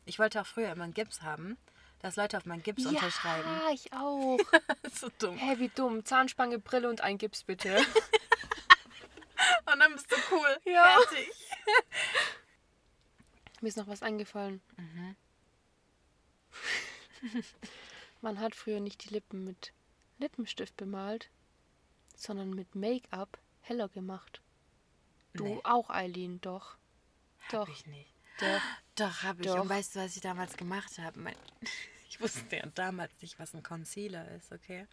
Ich 0.05 0.19
wollte 0.19 0.41
auch 0.41 0.47
früher 0.47 0.71
immer 0.71 0.83
einen 0.83 0.93
Gips 0.93 1.21
haben, 1.21 1.57
dass 1.99 2.15
Leute 2.15 2.37
auf 2.37 2.45
meinen 2.45 2.63
Gips 2.63 2.85
unterschreiben. 2.85 3.47
Ja, 3.47 3.71
ich 3.71 3.93
auch. 3.93 4.39
so 4.93 5.09
dumm. 5.19 5.37
Hä, 5.37 5.59
wie 5.59 5.69
dumm. 5.69 6.03
Zahnspange, 6.05 6.59
Brille 6.59 6.89
und 6.89 7.01
ein 7.01 7.17
Gips 7.17 7.43
bitte. 7.43 7.77
Und 9.65 9.79
dann 9.79 9.93
bist 9.93 10.11
du 10.11 10.15
cool. 10.31 10.57
Ja. 10.65 10.97
Fertig. 10.99 11.31
Mir 13.61 13.67
ist 13.69 13.77
noch 13.77 13.87
was 13.87 14.03
eingefallen. 14.03 14.61
Mhm. 14.77 15.15
Man 18.21 18.39
hat 18.39 18.55
früher 18.55 18.79
nicht 18.79 19.03
die 19.03 19.13
Lippen 19.13 19.43
mit 19.45 19.73
Lippenstift 20.19 20.75
bemalt, 20.77 21.29
sondern 22.15 22.51
mit 22.51 22.75
Make-up 22.75 23.39
heller 23.71 23.89
gemacht. 23.89 24.41
Du 25.33 25.45
Nee. 25.45 25.59
auch, 25.63 25.89
Eileen, 25.89 26.41
doch. 26.41 26.75
Hab 27.43 27.49
Doch. 27.51 27.69
ich 27.69 27.85
nicht. 27.87 28.13
Doch. 28.39 28.61
Doch, 28.95 29.23
habe 29.23 29.41
ich. 29.41 29.47
Doch. 29.47 29.61
Und 29.61 29.69
weißt 29.69 29.95
du, 29.95 29.99
was 30.01 30.15
ich 30.15 30.21
damals 30.21 30.57
gemacht 30.57 30.97
habe? 30.99 31.19
Ich 32.13 32.19
wusste 32.19 32.57
ja 32.57 32.65
damals 32.75 33.13
nicht, 33.21 33.39
was 33.39 33.53
ein 33.53 33.63
Concealer 33.63 34.29
ist, 34.31 34.51
okay? 34.51 34.85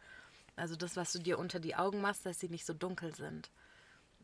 Also 0.55 0.77
das, 0.77 0.95
was 0.95 1.11
du 1.13 1.19
dir 1.19 1.41
unter 1.41 1.59
die 1.59 1.75
Augen 1.75 2.01
machst, 2.01 2.25
dass 2.25 2.39
sie 2.39 2.49
nicht 2.49 2.65
so 2.65 2.73
dunkel 2.75 3.13
sind. 3.13 3.51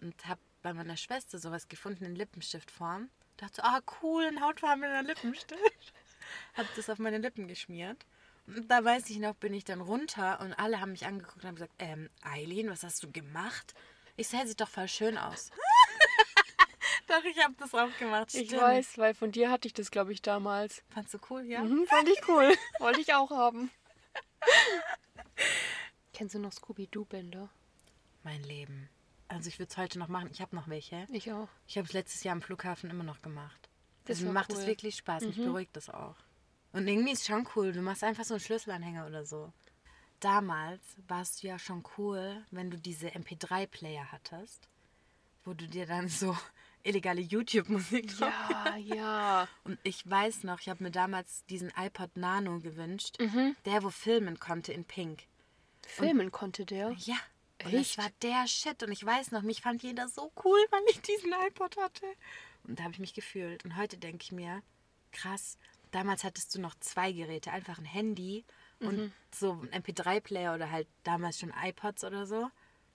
Und 0.01 0.15
habe 0.29 0.41
bei 0.63 0.73
meiner 0.73 0.97
Schwester 0.97 1.41
sowas 1.41 1.67
gefunden 1.67 2.05
in 2.05 2.15
Lippenstiftform. 2.15 3.11
Dachte 3.37 3.65
ah 3.65 3.81
cool, 4.01 4.25
ein 4.25 4.41
hautfarbener 4.41 5.03
Lippenstift. 5.03 5.93
hab 6.55 6.73
das 6.77 6.89
auf 6.89 7.01
meine 7.01 7.19
Lippen 7.19 7.49
geschmiert. 7.49 8.07
Und 8.47 8.71
da 8.71 8.85
weiß 8.85 9.11
ich 9.11 9.19
noch, 9.19 9.35
bin 9.35 9.55
ich 9.55 9.65
dann 9.65 9.81
runter 9.81 10.39
und 10.41 10.53
alle 10.53 10.81
haben 10.81 10.93
mich 10.93 11.05
angeguckt 11.05 11.39
und 11.43 11.49
haben 11.49 11.57
gesagt, 11.57 11.75
ähm, 11.81 12.09
Eileen, 12.23 12.71
was 12.71 12.85
hast 12.85 13.03
du 13.03 13.11
gemacht? 13.11 13.75
Ich 14.17 14.29
sehe, 14.29 14.47
sieht 14.47 14.61
doch 14.61 14.69
voll 14.69 14.89
schön 14.89 15.19
aus. 15.19 15.51
doch, 17.09 17.25
ich 17.25 17.43
habe 17.43 17.55
das 17.59 17.75
auch 17.75 17.97
gemacht. 17.99 18.33
Ich 18.35 18.49
stimmt. 18.49 18.63
weiß, 18.63 18.99
weil 18.99 19.15
von 19.15 19.33
dir 19.33 19.51
hatte 19.51 19.67
ich 19.67 19.75
das, 19.75 19.91
glaube 19.91 20.13
ich, 20.13 20.23
damals. 20.23 20.83
Fandst 20.91 21.15
du 21.15 21.19
cool, 21.31 21.43
ja? 21.43 21.63
Mhm, 21.63 21.87
fand 21.87 22.09
ich 22.09 22.29
cool. 22.29 22.55
Wollte 22.79 23.01
ich 23.01 23.13
auch 23.15 23.31
haben. 23.31 23.71
Kennst 26.13 26.35
du 26.35 26.39
noch 26.39 26.53
Scooby-Doo-Bänder? 26.53 27.49
Mein 28.23 28.43
Leben. 28.45 28.89
Also 29.27 29.49
ich 29.49 29.59
würde 29.59 29.71
es 29.71 29.77
heute 29.77 29.99
noch 29.99 30.09
machen. 30.09 30.29
Ich 30.33 30.41
habe 30.41 30.55
noch 30.55 30.69
welche. 30.69 31.07
Ich 31.11 31.33
auch. 31.33 31.49
Ich 31.67 31.77
habe 31.77 31.87
es 31.89 31.93
letztes 31.93 32.23
Jahr 32.23 32.35
am 32.35 32.43
Flughafen 32.43 32.91
immer 32.91 33.05
noch 33.05 33.21
gemacht. 33.21 33.69
Das 34.05 34.19
also 34.19 34.27
mir 34.27 34.33
macht 34.33 34.51
es 34.51 34.59
cool. 34.59 34.63
Mhm. 34.63 34.69
wirklich 34.69 34.97
Spaß. 34.97 35.25
Mich 35.25 35.37
beruhigt 35.37 35.77
das 35.77 35.91
auch. 35.91 36.17
Und 36.73 36.87
irgendwie 36.87 37.13
ist 37.13 37.23
es 37.23 37.27
schon 37.27 37.49
cool. 37.57 37.73
Du 37.73 37.83
machst 37.83 38.05
einfach 38.05 38.25
so 38.25 38.35
einen 38.35 38.41
Schlüsselanhänger 38.41 39.07
oder 39.07 39.25
so. 39.25 39.53
Damals 40.25 40.81
warst 41.07 41.43
du 41.43 41.49
ja 41.49 41.59
schon 41.59 41.85
cool, 41.99 42.43
wenn 42.51 42.71
du 42.71 42.79
diese 42.79 43.09
MP3-Player 43.09 44.11
hattest, 44.11 44.69
wo 45.45 45.53
du 45.53 45.69
dir 45.69 45.85
dann 45.85 46.09
so 46.09 46.35
illegale 46.83 47.21
YouTube-Musik 47.21 48.19
Ja, 48.19 48.75
ja. 48.77 49.49
Und 49.65 49.79
ich 49.83 50.09
weiß 50.09 50.45
noch, 50.45 50.61
ich 50.61 50.71
habe 50.71 50.83
mir 50.83 50.91
damals 50.91 51.45
diesen 51.51 51.71
iPod 51.77 52.17
Nano 52.17 52.59
gewünscht, 52.61 53.19
Mhm. 53.21 53.55
der 53.67 53.83
wo 53.83 53.91
filmen 53.91 54.39
konnte 54.41 54.73
in 54.73 54.87
Pink. 54.87 55.25
Filmen 55.87 56.33
konnte 56.33 56.65
der. 56.65 56.93
Ja. 56.93 57.17
Und 57.63 57.75
Echt? 57.75 57.99
das 57.99 58.05
war 58.05 58.11
der 58.23 58.47
Shit. 58.49 58.83
Und 58.83 58.93
ich 58.93 59.05
weiß 59.05 59.31
noch, 59.31 59.43
mich 59.43 59.61
fand 59.61 59.83
jeder 59.83 60.09
so 60.09 60.33
cool, 60.43 60.59
weil 60.71 60.83
ich 60.89 61.03
diesen 61.03 61.35
iPod 61.49 61.77
hatte. 61.77 62.07
Und 62.67 62.79
da 62.79 62.85
habe 62.85 62.95
ich 62.95 62.99
mich 62.99 63.13
gefühlt. 63.13 63.63
Und 63.67 63.77
heute 63.77 63.99
denke 63.99 64.23
ich 64.23 64.33
mir, 64.33 64.63
krass, 65.13 65.59
damals 65.91 66.25
hattest 66.25 66.55
du 66.55 66.63
noch 66.63 66.75
zwei 66.81 67.13
Geräte. 67.13 67.53
Einfach 67.53 67.77
ein 67.77 67.85
Handy 67.85 68.47
und 68.81 68.97
Mhm. 68.97 69.13
so 69.35 69.53
ein 69.53 69.83
MP3-Player 69.83 70.55
oder 70.55 70.71
halt 70.71 70.89
damals 71.03 71.39
schon 71.39 71.53
iPods 71.63 72.05
oder 72.05 72.27
so. 72.27 72.51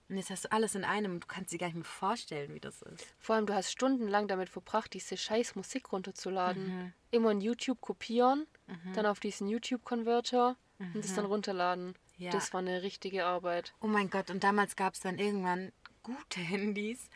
Und 0.08 0.16
jetzt 0.16 0.30
hast 0.30 0.46
du 0.46 0.52
alles 0.52 0.74
in 0.74 0.84
einem 0.84 1.12
und 1.14 1.22
du 1.22 1.26
kannst 1.28 1.52
dir 1.52 1.58
gar 1.58 1.66
nicht 1.68 1.76
mehr 1.76 1.84
vorstellen, 1.84 2.52
wie 2.52 2.58
das 2.60 2.82
ist. 2.82 3.06
Vor 3.20 3.36
allem, 3.36 3.46
du 3.46 3.54
hast 3.54 3.70
stundenlang 3.70 4.26
damit 4.26 4.48
verbracht, 4.48 4.92
diese 4.92 5.16
scheiß 5.16 5.54
Musik 5.54 5.92
runterzuladen. 5.92 6.66
Mhm. 6.66 6.92
Immer 7.12 7.30
in 7.30 7.40
YouTube 7.40 7.80
kopieren, 7.80 8.46
dann 8.94 9.06
auf 9.06 9.20
diesen 9.20 9.46
YouTube-Converter 9.48 10.56
und 10.78 10.96
das 10.96 11.14
dann 11.14 11.26
runterladen. 11.26 11.88
Mhm. 11.88 11.94
Ja. 12.16 12.30
Das 12.32 12.52
war 12.52 12.58
eine 12.60 12.82
richtige 12.82 13.24
Arbeit. 13.24 13.72
Oh 13.80 13.86
mein 13.86 14.10
Gott, 14.10 14.30
und 14.30 14.42
damals 14.42 14.74
gab 14.76 14.94
es 14.94 15.00
dann 15.00 15.18
irgendwann 15.18 15.72
gute 16.02 16.40
Handys. 16.40 17.08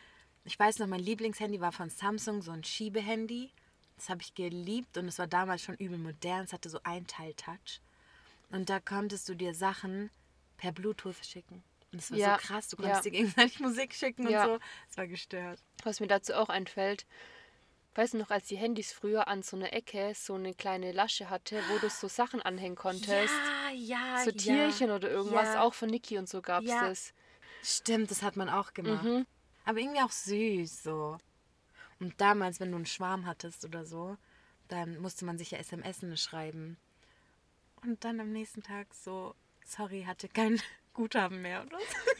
Ich 0.45 0.57
weiß 0.57 0.79
noch, 0.79 0.87
mein 0.87 0.99
Lieblingshandy 1.01 1.59
war 1.59 1.71
von 1.73 1.89
Samsung, 1.89 2.41
so 2.41 2.51
ein 2.51 2.63
Schiebehandy. 2.63 3.51
Das 3.97 4.09
habe 4.09 4.21
ich 4.21 4.33
geliebt 4.35 4.97
und 4.97 5.07
es 5.07 5.19
war 5.19 5.27
damals 5.27 5.61
schon 5.63 5.75
übel 5.75 5.97
modern. 5.97 6.43
Es 6.45 6.53
hatte 6.53 6.69
so 6.69 6.79
ein 6.83 7.07
Teil 7.07 7.33
Touch. 7.33 7.81
Und 8.51 8.69
da 8.69 8.79
konntest 8.79 9.27
du 9.29 9.35
dir 9.35 9.53
Sachen 9.53 10.09
per 10.57 10.71
Bluetooth 10.71 11.25
schicken. 11.25 11.63
Und 11.91 11.99
es 11.99 12.11
war 12.11 12.17
Ja, 12.19 12.37
so 12.39 12.47
krass. 12.47 12.67
Du 12.69 12.75
konntest 12.77 13.05
ja. 13.05 13.11
dir 13.11 13.17
gegenseitig 13.17 13.59
Musik 13.59 13.93
schicken 13.93 14.29
Ja. 14.29 14.45
und 14.45 14.49
so. 14.53 14.59
Es 14.89 14.97
war 14.97 15.07
gestört. 15.07 15.59
Was 15.83 15.99
mir 15.99 16.07
dazu 16.07 16.33
auch 16.33 16.49
einfällt, 16.49 17.05
weißt 17.95 18.13
du 18.13 18.17
noch, 18.17 18.29
als 18.29 18.47
die 18.47 18.57
Handys 18.57 18.91
früher 18.91 19.27
an 19.27 19.41
so 19.41 19.55
einer 19.55 19.73
Ecke 19.73 20.13
so 20.15 20.33
eine 20.35 20.53
kleine 20.53 20.91
Lasche 20.91 21.29
hatte, 21.29 21.61
wo 21.69 21.77
du 21.79 21.89
so 21.89 22.07
Sachen 22.07 22.41
anhängen 22.41 22.75
konntest. 22.75 23.09
Ja, 23.11 23.71
ja, 23.73 24.23
so 24.23 24.31
ja. 24.31 24.35
Tierchen 24.37 24.91
oder 24.91 25.09
irgendwas. 25.09 25.53
Ja. 25.53 25.61
Auch 25.61 25.73
von 25.73 25.89
Niki 25.89 26.17
und 26.17 26.27
so 26.29 26.41
gab 26.41 26.63
es 26.63 26.69
Ja. 26.69 26.87
das. 26.87 27.13
Stimmt, 27.63 28.11
das 28.11 28.21
hat 28.21 28.35
man 28.35 28.49
auch 28.49 28.73
gemacht. 28.73 29.03
Mhm. 29.03 29.25
Aber 29.63 29.79
irgendwie 29.79 30.01
auch 30.01 30.11
süß 30.11 30.83
so. 30.83 31.17
Und 31.99 32.19
damals, 32.21 32.59
wenn 32.59 32.69
du 32.71 32.75
einen 32.75 32.85
Schwarm 32.85 33.25
hattest 33.25 33.65
oder 33.65 33.85
so, 33.85 34.17
dann 34.67 34.99
musste 34.99 35.25
man 35.25 35.37
sich 35.37 35.51
ja 35.51 35.57
SMS 35.57 36.01
schreiben. 36.21 36.77
Und 37.85 38.03
dann 38.03 38.19
am 38.19 38.31
nächsten 38.31 38.63
Tag 38.63 38.93
so, 38.93 39.35
sorry, 39.63 40.03
hatte 40.03 40.27
kein 40.27 40.59
Guthaben 40.93 41.41
mehr 41.41 41.63
oder 41.65 41.77
so. 41.79 42.11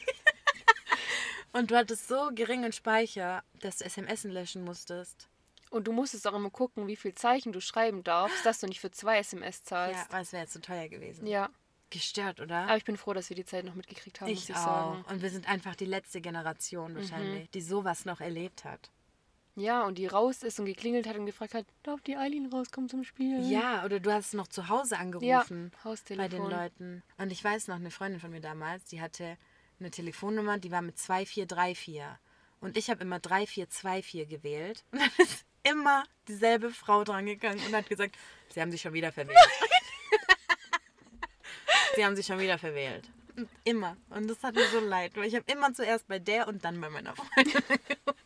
Und 1.58 1.70
du 1.70 1.76
hattest 1.76 2.06
so 2.06 2.30
geringen 2.34 2.72
Speicher, 2.72 3.42
dass 3.60 3.78
du 3.78 3.86
SMS 3.86 4.24
löschen 4.24 4.62
musstest. 4.62 5.28
Und 5.70 5.88
du 5.88 5.92
musstest 5.92 6.26
auch 6.26 6.34
immer 6.34 6.50
gucken, 6.50 6.86
wie 6.86 6.96
viel 6.96 7.14
Zeichen 7.14 7.52
du 7.52 7.60
schreiben 7.60 8.04
darfst, 8.04 8.44
dass 8.44 8.60
du 8.60 8.66
nicht 8.66 8.80
für 8.80 8.90
zwei 8.90 9.18
SMS 9.18 9.64
zahlst. 9.64 9.98
Ja, 9.98 10.06
aber 10.10 10.20
es 10.20 10.32
wäre 10.32 10.42
jetzt 10.42 10.52
zu 10.52 10.60
teuer 10.60 10.88
gewesen. 10.88 11.26
Ja. 11.26 11.48
Gestört, 11.90 12.40
oder? 12.40 12.62
Aber 12.64 12.76
ich 12.76 12.84
bin 12.84 12.96
froh, 12.96 13.14
dass 13.14 13.30
wir 13.30 13.36
die 13.36 13.44
Zeit 13.44 13.64
noch 13.64 13.74
mitgekriegt 13.74 14.20
haben, 14.20 14.30
muss 14.30 14.42
ich 14.42 14.50
ich 14.50 14.56
auch. 14.56 14.64
sagen. 14.64 15.04
Und 15.08 15.22
wir 15.22 15.30
sind 15.30 15.48
einfach 15.48 15.74
die 15.74 15.84
letzte 15.86 16.20
Generation 16.20 16.94
wahrscheinlich, 16.94 17.48
die 17.50 17.60
sowas 17.60 18.04
noch 18.04 18.20
erlebt 18.20 18.64
hat. 18.64 18.90
Ja, 19.56 19.86
und 19.86 19.96
die 19.96 20.06
raus 20.06 20.42
ist 20.42 20.60
und 20.60 20.66
geklingelt 20.66 21.08
hat 21.08 21.16
und 21.16 21.24
gefragt 21.24 21.54
hat, 21.54 21.64
darf 21.82 22.02
die 22.02 22.16
Eileen 22.16 22.46
rauskommen 22.46 22.90
zum 22.90 23.04
Spielen? 23.04 23.48
Ja, 23.48 23.86
oder 23.86 24.00
du 24.00 24.12
hast 24.12 24.34
noch 24.34 24.48
zu 24.48 24.68
Hause 24.68 24.96
ja 24.96 25.00
angerufen 25.00 25.72
bei 25.72 25.90
Haustelefon. 25.90 26.30
den 26.30 26.50
Leuten. 26.50 27.02
Und 27.16 27.32
ich 27.32 27.42
weiß 27.42 27.68
noch, 27.68 27.76
eine 27.76 27.90
Freundin 27.90 28.20
von 28.20 28.30
mir 28.30 28.42
damals, 28.42 28.84
die 28.84 29.00
hatte 29.00 29.38
eine 29.80 29.90
Telefonnummer, 29.90 30.58
die 30.58 30.70
war 30.70 30.82
mit 30.82 30.98
2434. 30.98 32.02
Und 32.60 32.76
ich 32.76 32.90
habe 32.90 33.02
immer 33.02 33.18
3424 33.18 34.28
gewählt. 34.28 34.84
Und 34.92 35.00
dann 35.00 35.10
ist 35.18 35.46
immer 35.62 36.04
dieselbe 36.28 36.70
Frau 36.70 37.02
dran 37.04 37.24
gegangen 37.24 37.60
und 37.66 37.74
hat 37.74 37.88
gesagt, 37.88 38.16
sie 38.52 38.60
haben 38.60 38.70
sich 38.70 38.82
schon 38.82 38.92
wieder 38.92 39.10
verwählt. 39.10 39.38
sie 41.96 42.04
haben 42.04 42.14
sich 42.14 42.26
schon 42.26 42.38
wieder 42.38 42.58
verwählt. 42.58 43.08
Und 43.36 43.48
immer. 43.64 43.96
Und 44.10 44.28
das 44.28 44.42
hat 44.42 44.54
mir 44.54 44.68
so 44.68 44.80
leid, 44.80 45.16
weil 45.16 45.24
ich 45.24 45.34
habe 45.34 45.50
immer 45.50 45.72
zuerst 45.72 46.06
bei 46.08 46.18
der 46.18 46.46
und 46.46 46.62
dann 46.62 46.78
bei 46.78 46.90
meiner 46.90 47.14
Freundin. 47.16 47.62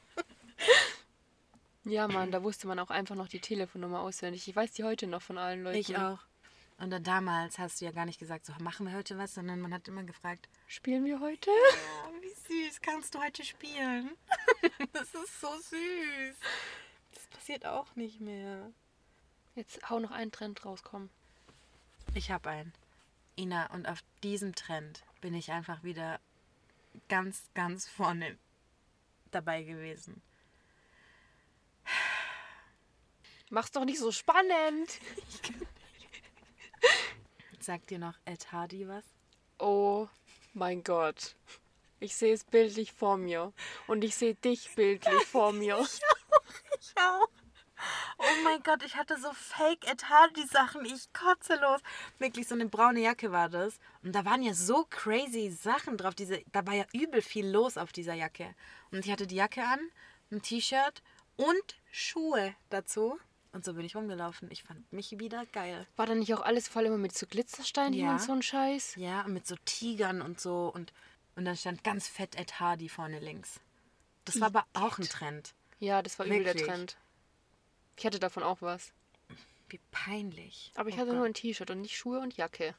Ja, 1.84 2.08
Mann, 2.08 2.30
da 2.30 2.42
wusste 2.42 2.66
man 2.66 2.78
auch 2.78 2.90
einfach 2.90 3.16
noch 3.16 3.28
die 3.28 3.40
Telefonnummer 3.40 4.00
auswendig. 4.00 4.46
Ich 4.46 4.54
weiß 4.54 4.72
die 4.72 4.84
heute 4.84 5.06
noch 5.06 5.22
von 5.22 5.38
allen 5.38 5.62
Leuten. 5.64 5.78
Ich 5.78 5.96
auch. 5.96 6.18
Und 6.78 6.90
dann 6.90 7.04
damals 7.04 7.58
hast 7.58 7.80
du 7.80 7.84
ja 7.84 7.90
gar 7.90 8.06
nicht 8.06 8.18
gesagt, 8.18 8.46
so 8.46 8.54
machen 8.58 8.86
wir 8.86 8.94
heute 8.94 9.18
was, 9.18 9.34
sondern 9.34 9.60
man 9.60 9.72
hat 9.74 9.86
immer 9.86 10.02
gefragt, 10.02 10.48
Spielen 10.66 11.04
wir 11.04 11.20
heute? 11.20 11.50
Ja, 11.50 12.10
wie 12.22 12.68
süß, 12.68 12.80
kannst 12.80 13.14
du 13.14 13.22
heute 13.22 13.44
spielen? 13.44 14.10
Das 14.92 15.14
ist 15.14 15.40
so 15.40 15.48
süß. 15.48 16.36
Das 17.14 17.26
passiert 17.28 17.64
auch 17.64 17.94
nicht 17.96 18.20
mehr. 18.20 18.72
Jetzt 19.54 19.88
hau 19.88 19.98
noch 19.98 20.10
einen 20.10 20.32
Trend 20.32 20.64
rauskommen. 20.64 21.10
Ich 22.14 22.30
habe 22.30 22.50
einen. 22.50 22.72
Ina, 23.38 23.70
und 23.72 23.86
auf 23.88 24.02
diesem 24.22 24.54
Trend 24.54 25.02
bin 25.20 25.34
ich 25.34 25.50
einfach 25.52 25.82
wieder 25.82 26.20
ganz, 27.08 27.48
ganz 27.54 27.86
vorne 27.88 28.36
dabei 29.30 29.62
gewesen. 29.62 30.22
Mach's 33.50 33.72
doch 33.72 33.84
nicht 33.84 33.98
so 33.98 34.12
spannend. 34.12 35.00
Sagt 37.60 37.90
dir 37.90 37.98
noch 37.98 38.14
Ed 38.24 38.52
Hardy 38.52 38.88
was? 38.88 39.04
Oh 39.58 40.08
mein 40.54 40.84
Gott. 40.84 41.34
Ich 41.98 42.14
sehe 42.16 42.32
es 42.32 42.44
bildlich 42.44 42.92
vor 42.92 43.16
mir. 43.16 43.52
Und 43.88 44.04
ich 44.04 44.14
sehe 44.14 44.34
dich 44.34 44.74
bildlich 44.74 45.22
vor 45.26 45.52
mir. 45.52 45.78
Ich 46.80 46.94
auch. 46.96 47.28
Oh 48.18 48.42
mein 48.44 48.62
Gott, 48.62 48.82
ich 48.84 48.96
hatte 48.96 49.18
so 49.18 49.32
Fake 49.32 49.86
Ed 49.90 50.08
Hardy 50.08 50.46
Sachen. 50.46 50.84
Ich 50.84 51.12
kotze 51.12 51.56
los. 51.56 51.80
Wirklich, 52.18 52.46
so 52.46 52.54
eine 52.54 52.66
braune 52.66 53.00
Jacke 53.00 53.32
war 53.32 53.48
das. 53.48 53.78
Und 54.02 54.14
da 54.14 54.24
waren 54.24 54.42
ja 54.42 54.54
so 54.54 54.86
crazy 54.88 55.50
Sachen 55.50 55.96
drauf. 55.96 56.14
Diese, 56.14 56.42
da 56.52 56.66
war 56.66 56.74
ja 56.74 56.84
übel 56.92 57.20
viel 57.20 57.48
los 57.48 57.76
auf 57.76 57.92
dieser 57.92 58.14
Jacke. 58.14 58.54
Und 58.92 59.04
ich 59.04 59.10
hatte 59.10 59.26
die 59.26 59.36
Jacke 59.36 59.64
an, 59.64 59.80
ein 60.30 60.40
T-Shirt 60.40 61.02
und 61.36 61.80
Schuhe 61.90 62.54
dazu. 62.68 63.18
Und 63.52 63.64
so 63.64 63.74
bin 63.74 63.84
ich 63.84 63.96
rumgelaufen. 63.96 64.48
Ich 64.50 64.62
fand 64.62 64.92
mich 64.92 65.18
wieder 65.18 65.44
geil. 65.46 65.86
War 65.96 66.06
da 66.06 66.14
nicht 66.14 66.32
auch 66.34 66.42
alles 66.42 66.68
voll 66.68 66.84
immer 66.86 66.98
mit 66.98 67.16
so 67.16 67.26
Glitzersteinen 67.26 67.94
Ja. 67.94 68.12
und 68.12 68.20
so 68.22 68.32
ein 68.32 68.42
Scheiß? 68.42 68.94
Ja, 68.96 69.22
und 69.22 69.32
mit 69.32 69.46
so 69.46 69.56
Tigern 69.64 70.22
und 70.22 70.40
so. 70.40 70.70
Und, 70.72 70.92
und 71.34 71.44
dann 71.44 71.56
stand 71.56 71.82
ganz 71.82 72.06
fett 72.06 72.36
Ed 72.36 72.60
Hardy 72.60 72.88
vorne 72.88 73.18
links. 73.18 73.58
Das 74.24 74.40
war 74.40 74.46
aber 74.48 74.64
auch 74.74 74.98
ein 74.98 75.08
Trend. 75.08 75.54
Ja, 75.80 76.00
das 76.02 76.18
war 76.18 76.26
übel 76.26 76.44
der? 76.44 76.54
Trend. 76.56 76.96
Ich 77.96 78.06
hatte 78.06 78.20
davon 78.20 78.42
auch 78.44 78.62
was. 78.62 78.92
Wie 79.68 79.80
peinlich. 79.90 80.70
Aber 80.76 80.88
ich 80.88 80.94
Oh 80.94 80.98
hatte 80.98 81.08
Gott. 81.08 81.16
nur 81.16 81.26
ein 81.26 81.34
T-Shirt 81.34 81.70
und 81.70 81.80
nicht 81.80 81.96
Schuhe 81.96 82.20
und 82.20 82.36
Jacke. 82.36 82.74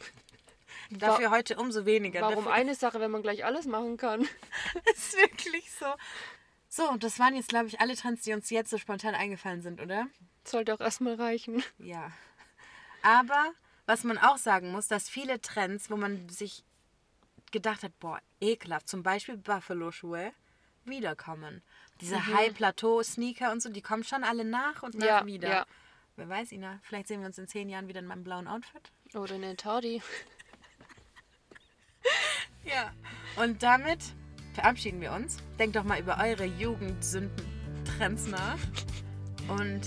Dafür 0.90 1.30
heute 1.30 1.56
umso 1.56 1.84
weniger. 1.86 2.20
Warum 2.22 2.36
Dafür 2.44 2.52
eine 2.52 2.74
Sache, 2.74 3.00
wenn 3.00 3.10
man 3.10 3.22
gleich 3.22 3.44
alles 3.44 3.66
machen 3.66 3.96
kann? 3.96 4.22
ist 4.94 5.16
wirklich 5.16 5.70
so. 5.72 5.86
So, 6.76 6.90
und 6.90 7.04
das 7.04 7.20
waren 7.20 7.36
jetzt, 7.36 7.50
glaube 7.50 7.68
ich, 7.68 7.78
alle 7.78 7.94
Trends, 7.94 8.22
die 8.24 8.32
uns 8.32 8.50
jetzt 8.50 8.68
so 8.68 8.78
spontan 8.78 9.14
eingefallen 9.14 9.62
sind, 9.62 9.80
oder? 9.80 10.08
Sollte 10.42 10.74
auch 10.74 10.80
erstmal 10.80 11.14
reichen. 11.14 11.62
Ja. 11.78 12.10
Aber 13.00 13.52
was 13.86 14.02
man 14.02 14.18
auch 14.18 14.38
sagen 14.38 14.72
muss, 14.72 14.88
dass 14.88 15.08
viele 15.08 15.40
Trends, 15.40 15.88
wo 15.88 15.96
man 15.96 16.28
sich 16.28 16.64
gedacht 17.52 17.84
hat, 17.84 17.96
boah, 18.00 18.20
ekelhaft, 18.40 18.88
zum 18.88 19.04
Beispiel 19.04 19.36
Buffalo-Schuhe, 19.36 20.32
wiederkommen. 20.84 21.62
Diese 22.00 22.26
High-Plateau-Sneaker 22.26 23.52
und 23.52 23.62
so, 23.62 23.70
die 23.70 23.80
kommen 23.80 24.02
schon 24.02 24.24
alle 24.24 24.44
nach 24.44 24.82
und 24.82 24.96
nach 24.96 25.06
Ja, 25.06 25.26
wieder. 25.26 25.48
ja. 25.48 25.66
Wer 26.16 26.28
weiß, 26.28 26.50
Ina, 26.50 26.80
vielleicht 26.82 27.06
sehen 27.06 27.20
wir 27.20 27.28
uns 27.28 27.38
in 27.38 27.46
zehn 27.46 27.68
Jahren 27.68 27.86
wieder 27.86 28.00
in 28.00 28.06
meinem 28.06 28.24
blauen 28.24 28.48
Outfit. 28.48 28.90
Oder 29.14 29.36
eine 29.36 29.54
Tardy. 29.54 30.02
Ja. 32.64 32.92
Und 33.36 33.62
damit 33.62 34.00
verabschieden 34.54 35.00
wir 35.00 35.12
uns. 35.12 35.38
Denkt 35.58 35.76
doch 35.76 35.84
mal 35.84 36.00
über 36.00 36.18
eure 36.18 36.44
Jugendsünden-Trends 36.44 38.28
nach. 38.28 38.58
Und 39.48 39.82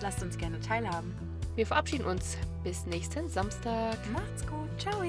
lasst 0.00 0.22
uns 0.22 0.36
gerne 0.36 0.58
teilhaben. 0.60 1.14
Wir 1.54 1.66
verabschieden 1.66 2.06
uns. 2.06 2.36
Bis 2.64 2.86
nächsten 2.86 3.28
Samstag. 3.28 3.96
Macht's 4.12 4.46
gut. 4.46 4.68
Ciao. 4.78 5.02